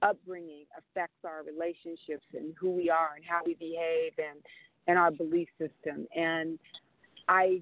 [0.00, 4.40] upbringing affects our relationships and who we are and how we behave and
[4.86, 6.58] and our belief system and
[7.28, 7.60] i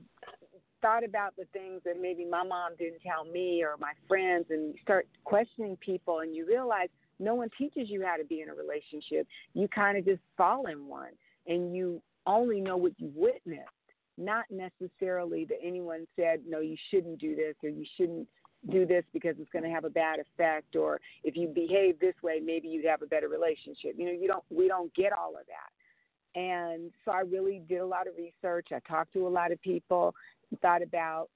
[0.83, 4.75] thought about the things that maybe my mom didn't tell me or my friends and
[4.75, 6.89] you start questioning people and you realize
[7.19, 9.27] no one teaches you how to be in a relationship.
[9.55, 11.13] You kind of just fall in one
[11.47, 13.71] and you only know what you witnessed
[14.19, 18.27] not necessarily that anyone said no you shouldn't do this or you shouldn't
[18.71, 22.15] do this because it's going to have a bad effect or if you behave this
[22.23, 23.95] way maybe you'd have a better relationship.
[23.97, 25.71] You know you don't we don't get all of that
[26.37, 29.61] and so i really did a lot of research i talked to a lot of
[29.63, 30.15] people
[30.63, 31.29] thought about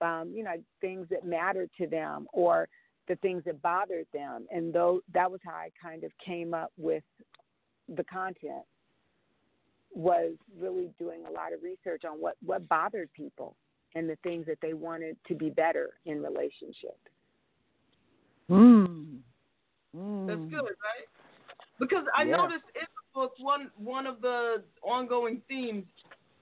[0.00, 2.68] um you know things that mattered to them or
[3.08, 6.70] the things that bothered them and though that was how i kind of came up
[6.76, 7.02] with
[7.96, 8.62] the content
[9.94, 13.56] was really doing a lot of research on what what bothered people
[13.94, 16.98] and the things that they wanted to be better in relationship.
[18.50, 19.18] Mm.
[20.26, 21.08] That's good, right?
[21.78, 22.36] Because I Yeah.
[22.36, 25.84] noticed in the book one one of the ongoing themes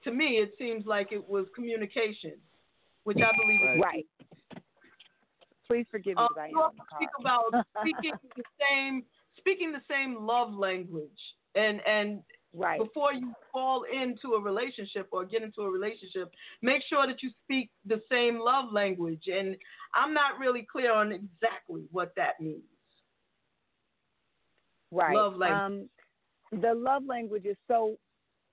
[0.03, 2.33] to me it seems like it was communication,
[3.03, 4.05] which I believe is Right.
[5.67, 7.41] Please forgive me Um, because I am you in speak car.
[7.51, 9.03] about speaking the same
[9.37, 11.19] speaking the same love language
[11.55, 12.21] and and
[12.53, 12.79] right.
[12.79, 16.31] before you fall into a relationship or get into a relationship
[16.61, 19.55] make sure that you speak the same love language and
[19.93, 22.63] i'm not really clear on exactly what that means
[24.91, 25.15] Right.
[25.15, 25.81] Love language.
[25.81, 25.89] Um,
[26.51, 27.97] the love language is So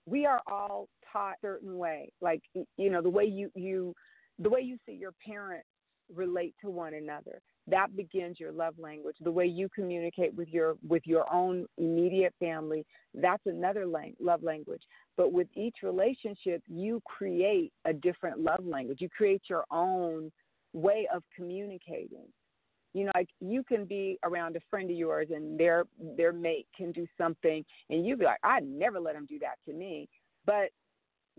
[0.07, 2.11] we are all taught a certain way.
[2.21, 2.43] Like
[2.77, 3.95] you know, the way you you
[4.39, 5.67] the way you see your parents
[6.15, 7.41] relate to one another.
[7.67, 9.17] That begins your love language.
[9.21, 12.85] The way you communicate with your with your own immediate family.
[13.15, 14.83] That's another lang- love language.
[15.17, 19.01] But with each relationship, you create a different love language.
[19.01, 20.31] You create your own
[20.75, 22.27] way of communicating
[22.95, 25.85] you know like you can be around a friend of yours and their
[26.17, 29.57] their mate can do something and you be like i'd never let them do that
[29.67, 30.09] to me.
[30.47, 30.71] But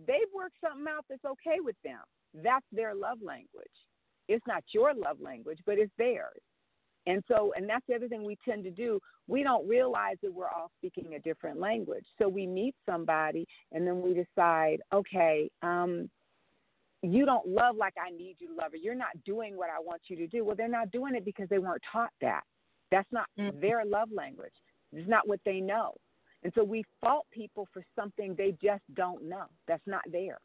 [0.05, 2.01] they've worked something out that's okay with them.
[2.43, 3.65] That's their love language.
[4.27, 6.41] It's not your love language but it's theirs.
[7.07, 8.99] And so and that's the other thing we tend to do.
[9.27, 12.05] We don't realize that we're all speaking a different language.
[12.21, 16.09] So we meet somebody and then we decide okay um
[17.13, 19.79] you don't love like I need you to love, or you're not doing what I
[19.79, 20.45] want you to do.
[20.45, 22.43] Well, they're not doing it because they weren't taught that.
[22.91, 23.59] That's not mm.
[23.59, 24.53] their love language.
[24.93, 25.93] It's not what they know.
[26.43, 29.45] And so we fault people for something they just don't know.
[29.67, 30.37] That's not theirs.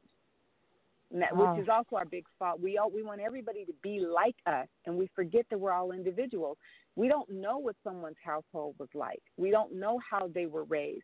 [1.12, 1.54] And that, Wow.
[1.54, 2.60] Which is also our big fault.
[2.60, 5.92] We all we want everybody to be like us, and we forget that we're all
[5.92, 6.56] individuals.
[6.96, 9.22] We don't know what someone's household was like.
[9.36, 11.02] We don't know how they were raised.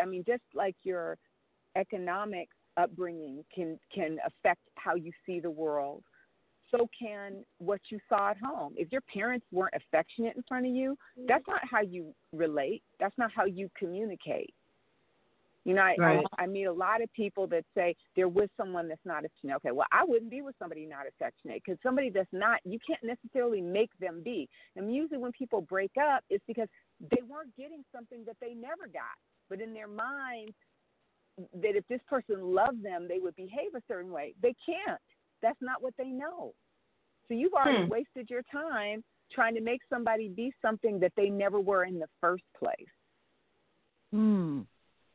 [0.00, 1.18] I mean, just like your
[1.76, 6.02] economics upbringing can can affect how you see the world.
[6.70, 8.74] So can what you saw at home.
[8.76, 12.82] If your parents weren't affectionate in front of you, that's not how you relate.
[13.00, 14.52] That's not how you communicate.
[15.64, 16.24] You know, I, Right.
[16.38, 19.56] I, I meet a lot of people that say they're with someone that's not affectionate.
[19.56, 23.02] Okay, well, I wouldn't be with somebody not affectionate because somebody that's not, you can't
[23.02, 24.48] necessarily make them be.
[24.76, 26.68] And usually when people break up, it's because
[27.00, 29.16] they weren't getting something that they never got.
[29.50, 30.54] But in their mind,
[31.38, 34.34] that if this person loved them, they would behave a certain way.
[34.42, 35.00] They can't.
[35.42, 36.52] That's not what they know.
[37.28, 37.90] So you've already Hmm.
[37.90, 42.08] wasted your time trying to make somebody be something that they never were in the
[42.20, 42.74] first place.
[44.10, 44.62] Hmm.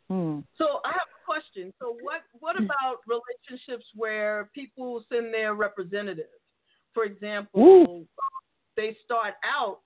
[0.09, 0.41] Hmm.
[0.57, 1.73] So I have a question.
[1.79, 6.29] So what what about relationships where people send their representatives?
[6.93, 8.05] For example,
[8.77, 9.79] they start out.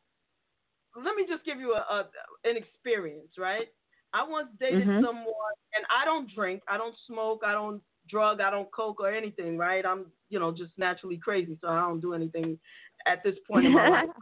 [0.96, 2.10] Let me just give you a, a
[2.44, 3.68] an experience, right?
[4.14, 5.02] I once dated Mhm.
[5.02, 9.12] someone, and I don't drink, I don't smoke, I don't drug, I don't coke or
[9.12, 9.86] anything, right?
[9.86, 12.60] I'm you know just naturally crazy, so I don't do anything
[13.06, 14.10] at this point in my life.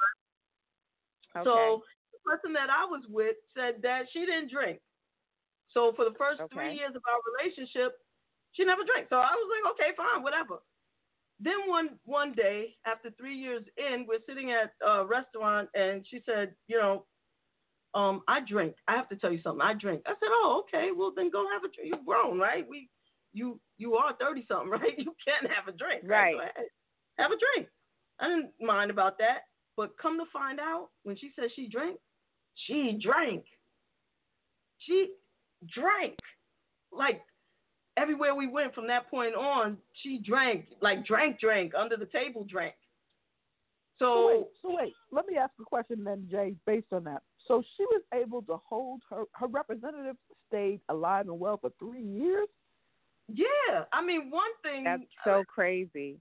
[1.44, 1.84] So
[2.14, 4.80] the person that I was with said that she didn't drink.
[5.72, 8.00] So for the first three years of our relationship,
[8.54, 9.10] she never drank.
[9.10, 10.60] So I was like, okay, fine, whatever.
[11.40, 16.22] Then one one day, after three years in, we're sitting at a restaurant, and she
[16.26, 17.06] said, you know,
[17.96, 18.76] um, I drink.
[18.88, 19.62] I have to tell you something.
[19.62, 20.02] I drink.
[20.06, 20.90] I said, oh, okay.
[20.96, 21.90] Well, then go have a drink.
[21.96, 22.66] You're grown, right?
[22.70, 22.90] We,
[23.34, 24.94] you, you are thirty something, right?
[24.98, 26.36] You can't have a drink, Right.
[26.36, 26.64] So
[27.18, 27.70] have a drink.
[28.20, 29.40] I didn't mind about that.
[29.78, 31.98] But come to find out, when she said she drank,
[32.68, 33.44] she drank.
[34.80, 35.10] She
[35.74, 36.16] drank.
[36.92, 37.22] Like
[37.98, 42.46] everywhere we went from that point on, she drank, like drank, drank, under the table
[42.50, 42.74] drank.
[44.00, 47.22] So So, wait, so wait, let me ask a question then, Jay, based on that.
[47.48, 50.16] So she was able to hold her her representative
[50.48, 52.48] stayed alive and well for three years.
[53.28, 54.84] yeah, I mean, one thing.
[54.84, 56.20] That's uh, so crazy.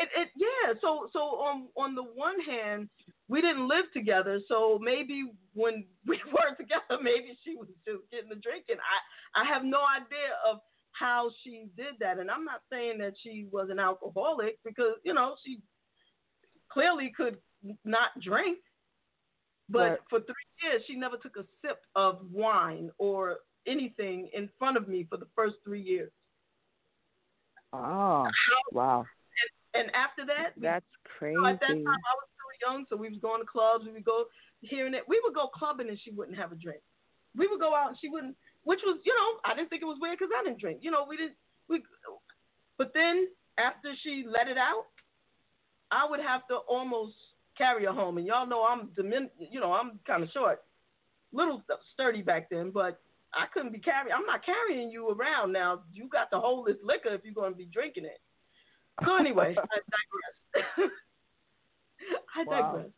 [0.00, 0.74] It, it yeah.
[0.80, 2.88] So so on on the one hand,
[3.28, 8.30] we didn't live together, so maybe when we were together, maybe she was just getting
[8.30, 8.76] the drinking.
[8.80, 10.60] I I have no idea of
[10.92, 15.12] how she did that, and I'm not saying that she was an alcoholic because you
[15.12, 15.60] know she
[16.72, 17.36] clearly could
[17.84, 18.58] not drink.
[19.72, 19.98] But Right.
[20.10, 24.86] for three years, she never took a sip of wine or anything in front of
[24.86, 26.12] me for the first three years.
[27.72, 28.28] Ah,
[28.72, 29.06] wow.
[29.72, 30.84] And after that, we That's
[31.22, 33.86] You know, at that time, I was still young, so we was going to clubs.
[33.86, 34.26] We would go
[34.60, 35.02] here and there.
[35.08, 36.82] We would go clubbing, and she wouldn't have a drink.
[37.34, 38.36] We would go out, and she wouldn't.
[38.64, 40.80] Which was, you know, I didn't think it was weird because I didn't drink.
[40.82, 41.36] You know, we didn't.
[41.68, 41.82] We.
[42.76, 44.84] But then after she let it out,
[45.90, 47.16] I would have to almost
[47.56, 49.30] carry her home, and y'all know I'm dimin.
[49.50, 50.62] You know, I'm kind of short,
[51.32, 51.62] little
[51.92, 53.00] sturdy back then, but.
[53.34, 54.12] I couldn't be carrying.
[54.14, 55.84] I'm not carrying you around now.
[55.90, 58.20] You got to hold this liquor if you're going to be drinking it.
[59.06, 59.78] So anyway, I
[60.58, 60.90] digress.
[62.36, 62.62] I Wow.
[62.62, 62.90] digress.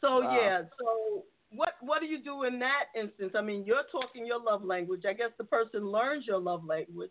[0.00, 0.30] So Wow.
[0.32, 3.32] yeah, so what what do you do in that instance?
[3.36, 5.02] I mean, you're talking your love language.
[5.08, 7.10] I guess the person learns your love language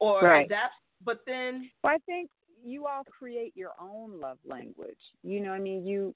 [0.00, 0.46] or Right.
[0.46, 0.74] adapts,
[1.04, 2.28] but then Well, I think
[2.64, 4.98] you all create your own love language.
[5.22, 6.14] You know, I mean, you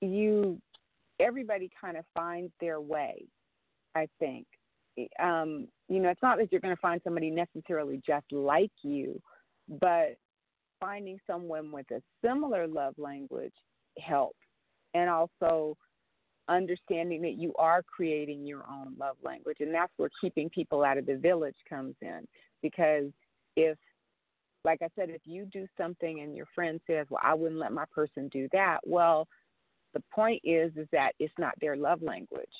[0.00, 0.60] you
[1.20, 3.24] everybody kind of finds their way.
[3.94, 4.46] I think.
[5.20, 9.20] Um, you know, it's not that you're going to find somebody necessarily just like you,
[9.80, 10.16] but
[10.80, 13.52] finding someone with a similar love language
[13.98, 14.38] helps,
[14.94, 15.76] and also
[16.48, 20.98] understanding that you are creating your own love language, and that's where keeping people out
[20.98, 22.26] of the village comes in.
[22.62, 23.10] Because
[23.56, 23.78] if
[24.66, 27.72] like I said, if you do something and your friend says, "Well, I wouldn't let
[27.72, 29.26] my person do that," well,
[29.94, 32.52] the point is is that it's not their love language.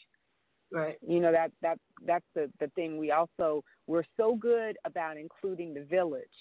[0.73, 0.97] right.
[1.07, 2.97] You know that that that's the the thing.
[2.97, 6.37] We also we're so good about including the village,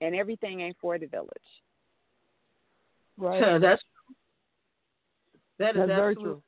[0.00, 1.50] and everything ain't for the village.
[3.18, 3.40] Right.
[3.40, 3.82] Yeah, that's
[5.58, 6.42] that is That's very true.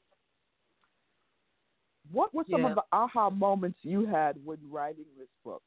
[2.13, 2.71] What were some Yeah.
[2.71, 5.63] of the aha moments you had when writing this book?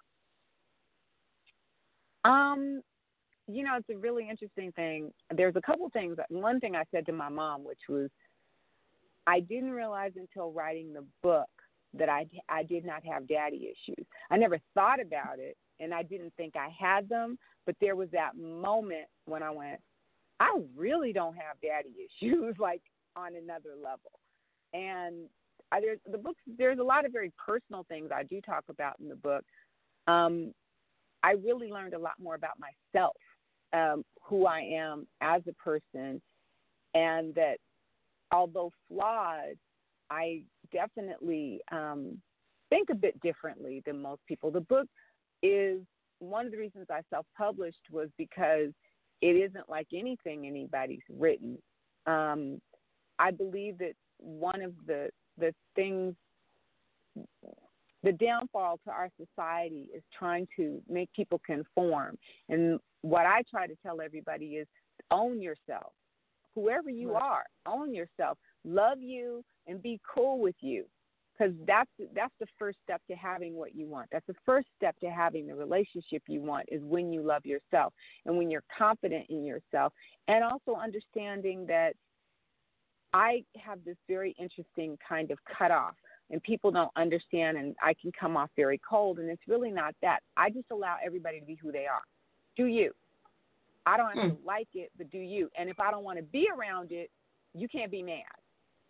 [2.26, 2.82] Um,
[3.48, 5.12] you know, it's a really interesting thing.
[5.36, 6.18] There's a couple things.
[6.30, 8.10] One thing I said to my mom, which was,
[9.28, 11.48] I didn't realize until writing the book
[11.94, 14.06] that I I did not have daddy issues.
[14.30, 17.38] I never thought about it, and I didn't think I had them.
[17.66, 19.80] But there was that moment when I went,
[20.40, 22.82] I really don't have daddy issues, like
[23.16, 24.12] on another level.
[24.74, 25.28] And
[25.72, 26.36] I, there's the book.
[26.58, 29.44] There's a lot of very personal things I do talk about in the book.
[30.08, 30.54] Um,
[31.26, 33.16] I really learned a lot more about myself,
[33.74, 36.22] um, who I am as a person,
[36.94, 37.58] and that
[38.32, 39.58] although flawed,
[40.12, 42.22] I definitely um,
[42.70, 44.52] think a bit differently than most people.
[44.52, 44.88] The book
[45.42, 45.82] is
[46.20, 48.70] one of the reasons I self published was because
[49.22, 51.58] it isn't like anything anybody's written.
[52.06, 52.62] Um,
[53.18, 56.14] I believe that one of the the things
[58.06, 62.18] the downfall to our society is trying to make people conform.
[62.50, 64.68] And what I try to tell everybody is
[65.12, 65.92] own yourself.
[66.54, 67.24] Whoever you Right.
[67.24, 68.38] are, own yourself.
[68.64, 70.86] Love you and be cool with you.
[71.34, 74.08] Because that's that's the first step to having what you want.
[74.10, 77.94] That's the first step to having the relationship you want is when you love yourself
[78.26, 79.92] and when you're confident in yourself,
[80.30, 81.94] and also understanding that
[83.12, 85.96] I have this very interesting kind of cutoff,
[86.32, 89.94] and people don't understand, and I can come off very cold, and it's really not
[90.02, 90.20] that.
[90.36, 92.02] I just allow everybody to be who they are.
[92.58, 92.92] Do you?
[93.86, 94.46] I don't to hmm.
[94.46, 95.50] like it, but do you?
[95.58, 97.12] And if I don't want to be around it,
[97.54, 98.24] you can't be mad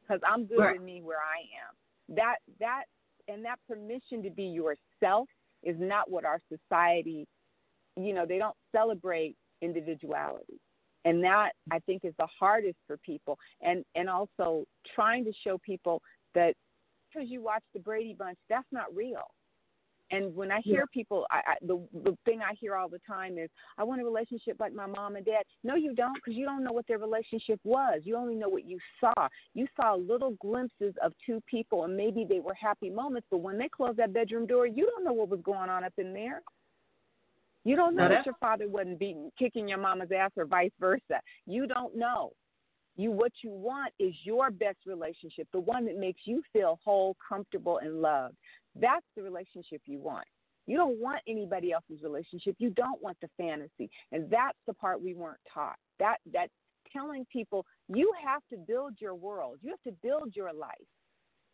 [0.01, 0.73] because I'm good Right.
[0.77, 2.15] with me where I am.
[2.15, 2.83] That that
[3.27, 5.27] and that permission to be yourself
[5.63, 7.27] is not what our society,
[7.97, 10.61] you know, they don't celebrate individuality
[11.05, 15.57] and that i think is the hardest for people and and also trying to show
[15.59, 16.01] people
[16.33, 16.53] that
[17.15, 19.23] because you watch the brady bunch that's not real
[20.11, 20.93] and when i hear Yeah.
[20.93, 24.05] people I, I the the thing i hear all the time is i want a
[24.05, 26.99] relationship like my mom and dad no you don't because you don't know what their
[26.99, 31.85] relationship was you only know what you saw you saw little glimpses of two people
[31.85, 35.03] and maybe they were happy moments but when they closed that bedroom door you don't
[35.03, 36.41] know what was going on up in there
[37.63, 40.45] you don't know Now that that- your father wasn't beating, kicking your mama's ass, or
[40.45, 41.19] vice versa.
[41.47, 42.31] You don't know.
[42.95, 47.15] You what you want is your best relationship, the one that makes you feel whole,
[47.27, 48.35] comfortable, and loved.
[48.79, 50.25] That's the relationship you want.
[50.67, 52.55] You don't want anybody else's relationship.
[52.57, 55.75] You don't want the fantasy, and that's the part we weren't taught.
[55.99, 56.49] That that
[56.91, 59.57] telling people you have to build your world.
[59.61, 60.71] You have to build your life.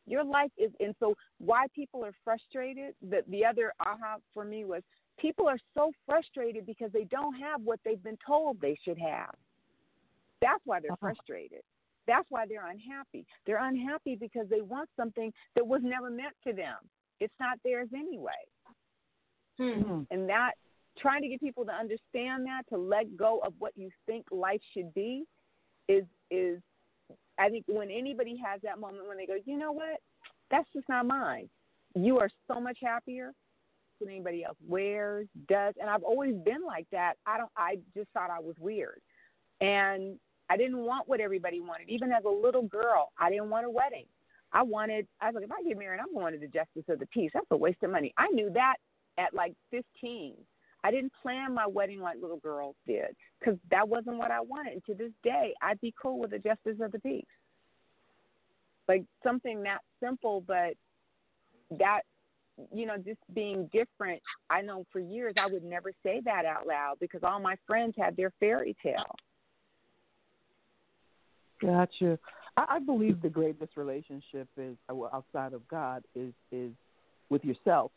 [0.08, 2.94] Your life is, and so why people are frustrated.
[3.08, 4.84] The the other aha for me was
[5.20, 9.36] people are so frustrated because they don't have what they've been told they should have.
[10.42, 11.14] That's why they're uh-huh.
[11.14, 11.62] frustrated.
[12.08, 13.26] That's why they're unhappy.
[13.46, 16.76] They're unhappy because they want something that was never meant for them.
[17.20, 18.32] It's not theirs anyway.
[19.60, 19.82] Hmm.
[19.82, 20.02] Hmm.
[20.10, 20.54] And that
[20.98, 24.62] trying to get people to understand that, to let go of what you think life
[24.74, 25.24] should be,
[25.88, 26.60] is is
[27.38, 30.00] I think when anybody has that moment when they go, you know what,
[30.50, 31.50] that's just not mine.
[31.96, 33.32] You are so much happier
[34.00, 37.14] than anybody else wears, does, and I've always been like that.
[37.26, 37.52] I don't.
[37.56, 39.00] I just thought I was weird,
[39.60, 40.18] and
[40.52, 41.88] I didn't want what everybody wanted.
[41.88, 44.04] Even as a little girl, I didn't want a wedding.
[44.52, 45.08] I wanted.
[45.22, 47.32] I was like, if I get married, I'm going to the justice of the peace.
[47.34, 48.14] That's a waste of money.
[48.18, 48.76] I knew that
[49.18, 50.34] at like 15.
[50.84, 54.74] I didn't plan my wedding like little girls did because that wasn't what I wanted.
[54.74, 57.24] And to this day, I'd be cool with the justice of the peace.
[58.90, 60.74] Like something that simple, but
[61.80, 62.02] that,
[62.74, 64.22] you know, just being different.
[64.50, 67.94] I know for years I would never say that out loud because all my friends
[67.98, 69.16] had their fairy tale.
[71.62, 72.18] Gotcha.
[72.58, 76.72] I, I believe the greatest relationship is uh, outside of God is is
[77.30, 77.92] with yourself.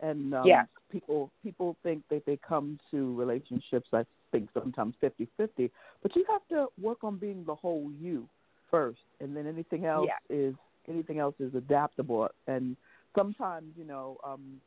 [0.00, 0.46] And um,
[0.90, 3.88] people people think that they come to relationships.
[3.92, 5.70] I think sometimes fifty fifty,
[6.02, 8.28] but you have to work on being the whole you
[8.70, 10.36] first, and then anything else Yeah.
[10.36, 10.54] is
[10.88, 12.28] anything else is adaptable.
[12.46, 12.76] And
[13.16, 14.60] sometimes you know, um,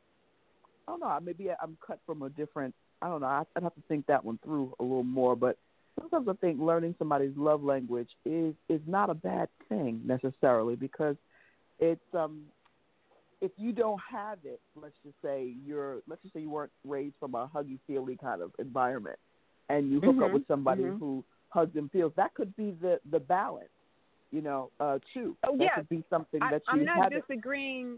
[0.88, 1.20] I don't know.
[1.24, 2.76] Maybe I'm cut from a different.
[3.02, 3.28] I don't know.
[3.28, 5.58] I- I'd have to think that one through a little more, but
[6.00, 11.16] sometimes I think learning somebody's love language is is not a bad thing necessarily because
[11.80, 12.44] it's um
[13.42, 17.16] if you don't have it, let's just say you're let's just say you weren't raised
[17.20, 19.18] from a huggy feely kind of environment
[19.70, 21.00] and you hook up Mhm, with somebody mhm.
[21.00, 23.70] who hugs and feels, that could be the the balance,
[24.32, 25.36] you know, uh too.
[25.44, 25.76] Oh, that yes.
[25.76, 27.98] could be something I, that I'm you not haven't disagreeing.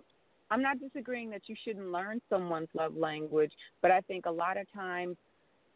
[0.52, 3.52] I'm not disagreeing that you shouldn't learn someone's love language,
[3.82, 5.18] but I think a lot of times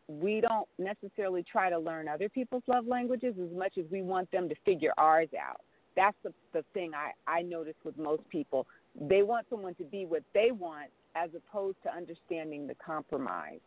[0.08, 4.32] we don't necessarily try to learn other people's love languages as much as we want
[4.32, 5.62] them to figure ours out.
[5.96, 8.68] That's the the thing I I notice with most people.
[9.00, 13.60] They want someone to be what they want as opposed to understanding the compromise.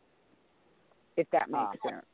[1.17, 2.05] If that makes Ah, sense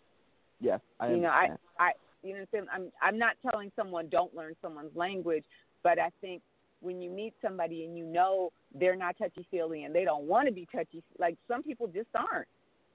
[0.60, 1.58] Yes, I you know, I, understand.
[1.78, 1.90] I,
[2.22, 2.66] you know, what I'm saying?
[2.72, 5.44] I'm, I'm not telling someone don't learn someone's language,
[5.82, 6.42] but I think
[6.80, 10.48] when you meet somebody and you know they're not touchy feely and they don't want
[10.48, 12.48] to be touchy, like some people just aren't,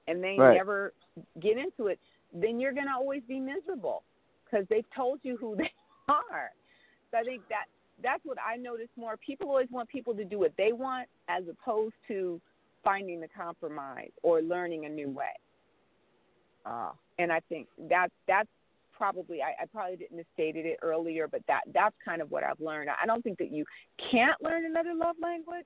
[0.08, 0.56] and they Right.
[0.56, 0.94] never
[1.40, 2.00] get into it,
[2.34, 4.04] then you're gonna always be miserable
[4.46, 5.72] because they've told you who they
[6.08, 6.52] are.
[7.12, 7.66] So I think that
[8.02, 9.18] that's what I notice more.
[9.18, 12.42] People always want people to do what they want as opposed to
[12.84, 15.34] finding the compromise or learning a new way.
[16.66, 16.94] Ah.
[17.20, 18.50] And I think that that's
[18.98, 22.44] probably I, I probably didn't have stated it earlier, but that that's kind of what
[22.44, 22.90] I've learned.
[22.90, 23.66] I don't think that you
[24.12, 25.66] can't learn another love language,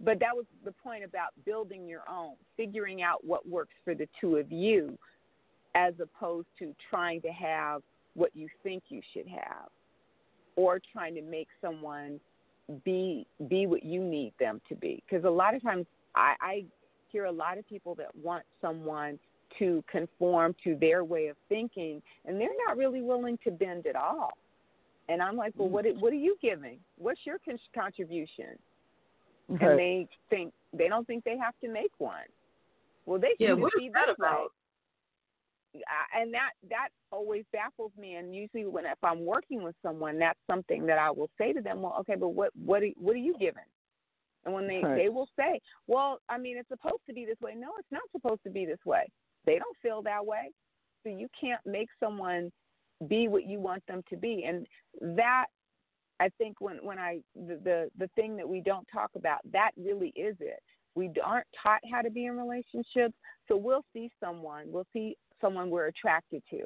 [0.00, 4.08] but that was the point about building your own, figuring out what works for the
[4.20, 4.98] two of you,
[5.74, 7.82] as opposed to trying to have
[8.14, 9.68] what you think you should have,
[10.56, 12.20] or trying to make someone
[12.84, 15.02] be be what you need them to be.
[15.08, 16.64] Because a lot of times I, I
[17.08, 19.18] hear a lot of people that want someone
[19.58, 23.96] to conform to their way of thinking, and they're not really willing to bend at
[23.96, 24.32] all.
[25.08, 25.72] And I'm like, well, mm.
[25.72, 26.78] what what are you giving?
[26.98, 28.58] What's your con- contribution?
[29.54, 29.64] Okay.
[29.66, 32.26] And they think they don't think they have to make one.
[33.06, 34.14] Well, they Yeah, can what be that way.
[34.18, 34.52] about?
[36.14, 38.14] And that that always baffles me.
[38.14, 41.60] And usually, when if I'm working with someone, that's something that I will say to
[41.60, 41.82] them.
[41.82, 43.62] Well, okay, but what what are, what are you giving?
[44.44, 44.96] And when they Right.
[44.96, 47.54] they will say, well, I mean, it's supposed to be this way.
[47.54, 49.06] No, it's not supposed to be this way.
[49.44, 50.50] They don't feel that way,
[51.02, 52.50] so you can't make someone
[53.06, 54.44] be what you want them to be.
[54.44, 54.66] And
[55.16, 55.46] that
[56.20, 59.72] I think when when I the the, the thing that we don't talk about that
[59.76, 60.60] really is it.
[60.94, 63.14] We aren't taught how to be in relationships,
[63.48, 66.64] so we'll see someone, we'll see someone we're attracted to.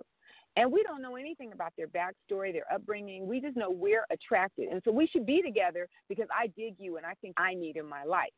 [0.57, 3.27] And we don't know anything about their backstory, their upbringing.
[3.27, 4.69] We just know we're attracted.
[4.71, 7.77] And so we should be together because I dig you and I think I need
[7.77, 8.33] in my life.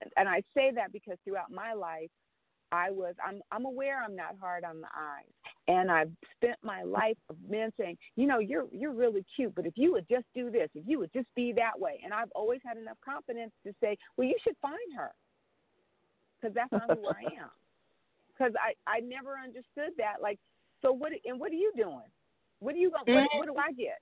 [0.00, 2.10] And- And I say that because throughout my life,
[2.72, 5.53] I was I'm I'm aware I'm not hard on the eyes.
[5.66, 9.66] And I've spent my life of men saying, you know, you're you're really cute, but
[9.66, 12.00] if you would just do this, if you would just be that way.
[12.04, 15.10] And I've always had enough confidence to say, well, you should find her.
[16.42, 17.50] Cuz that's not who I am.
[18.36, 20.38] Cuz I I never understood that like
[20.82, 22.10] so what and what are you doing?
[22.58, 24.00] What are you going what, what do I get?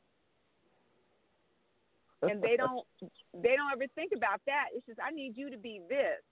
[2.22, 2.66] and they mm-hmm.
[2.66, 3.12] don't
[3.42, 4.66] they don't ever think about that.
[4.74, 6.22] It's just I need you to be this.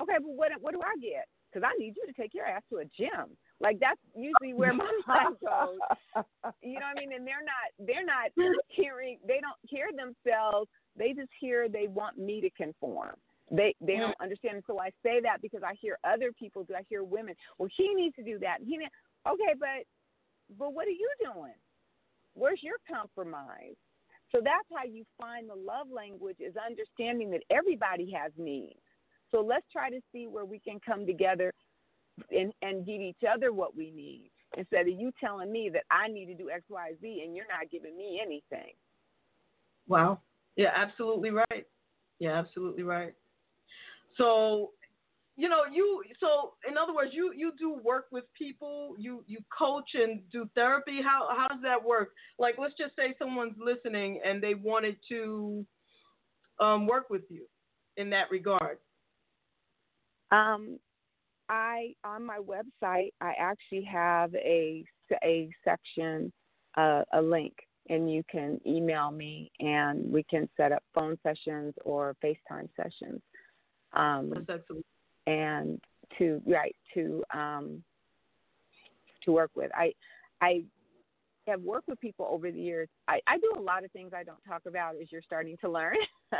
[0.00, 1.26] Okay, but what what do I get?
[1.50, 3.36] Because I need you to take your ass to a gym.
[3.60, 6.24] Like that's usually where my mind goes.
[6.62, 7.12] You know what I mean?
[7.14, 8.30] And they're not they're not
[8.68, 10.68] hearing they don't hear themselves.
[10.96, 13.16] They just hear they want me to conform.
[13.50, 14.62] They they don't understand.
[14.66, 16.74] So I say that because I hear other people do.
[16.74, 17.34] I hear women.
[17.58, 18.58] Well, he needs to do that.
[18.60, 18.88] He need,
[19.26, 19.86] okay, but
[20.58, 21.54] but what are you doing?
[22.34, 23.76] Where's your compromise?
[24.32, 28.80] So that's how you find the love language is understanding that everybody has needs.
[29.30, 31.52] So let's try to see where we can come together
[32.30, 36.08] and, and give each other what we need instead of you telling me that I
[36.08, 38.72] need to do X, Y, Z and you're not giving me anything.
[39.88, 40.20] Wow.
[40.56, 41.66] Yeah, absolutely right.
[42.18, 43.12] Yeah, absolutely right.
[44.16, 44.70] So,
[45.36, 49.38] you know, you so in other words, you you do work with people, you you
[49.56, 51.00] coach and do therapy.
[51.02, 52.12] How how does that work?
[52.38, 55.66] Like let's just say someone's listening and they wanted to
[56.58, 57.46] um, work with you
[57.98, 58.78] in that regard.
[60.32, 60.78] Um,
[61.48, 64.84] I on my website I actually have a
[65.22, 66.32] a section,
[66.76, 67.54] uh, a link,
[67.88, 73.20] and you can email me and we can set up phone sessions or FaceTime sessions.
[73.92, 74.84] Um, That's excellent.
[75.26, 75.80] and
[76.18, 77.82] to right to um,
[79.24, 79.70] to work with.
[79.74, 79.92] I
[80.40, 80.64] I
[81.46, 82.88] have worked with people over the years.
[83.06, 85.70] I, I do a lot of things I don't talk about as you're starting to
[85.70, 85.96] learn,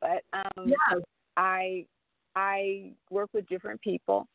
[0.00, 1.02] but um, Yes.
[1.36, 1.86] I
[2.34, 4.26] I work with different people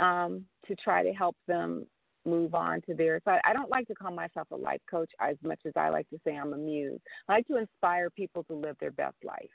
[0.00, 1.86] um, to try to help them
[2.24, 3.20] move on to their.
[3.24, 6.08] So I, don't like to call myself a life coach as much as I like
[6.10, 7.00] to say I'm a muse.
[7.28, 9.50] I like to inspire people to live their best life.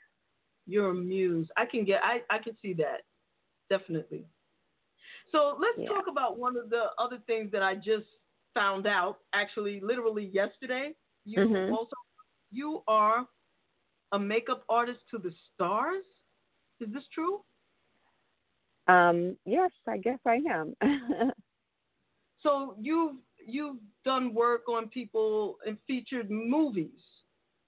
[0.66, 1.48] You're a muse.
[1.56, 3.02] I can get I, I can see that.
[3.70, 4.26] Definitely.
[5.30, 5.88] So let's Yeah.
[5.88, 8.06] talk about one of the other things that I just
[8.54, 10.94] found out, actually literally yesterday.
[11.24, 11.70] You Mhm.
[11.70, 11.96] also
[12.50, 13.26] you are
[14.12, 16.04] a makeup artist to the stars.
[16.80, 17.42] Is this true?
[18.86, 20.74] Um, yes, I guess I am.
[22.44, 27.00] So you've you've done work on people and featured movies,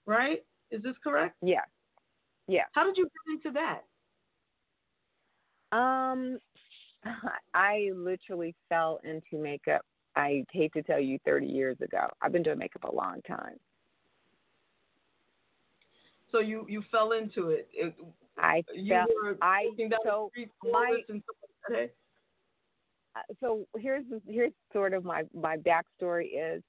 [0.04, 0.44] right?
[0.70, 1.34] Is this correct?
[1.42, 1.64] yeah,
[2.46, 2.64] yeah.
[2.72, 3.84] How did you get into that?
[5.76, 6.38] Um,
[7.54, 9.82] I literally fell into makeup.
[10.14, 12.08] I hate to tell you, 30 years ago.
[12.22, 13.56] I've been doing makeup a long time.
[16.32, 17.68] So you you fell into it.
[17.72, 17.94] it
[18.38, 19.70] I were I
[20.04, 21.36] so my flawless and stuff
[21.70, 21.90] like
[23.14, 23.20] that.
[23.20, 26.62] uh, so here's here's sort of my my backstory is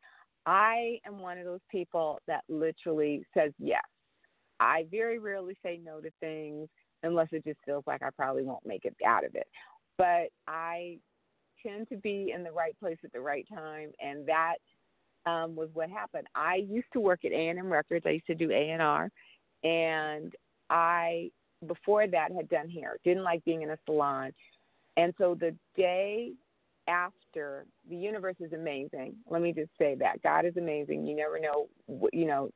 [0.46, 3.84] I am one of those people that literally says yes.
[4.60, 6.70] I very rarely say no to things
[7.04, 9.48] unless it just feels like I probably won't make it out of it.
[9.98, 10.98] But I
[11.66, 14.56] tend to be in the right place at the right time, and that
[15.26, 16.28] um, was what happened.
[16.34, 18.06] I used to work at A and M Records.
[18.08, 19.10] I used to do A and R,
[19.64, 20.34] and
[20.70, 21.30] I
[21.66, 22.98] before that had done hair.
[23.04, 24.32] Didn't like being in a salon,
[24.96, 26.34] and so the day
[26.88, 29.16] after, the universe is amazing.
[29.30, 31.06] Let me just say that God is amazing.
[31.06, 31.68] You never know,
[32.14, 32.50] you know.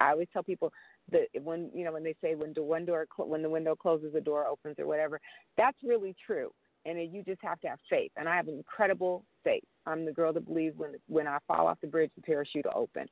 [0.00, 0.72] I always tell people
[1.12, 4.12] that when you know when they say when the one door when the window closes
[4.12, 5.20] the door opens or whatever
[5.56, 6.50] that's really true
[6.84, 10.32] and you just have to have faith and i have incredible faith i'm the girl
[10.32, 13.06] that believes when when i fall off the bridge the parachute will open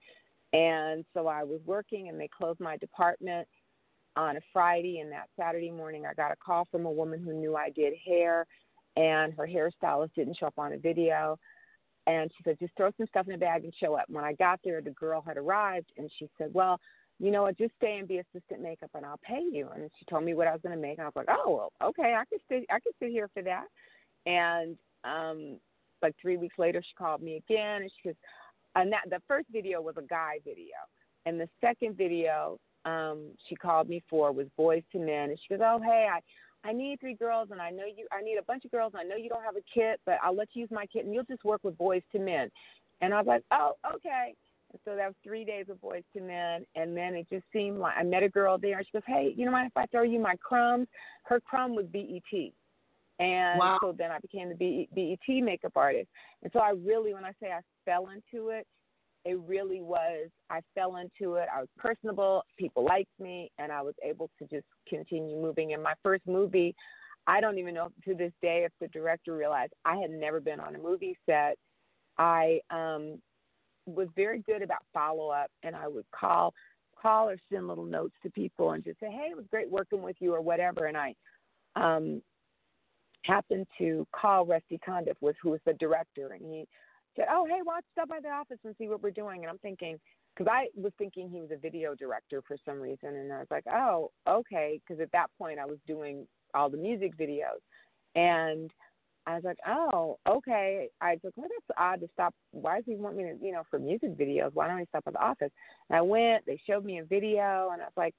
[0.53, 3.47] and so i was working and they closed my department
[4.17, 7.33] on a friday and that saturday morning i got a call from a woman who
[7.33, 8.47] knew i did hair
[8.97, 11.39] and her hairstylist didn't show up on a video
[12.07, 14.05] and she said, just throw some stuff in a bag and show up.
[14.09, 16.79] When I got there, the girl had arrived, and she said, well,
[17.19, 19.69] you know what, just stay and be assistant makeup, and I'll pay you.
[19.75, 21.51] And she told me what I was going to make, and I was like, oh,
[21.51, 23.67] well, okay, I could sit, I could sit here for that.
[24.27, 25.59] And um,
[26.03, 28.17] like three weeks later, she called me again, and she goes,
[28.75, 30.77] and that the first video was a guy video,
[31.25, 35.55] and the second video um, she called me for was Boyz II Men, and she
[35.55, 36.21] goes, oh, hey, I
[36.67, 38.07] I need three girls, and I know you.
[38.11, 40.17] I need a bunch of girls, and I know you don't have a kit, but
[40.23, 42.51] I'll let you use my kit, and you'll just work with Boyz II Men.
[43.03, 44.35] And I was like, oh, okay.
[44.73, 47.79] And so that was three days of Boyz II Men, and then it just seemed
[47.79, 49.87] like I met a girl there, and she goes, hey, you know mind if I
[49.87, 50.89] throw you my crumbs?
[51.25, 52.53] Her crumb was BET.
[53.21, 53.79] And Wow.
[53.81, 56.09] so then I became the B- BET makeup artist.
[56.43, 58.67] And so I really, when I say I fell into it,
[59.25, 61.49] it really was i fell into it.
[61.55, 62.45] I was personable.
[62.59, 65.73] People liked me and i was able to just continue moving.
[65.73, 66.75] In my first movie
[67.27, 70.61] i don't even know to this day if the director realized i had never been
[70.61, 71.57] on a movie set.
[72.19, 73.21] I um
[73.87, 76.55] was very good about follow up and i would call
[77.01, 80.03] call or send little notes to people and just say hey it was great working
[80.03, 80.87] with you or whatever.
[80.87, 81.15] And i
[81.77, 82.23] um
[83.23, 86.69] happened to call Rusty Cundieff was who was the director and he
[87.17, 89.59] said, "Oh, hey, you stop by the office and see what we're doing?" And I'm
[89.59, 89.99] thinking,
[90.35, 93.51] because I was thinking he was a video director for some reason, and I was
[93.51, 97.61] like, "Oh, okay," because at that point I was doing all the music videos,
[98.15, 98.71] and
[99.27, 102.35] I was like, "Oh, okay." I was like, "Well, that's odd to stop.
[102.53, 104.53] Why does he want me to, you know, for music videos?
[104.55, 105.53] Why don't he stop at the office?"
[105.89, 106.45] And I went.
[106.47, 108.15] They showed me a video, and I was like.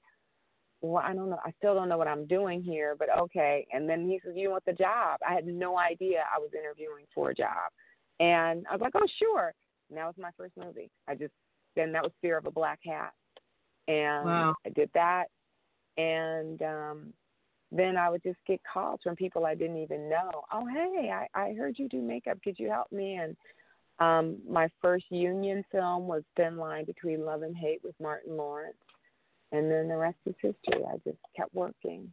[0.82, 1.40] Well, I don't know.
[1.44, 3.66] I still don't know what I'm doing here, but okay.
[3.72, 7.06] And then he says, "You want the job?" I had no idea I was interviewing
[7.14, 7.72] for a job.
[8.20, 9.52] And I was like, oh, sure.
[9.88, 10.90] And that was my first movie.
[11.08, 11.32] I just,
[11.74, 13.12] then that was Fear of a Black Hat.
[13.88, 14.54] And Wow.
[14.64, 15.26] I did that.
[15.98, 17.12] And um,
[17.70, 20.30] then I would just get calls from people I didn't even know.
[20.52, 22.38] Oh, hey, I, I heard you do makeup.
[22.42, 23.16] Could you help me?
[23.16, 23.36] And
[23.98, 28.76] um, my first union film was Thin Line Between Love and Hate with Martin Lawrence.
[29.52, 30.84] And then the rest is history.
[30.86, 32.12] I just kept working.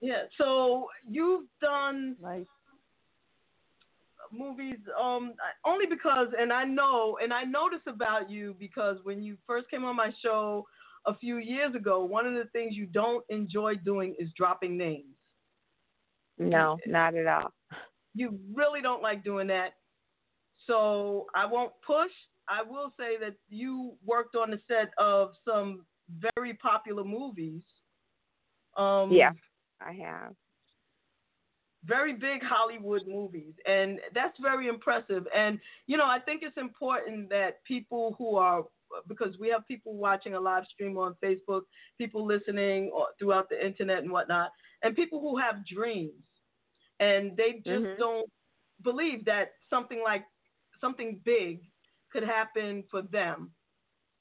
[0.00, 0.24] Yeah.
[0.36, 2.16] So you've done
[4.32, 5.34] movies um
[5.64, 9.84] only because and I know and I noticed about you because when you first came
[9.84, 10.66] on my show
[11.06, 15.14] a few years ago, one of the things you don't enjoy doing is dropping names.
[16.38, 17.52] No, not at all.
[18.14, 19.74] You really don't like doing that.
[20.66, 22.10] So I won't push.
[22.48, 25.84] I will say that you worked on the set of some
[26.36, 27.62] very popular movies.
[28.76, 29.32] Um, yeah,
[29.80, 30.34] I have.
[31.86, 35.26] Very big Hollywood movies, and that's very impressive.
[35.34, 38.64] And you know, I think it's important that people who are
[39.08, 41.62] because we have people watching a live stream on Facebook,
[41.98, 44.50] people listening throughout the internet and whatnot,
[44.82, 46.22] and people who have dreams,
[47.00, 47.98] and they just Mhm.
[47.98, 48.30] don't
[48.82, 50.24] believe that something like
[50.80, 51.60] something big
[52.12, 53.50] could happen for them.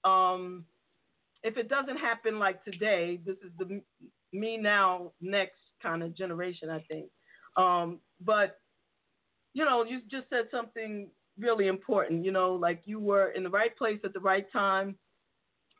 [0.04, 0.66] Um,
[1.44, 3.82] if it doesn't happen like today, this is the
[4.34, 7.10] me now next kind of generation, I think.
[7.58, 8.60] Um, but
[9.54, 11.10] you know, you just said something
[11.40, 12.26] really important.
[12.26, 14.98] You know, like you were in the right place at the right time,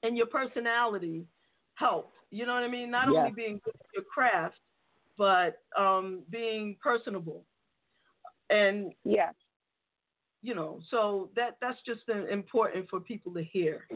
[0.04, 1.26] and your personality
[1.76, 2.16] helped.
[2.32, 2.90] You know what I mean?
[2.92, 3.20] Not Yeah.
[3.20, 4.60] only being good at your craft,
[5.18, 7.46] but um, being personable.
[8.50, 9.32] And yeah,
[10.42, 13.88] you know, so that that's just uh, important for people to hear.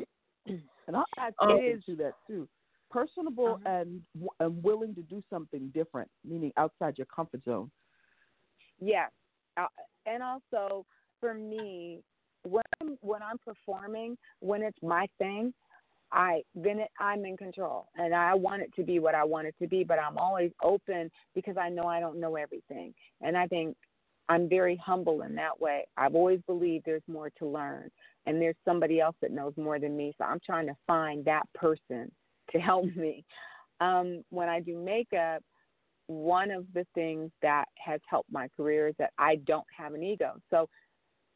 [0.87, 2.47] And I'll add Um, to that too.
[2.89, 7.69] Personable and w- and willing to do something different, meaning outside your comfort zone.
[8.79, 9.11] Yes,
[9.57, 9.67] uh,
[10.05, 10.85] and also
[11.19, 12.01] for me,
[12.43, 15.53] when I'm, when I'm performing, when it's my thing,
[16.11, 19.47] I then it, I'm in control, and I want it to be what I want
[19.47, 19.83] it to be.
[19.83, 23.75] But I'm always open because I know I don't know everything, and I think
[24.29, 25.85] I'm very humble in that way.
[25.97, 27.91] I've always believed there's more to learn,
[28.25, 30.15] and there's somebody else that knows more than me.
[30.17, 32.11] So I'm trying to find that person
[32.51, 33.23] to help me.
[33.81, 35.41] Um, when I do makeup,
[36.07, 40.03] one of the things that has helped my career is that I don't have an
[40.03, 40.33] ego.
[40.49, 40.67] So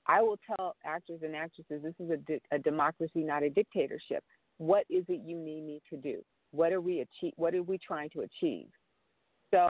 [0.07, 4.23] I will tell actors and actresses this is a, di- a democracy, not a dictatorship.
[4.57, 6.21] What is it you need me to do?
[6.51, 7.33] What are we achieve?
[7.35, 8.67] What are we trying to achieve?
[9.51, 9.69] So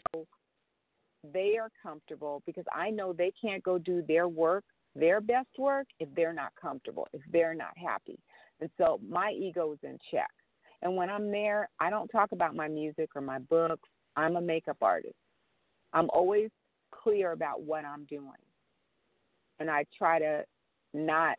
[1.33, 4.63] they are comfortable because I know they can't go do their work,
[4.95, 8.19] their best work, if they're not comfortable, if they're not happy.
[8.59, 10.29] And so my ego is in check.
[10.83, 13.87] And when I'm there, I don't talk about my music or my books.
[14.15, 15.15] I'm a makeup artist.
[15.93, 16.49] I'm always
[16.91, 18.43] clear about what I'm doing.
[19.59, 20.43] And I try to
[20.93, 21.37] not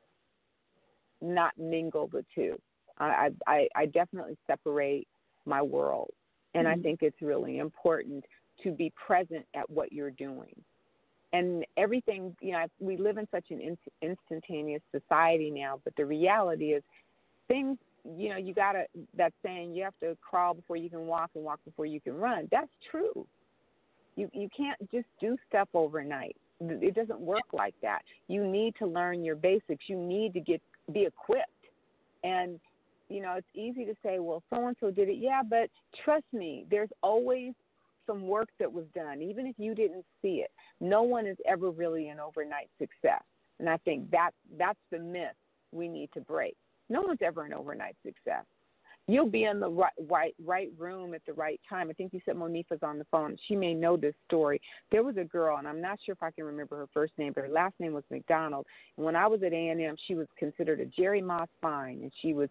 [1.20, 2.60] not mingle the two.
[2.98, 5.06] I I, I definitely separate
[5.46, 6.10] my world.
[6.54, 6.82] And I Mhm.
[6.82, 8.24] think it's really important
[8.62, 10.54] to be present at what you're doing.
[11.32, 16.06] And everything, you know, we live in such an in- instantaneous society now, but the
[16.06, 16.84] reality is
[17.48, 18.84] things, you know, you got to,
[19.16, 22.14] that saying, you have to crawl before you can walk and walk before you can
[22.14, 22.48] run.
[22.50, 23.26] That's true.
[24.16, 26.36] You, you can't just do stuff overnight.
[26.60, 28.02] It doesn't work like that.
[28.28, 29.84] You need to learn your basics.
[29.88, 30.62] You need to get,
[30.92, 31.48] be equipped.
[32.22, 32.60] And
[33.08, 35.18] you know, it's easy to say, well, so and so did it.
[35.18, 35.68] Yeah, but
[36.04, 37.52] trust me, there's always
[38.06, 40.50] some work that was done, even if you didn't see it.
[40.80, 43.22] No one is ever really an overnight success.
[43.60, 45.36] And I think that that's the myth
[45.72, 46.56] we need to break.
[46.88, 48.44] No one's ever an overnight success.
[49.06, 51.90] You'll be in the right, right right room at the right time.
[51.90, 53.36] I think you said Monifa's on the phone.
[53.48, 54.60] She may know this story.
[54.90, 57.32] There was a girl, and I'm not sure if I can remember her first name,
[57.34, 58.64] but her last name was McDonald.
[58.96, 62.32] And when I was at A&M, she was considered a Jerry Moss fine, and she
[62.32, 62.48] was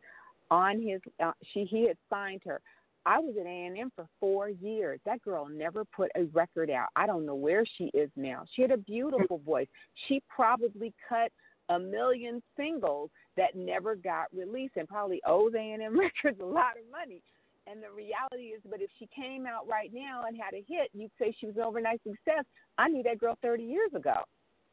[0.52, 1.02] on his.
[1.24, 2.62] Uh, she he had signed her.
[3.06, 5.00] I was at A&M for four years.
[5.06, 6.88] That girl never put a record out.
[6.96, 8.46] I don't know where she is now.
[8.56, 9.68] She had a beautiful voice.
[10.08, 11.32] She probably cut
[11.70, 16.90] a million singles that never got released and probably owes A&M Records a lot of
[16.92, 17.22] money.
[17.66, 20.90] And the reality is, but if she came out right now and had a hit,
[20.94, 22.44] you'd say she was an overnight success.
[22.78, 24.16] I knew that girl 30 years ago.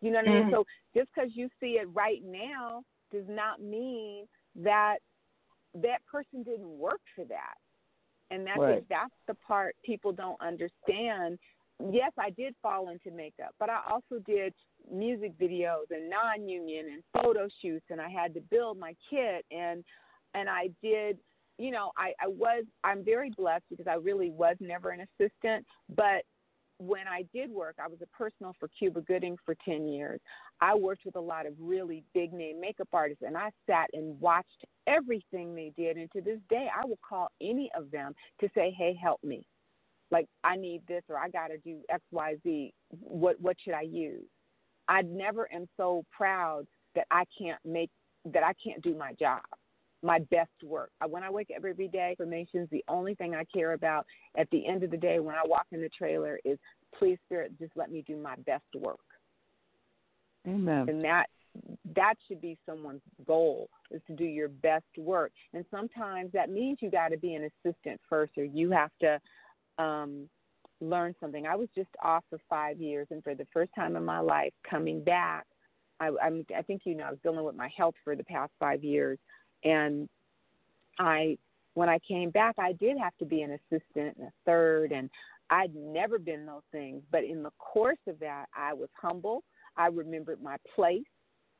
[0.00, 0.44] You know what I mean?
[0.46, 0.50] Mhm.
[0.50, 4.26] So just because you see it right now does not mean
[4.56, 4.98] that
[5.74, 7.54] that person didn't work for that.
[8.30, 8.88] And that's Right.
[8.88, 11.38] that's the part people don't understand.
[11.88, 14.52] Yes, I did fall into makeup, but I also did
[14.92, 19.84] music videos and non-union and photo shoots, and I had to build my kit and
[20.34, 21.18] and I did.
[21.58, 25.66] You know, I, I was I'm very blessed because I really was never an assistant,
[25.94, 26.24] but
[26.78, 30.18] when I did work, I was a personal for Cuba Gooding for 10 years.
[30.62, 34.18] I worked with a lot of really big name makeup artists, and I sat and
[34.18, 35.98] watched everything they did.
[35.98, 39.44] And to this day, I will call any of them to say, "Hey, help me!
[40.10, 42.72] Like I need this, or I got to do X, Y, Z.
[43.00, 44.26] What what should I use?"
[44.88, 47.90] I never am so proud that I can't make
[48.26, 49.42] that I can't do my job,
[50.02, 50.90] my best work.
[51.00, 54.06] I- When I wake up every day, information's the only thing I care about.
[54.36, 56.58] At the end of the day, when I walk in the trailer, is
[56.92, 58.98] please, Spirit, just let me do my best work.
[60.46, 60.88] Amen.
[60.88, 61.26] And that
[61.96, 65.32] that should be someone's goal is to do your best work.
[65.52, 69.20] And sometimes that means you got to be an assistant first, or you have to
[69.80, 70.28] um,
[70.80, 71.46] learn something.
[71.46, 74.52] I was just off for five years, and for the first time in my life,
[74.68, 75.46] coming back,
[76.00, 78.52] I, I'm, I think you know I was dealing with my health for the past
[78.58, 79.18] five years,
[79.64, 80.08] and
[80.98, 81.38] I
[81.74, 85.08] when I came back, I did have to be an assistant and a third, and
[85.50, 87.02] I'd never been those things.
[87.10, 89.44] But in the course of that, I was humble.
[89.76, 91.04] I remembered my place.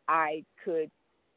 [0.09, 0.91] I could,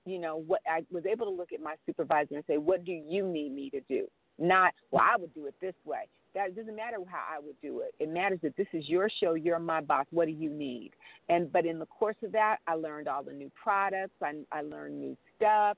[0.05, 2.91] you know, what I was able to look at my supervisor and say, "What do
[2.91, 4.07] you need me to do?"
[4.39, 7.59] Not, "Well, I would do it this way." That it doesn't matter how I would
[7.61, 7.93] do it.
[7.99, 9.35] It matters that this is your show.
[9.35, 10.05] You're my boss.
[10.09, 10.91] What do you need?
[11.29, 14.15] And but in the course of that, I learned all the new products.
[14.21, 15.77] I, I learned new stuff.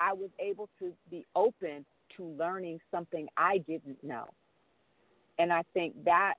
[0.00, 1.84] I was able to be open
[2.16, 4.26] to learning something I didn't know.
[5.38, 6.34] And I think that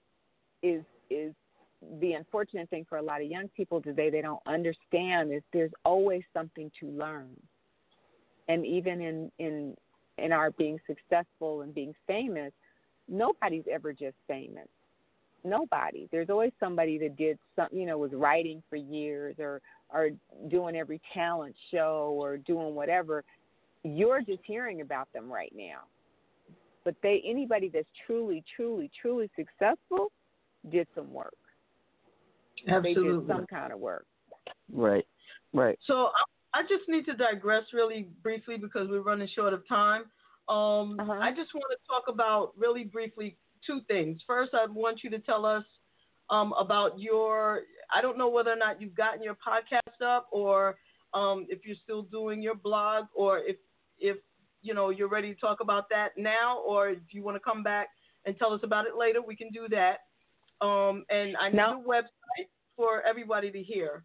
[0.61, 1.34] is is
[2.02, 5.72] the unfortunate thing for a lot of young people today they don't understand is there's
[5.84, 7.30] always something to learn.
[8.48, 9.76] And even in in
[10.18, 12.52] in our being successful and being famous,
[13.10, 14.68] nobody's ever just famous.
[15.44, 16.07] Nobody.
[16.11, 19.61] There's always somebody that did some, you know, was writing for years or
[19.94, 20.10] or
[20.49, 23.23] doing every talent show or doing whatever.
[23.84, 25.82] You're just hearing about them right now.
[26.84, 30.11] But they anybody that's truly, truly, truly successful
[30.72, 31.34] did some work.
[32.65, 33.27] They did Absolutely.
[33.27, 34.06] some kind of work.
[34.72, 35.06] Right.
[35.53, 35.77] Right.
[35.86, 36.10] So
[36.53, 40.06] I, I just need to digress really briefly because we're running short of time.
[40.47, 41.13] Um, Uh-huh.
[41.13, 44.22] I just want to talk about really briefly two things.
[44.27, 45.63] First, I want you to tell us
[46.30, 47.61] um, about your.
[47.93, 50.77] I don't know whether or not you've gotten your podcast up, or
[51.13, 53.57] um, if you're still doing your blog, or if
[53.99, 54.17] if
[54.61, 57.63] you know you're ready to talk about that now, or if you want to come
[57.63, 57.88] back
[58.26, 59.99] and tell us about it later, we can do that.
[60.65, 61.81] Um, and I need No.
[61.81, 64.03] a website for everybody to hear.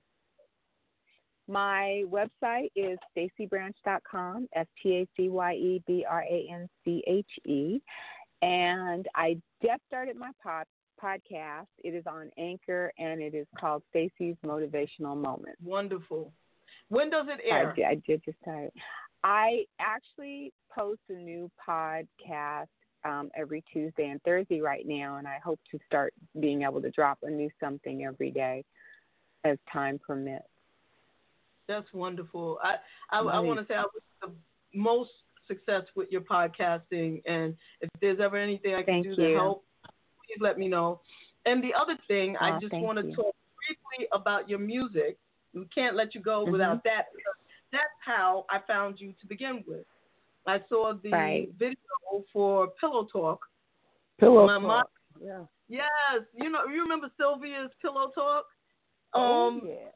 [1.51, 7.03] My website is stacyebranche.com, S T A C Y E B R A N C
[7.09, 7.83] H E.
[8.41, 10.67] And I just started my pod,
[11.03, 11.67] podcast.
[11.83, 15.61] It is on Anchor and it is called Stacye's Motivational Moments.
[15.65, 16.33] Wonderful.
[16.89, 18.71] When does it I did, I did just start.
[19.25, 22.69] I actually post a new podcast
[23.05, 26.91] um, every Tuesday and Thursday right now, and I hope to start being able to
[26.93, 28.65] drop a new something every day
[29.45, 30.45] as time permits.
[31.71, 32.59] That's wonderful.
[32.65, 32.75] I
[33.11, 35.11] I, I want to say I wish you the most
[35.47, 39.65] success with your podcasting, and if there's ever anything I can Thank do to help,
[40.27, 41.01] please let me know.
[41.47, 43.35] And the other thing, I just want to talk
[43.67, 45.17] briefly about your music.
[45.55, 46.51] We can't let you go Mhm.
[46.53, 47.07] without that.
[47.15, 47.35] Because
[47.71, 49.87] that's how I found you to begin with.
[50.47, 51.53] I saw the Right.
[51.57, 53.49] video for Pillow Talk.
[54.19, 54.91] Pillow My mom- talk.
[55.21, 55.45] Yeah.
[55.69, 58.47] Yes, you know, you remember Sylvia's Pillow Talk?
[59.15, 59.91] Oh, Um, yeah.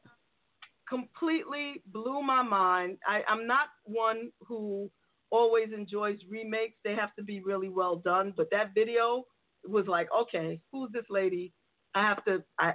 [0.87, 2.97] Completely blew my mind.
[3.07, 4.89] I, I'm not one who
[5.31, 6.77] always enjoys remakes.
[6.83, 8.33] They have to be really well done.
[8.35, 9.25] But that video
[9.67, 11.53] was like, okay, who's this lady?
[11.95, 12.73] I have to I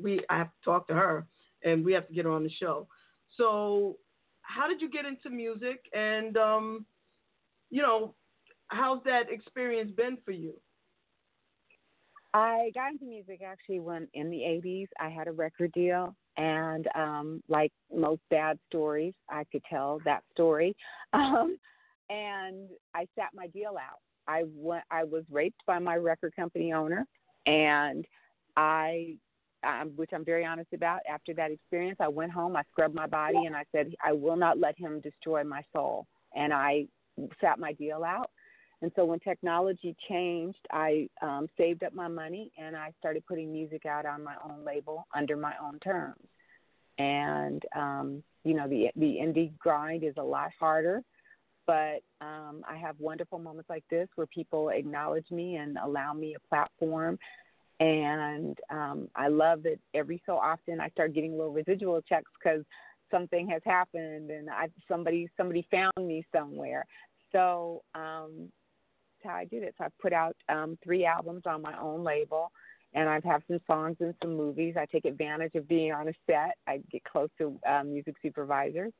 [0.00, 1.26] we I have to talk to her
[1.64, 2.86] and we have to get her on the show.
[3.36, 3.96] So
[4.42, 6.86] how did you get into music and um
[7.70, 8.14] you know,
[8.68, 10.54] how's that experience been for you?
[12.34, 16.88] I got into music actually when in the 80s I had a record deal and
[16.94, 20.74] um like most bad stories I could tell that story
[21.12, 21.58] um
[22.10, 24.00] and I sat my deal out.
[24.28, 27.06] I went I was raped by my record company owner
[27.46, 28.06] and
[28.56, 29.16] I
[29.64, 33.06] um, which I'm very honest about after that experience I went home I scrubbed my
[33.06, 36.86] body and I said I will not let him destroy my soul and I
[37.40, 38.30] sat my deal out
[38.82, 43.52] and so when technology changed, I um, saved up my money and I started putting
[43.52, 46.26] music out on my own label under my own terms.
[46.98, 51.02] And um, you know, the the indie grind is a lot harder,
[51.64, 56.34] but um, I have wonderful moments like this where people acknowledge me and allow me
[56.34, 57.20] a platform.
[57.78, 62.64] And um, I love that every so often I start getting little residual checks because
[63.12, 66.84] something has happened and I somebody somebody found me somewhere.
[67.30, 68.50] So um,
[69.24, 69.74] how I do this.
[69.80, 72.50] I've put out um, three albums on my own label,
[72.94, 74.74] and I've have some songs and some movies.
[74.78, 76.56] I take advantage of being on a set.
[76.66, 78.92] I get close to um, music supervisors.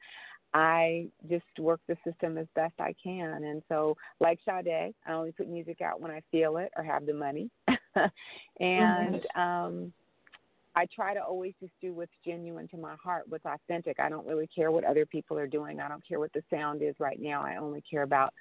[0.54, 5.32] I just work the system as best I can, and so like Sade, I only
[5.32, 7.50] put music out when I feel it or have the money,
[8.60, 9.92] and um,
[10.74, 13.98] I try to always just do what's genuine to my heart, what's authentic.
[13.98, 15.80] I don't really care what other people are doing.
[15.80, 17.42] I don't care what the sound is right now.
[17.42, 18.32] I only care about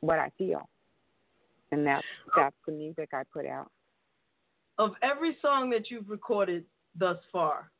[0.00, 0.68] what I feel
[1.74, 2.06] and that's
[2.36, 3.70] that's the music I put out.
[4.78, 6.64] Of every song that you've recorded
[6.96, 7.70] thus far,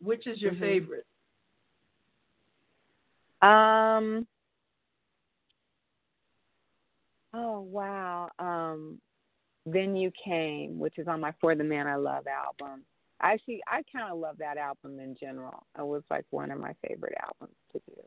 [0.00, 0.60] which is your Mhm.
[0.60, 1.06] favorite?
[3.40, 4.26] Um.
[7.32, 8.30] Oh wow.
[8.38, 9.00] Um,
[9.64, 12.84] then you came, which is on my For the Man I Love album.
[13.20, 15.64] Actually, I kind of love that album in general.
[15.78, 18.02] It was like one of my favorite albums to do.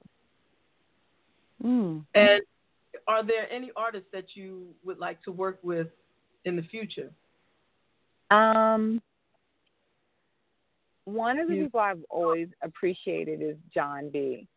[1.64, 2.06] Mm.
[2.14, 2.42] And
[3.08, 5.88] are there any artists that you would like to work with
[6.46, 7.12] in the future?
[8.32, 9.02] Um,
[11.06, 14.48] one of the You- people I've always appreciated is Jon B.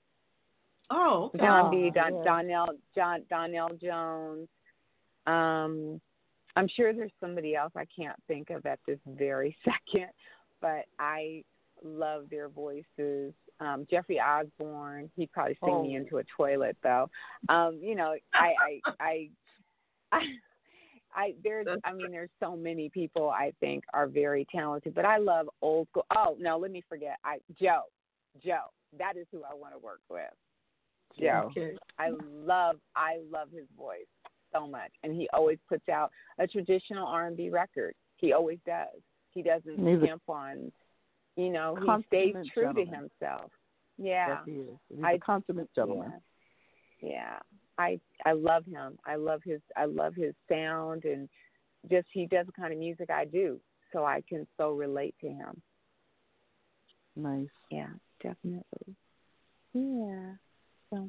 [0.90, 1.38] Oh, okay.
[1.38, 1.90] Jon B.
[1.90, 2.24] Don, yeah.
[2.24, 4.48] Donnell, John, Donnell Jones.
[5.26, 6.00] Um,
[6.56, 10.10] I'm sure there's somebody else I can't think of at this very second,
[10.62, 11.44] but I
[11.84, 13.34] love their voices.
[13.60, 16.00] Um, Jeffrey Osborne, he'd probably sing me Oh.
[16.00, 17.10] into a toilet though.
[17.48, 19.30] Um, you know, I, I, I,
[20.12, 20.20] I,
[21.14, 25.18] I there's, I mean, there's so many people I think are very talented, but I
[25.18, 26.06] love old school.
[26.14, 27.16] Oh no, let me forget.
[27.24, 27.82] I Joe,
[28.44, 28.66] Joe,
[28.98, 30.22] that is who I want to work with.
[31.18, 31.50] Joe.
[31.50, 31.76] Okay.
[31.98, 32.10] I
[32.44, 34.06] love I love his voice
[34.52, 37.94] so much, and he always puts out a traditional R and B record.
[38.18, 39.00] He always does.
[39.32, 40.72] He doesn't skimp on,
[41.38, 43.50] you know, he stays consummate true to himself.
[43.96, 44.78] Yeah, Yes, he is.
[44.88, 46.12] He's I- a consummate gentleman.
[47.00, 47.38] yeah, yeah.
[47.78, 48.98] I I love him.
[49.06, 51.28] I love his I love his sound and
[51.88, 53.60] just he does the kind of music I do,
[53.92, 55.62] so I can so relate to him.
[57.14, 57.46] Nice.
[57.70, 57.90] Yeah,
[58.20, 58.96] definitely.
[59.74, 60.32] Yeah.
[60.90, 61.08] So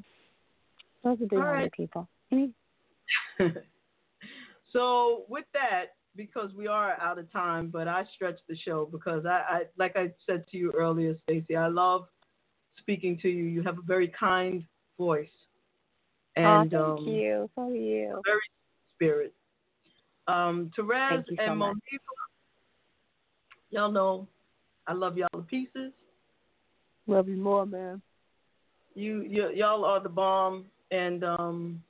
[1.02, 1.72] those are the All only right.
[1.72, 2.08] people.
[4.72, 5.86] so with that,
[6.16, 9.96] because we are out of time, but I stretch the show because I, I like
[9.96, 12.06] I said to you earlier, Stacye, I love
[12.78, 13.44] speaking to you.
[13.44, 14.64] You have a very kind
[14.98, 15.28] voice.
[16.36, 17.50] And oh, thank um, you.
[17.54, 18.22] So are you.
[18.24, 18.40] very
[18.96, 19.34] spirit.
[20.28, 21.74] Um, Terez Thank so and much.
[21.74, 21.98] Monifa,
[23.70, 24.28] y'all know
[24.86, 25.92] I love y'all to pieces.
[27.06, 28.00] Love you more, man.
[28.94, 31.82] You, you y'all are the bomb, and um,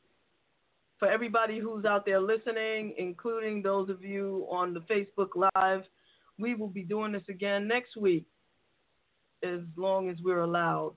[1.00, 5.82] for everybody who's out there listening, including those of you on the Facebook Live,
[6.38, 8.26] we will be doing this again next week,
[9.42, 10.94] as long as we're allowed.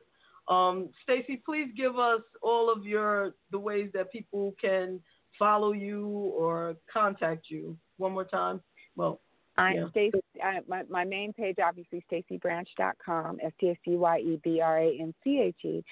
[0.49, 4.99] Um, Stacye, please give us all of your the ways that people can
[5.39, 7.77] follow you or contact you.
[7.97, 8.61] One more time.
[8.97, 9.21] Well,
[9.57, 9.85] I'm yeah.
[9.95, 10.67] Stacye.
[10.67, 14.97] My my main page, obviously, StacyeBranche.com, S T A C Y E B R A
[14.99, 15.83] N C H E,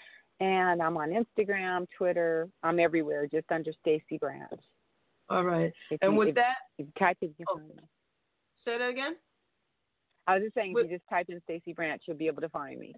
[0.42, 2.50] and I'm on Instagram, Twitter.
[2.64, 4.60] I'm everywhere, just under Stacye Branche'.
[5.30, 5.72] All right.
[5.92, 7.58] If and you, with if, that, if you type it, you oh.
[7.58, 7.70] can
[8.66, 9.16] say that again.
[10.28, 12.50] I was just saying, if you just type in Stacye Branche', you'll be able to
[12.50, 12.94] find me.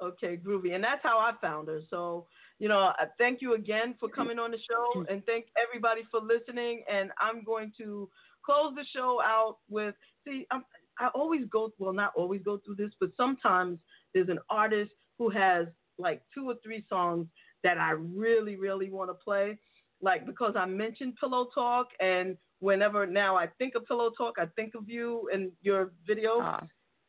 [0.00, 0.74] Okay, groovy.
[0.74, 1.80] And that's how I found her.
[1.90, 2.26] So,
[2.58, 6.20] you know, I thank you again for coming on the show and thank everybody for
[6.20, 6.84] listening.
[6.90, 8.08] And I'm going to
[8.44, 9.94] close the show out with
[10.26, 10.64] see, I'm,
[11.00, 13.78] I always go, well, not always go through this, but sometimes
[14.14, 15.66] there's an artist who has
[15.98, 17.26] like two or three songs
[17.64, 19.58] that I really, really want to play.
[20.00, 24.46] Like because I mentioned Pillow Talk, and whenever now I think of Pillow Talk, I
[24.54, 26.40] think of you and your video.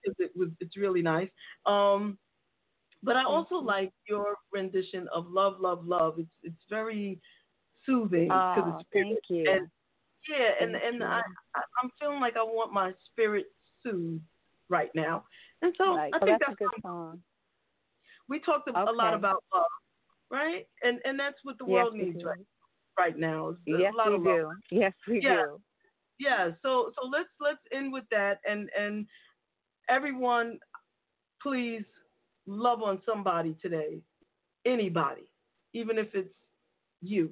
[0.03, 1.29] It, it was, it's really nice.
[1.65, 2.17] Um,
[3.03, 7.19] but I also like your rendition of "Love, Love, Love." It's it's very
[7.85, 9.07] soothing to the Oh, spirit.
[9.07, 9.51] thank you.
[9.51, 9.67] And,
[10.27, 11.05] yeah, and Thank and you.
[11.05, 11.21] I,
[11.55, 13.45] I I'm feeling like I want my spirit
[13.83, 14.23] soothed
[14.67, 15.25] right now,
[15.61, 16.13] and so Right.
[16.13, 17.21] I Oh, think that's a that's good song.
[18.29, 19.65] We talked a, a lot about love,
[20.31, 20.65] right?
[20.83, 22.45] And and that's what the world needs right
[22.97, 23.55] right now.
[23.65, 24.35] Yes, lot we of love.
[24.37, 24.51] do.
[24.71, 25.43] Yes, we Yeah.
[25.43, 25.61] do.
[26.19, 29.05] Yeah, so so let's let's end with that and and
[29.89, 30.59] everyone
[31.41, 31.85] please
[32.45, 34.01] love on somebody today.
[34.65, 35.29] Anybody,
[35.73, 36.33] even if it's
[37.01, 37.31] you.